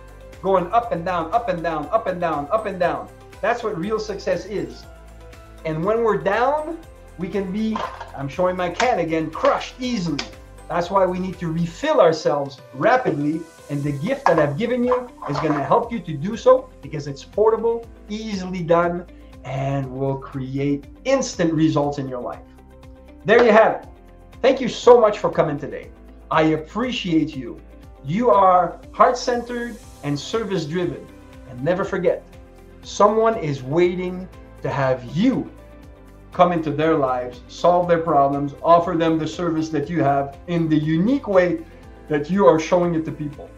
going 0.42 0.70
up 0.72 0.92
and 0.92 1.04
down, 1.04 1.32
up 1.32 1.48
and 1.48 1.62
down, 1.62 1.88
up 1.90 2.06
and 2.06 2.20
down, 2.20 2.48
up 2.50 2.66
and 2.66 2.78
down. 2.78 3.08
That's 3.40 3.62
what 3.62 3.78
real 3.78 3.98
success 3.98 4.44
is. 4.46 4.84
And 5.64 5.84
when 5.84 6.02
we're 6.02 6.18
down, 6.18 6.78
we 7.18 7.28
can 7.28 7.52
be, 7.52 7.76
I'm 8.16 8.28
showing 8.28 8.56
my 8.56 8.70
can 8.70 8.98
again, 8.98 9.30
crushed 9.30 9.74
easily. 9.78 10.24
That's 10.68 10.90
why 10.90 11.06
we 11.06 11.18
need 11.18 11.38
to 11.38 11.48
refill 11.48 12.00
ourselves 12.00 12.60
rapidly. 12.74 13.40
And 13.70 13.82
the 13.82 13.92
gift 13.92 14.26
that 14.26 14.38
I've 14.38 14.58
given 14.58 14.84
you 14.84 15.08
is 15.28 15.38
going 15.38 15.54
to 15.54 15.64
help 15.64 15.92
you 15.92 16.00
to 16.00 16.12
do 16.12 16.36
so 16.36 16.68
because 16.82 17.06
it's 17.06 17.24
portable, 17.24 17.86
easily 18.08 18.62
done, 18.62 19.06
and 19.44 19.90
will 19.90 20.16
create 20.16 20.86
instant 21.04 21.52
results 21.52 21.98
in 21.98 22.08
your 22.08 22.20
life. 22.20 22.44
There 23.24 23.44
you 23.44 23.52
have 23.52 23.82
it. 23.82 23.88
Thank 24.40 24.60
you 24.60 24.68
so 24.68 25.00
much 25.00 25.18
for 25.18 25.30
coming 25.30 25.58
today. 25.58 25.90
I 26.30 26.42
appreciate 26.42 27.36
you. 27.36 27.60
You 28.04 28.30
are 28.30 28.80
heart 28.92 29.16
centered 29.16 29.76
and 30.02 30.18
service 30.18 30.64
driven. 30.64 31.06
And 31.48 31.62
never 31.62 31.84
forget, 31.84 32.24
someone 32.82 33.36
is 33.38 33.62
waiting 33.62 34.28
to 34.62 34.68
have 34.68 35.04
you 35.16 35.50
come 36.32 36.50
into 36.50 36.70
their 36.70 36.96
lives, 36.96 37.42
solve 37.48 37.86
their 37.88 38.00
problems, 38.00 38.54
offer 38.62 38.96
them 38.96 39.18
the 39.18 39.26
service 39.26 39.68
that 39.68 39.88
you 39.88 40.02
have 40.02 40.38
in 40.46 40.68
the 40.68 40.78
unique 40.78 41.28
way 41.28 41.60
that 42.12 42.30
you 42.30 42.46
are 42.46 42.60
showing 42.60 42.94
it 42.94 43.06
to 43.06 43.10
people. 43.10 43.48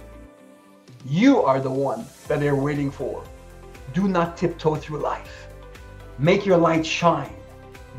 You 1.05 1.43
are 1.43 1.61
the 1.61 1.71
one 1.71 2.07
that 2.29 2.39
they're 2.39 2.55
waiting 2.55 2.89
for. 2.89 3.25
Do 3.93 4.07
not 4.07 4.37
tiptoe 4.37 4.77
through 4.77 5.01
life. 5.01 5.49
Make 6.21 6.47
your 6.47 6.57
light 6.57 6.87
shine. 6.87 7.35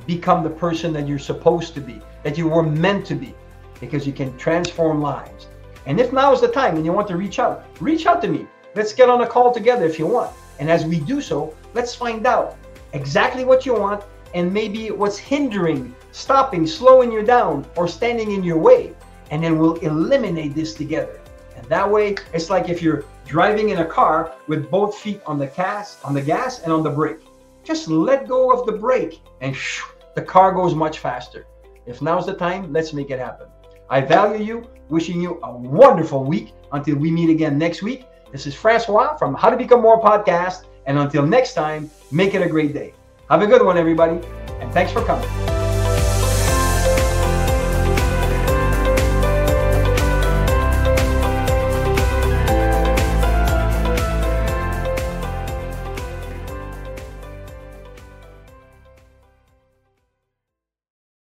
Become 0.07 0.43
the 0.43 0.49
person 0.49 0.93
that 0.93 1.09
you're 1.09 1.19
supposed 1.19 1.73
to 1.73 1.81
be, 1.81 2.01
that 2.23 2.37
you 2.37 2.47
were 2.47 2.63
meant 2.63 3.05
to 3.07 3.15
be, 3.15 3.35
because 3.81 4.07
you 4.07 4.13
can 4.13 4.37
transform 4.37 5.01
lives. 5.01 5.47
And 5.87 5.99
if 5.99 6.13
now 6.13 6.31
is 6.31 6.39
the 6.39 6.47
time 6.47 6.77
and 6.77 6.85
you 6.85 6.93
want 6.93 7.09
to 7.09 7.17
reach 7.17 7.37
out, 7.37 7.65
reach 7.81 8.05
out 8.05 8.21
to 8.21 8.29
me. 8.29 8.47
Let's 8.75 8.93
get 8.93 9.09
on 9.09 9.21
a 9.21 9.27
call 9.27 9.51
together 9.53 9.85
if 9.85 9.99
you 9.99 10.07
want. 10.07 10.31
And 10.59 10.71
as 10.71 10.85
we 10.85 11.01
do 11.01 11.19
so, 11.19 11.53
let's 11.73 11.93
find 11.93 12.25
out 12.25 12.55
exactly 12.93 13.43
what 13.43 13.65
you 13.65 13.73
want 13.73 14.05
and 14.33 14.53
maybe 14.53 14.89
what's 14.89 15.17
hindering, 15.17 15.93
stopping, 16.13 16.65
slowing 16.65 17.11
you 17.11 17.23
down, 17.23 17.65
or 17.75 17.89
standing 17.89 18.31
in 18.31 18.41
your 18.41 18.57
way. 18.57 18.93
And 19.31 19.43
then 19.43 19.57
we'll 19.59 19.75
eliminate 19.75 20.55
this 20.55 20.73
together. 20.73 21.19
And 21.55 21.65
that 21.67 21.89
way, 21.89 22.15
it's 22.33 22.49
like 22.49 22.69
if 22.69 22.81
you're 22.81 23.05
driving 23.25 23.69
in 23.69 23.79
a 23.79 23.85
car 23.85 24.35
with 24.47 24.69
both 24.69 24.97
feet 24.97 25.21
on 25.25 25.39
the 25.39 25.47
gas, 25.47 25.97
on 26.03 26.13
the 26.13 26.21
gas 26.21 26.61
and 26.61 26.71
on 26.71 26.83
the 26.83 26.89
brake. 26.89 27.19
Just 27.63 27.87
let 27.87 28.27
go 28.27 28.51
of 28.51 28.65
the 28.65 28.73
brake 28.73 29.21
and 29.41 29.55
shoo, 29.55 29.85
the 30.15 30.21
car 30.21 30.51
goes 30.51 30.75
much 30.75 30.99
faster. 30.99 31.47
If 31.85 32.01
now's 32.01 32.25
the 32.25 32.33
time, 32.33 32.71
let's 32.71 32.93
make 32.93 33.09
it 33.09 33.19
happen. 33.19 33.47
I 33.89 34.01
value 34.01 34.43
you, 34.43 34.69
wishing 34.89 35.21
you 35.21 35.39
a 35.43 35.51
wonderful 35.51 36.23
week 36.23 36.53
until 36.71 36.95
we 36.95 37.11
meet 37.11 37.29
again 37.29 37.57
next 37.57 37.81
week. 37.81 38.05
This 38.31 38.45
is 38.45 38.53
Francois 38.55 39.15
from 39.17 39.33
How 39.33 39.49
to 39.49 39.57
Become 39.57 39.81
More 39.81 40.01
podcast. 40.01 40.65
And 40.85 40.99
until 40.99 41.25
next 41.25 41.53
time, 41.53 41.89
make 42.11 42.35
it 42.35 42.41
a 42.41 42.49
great 42.49 42.73
day. 42.73 42.93
Have 43.29 43.41
a 43.41 43.47
good 43.47 43.65
one, 43.65 43.77
everybody, 43.77 44.19
and 44.59 44.71
thanks 44.71 44.91
for 44.91 45.03
coming. 45.03 45.64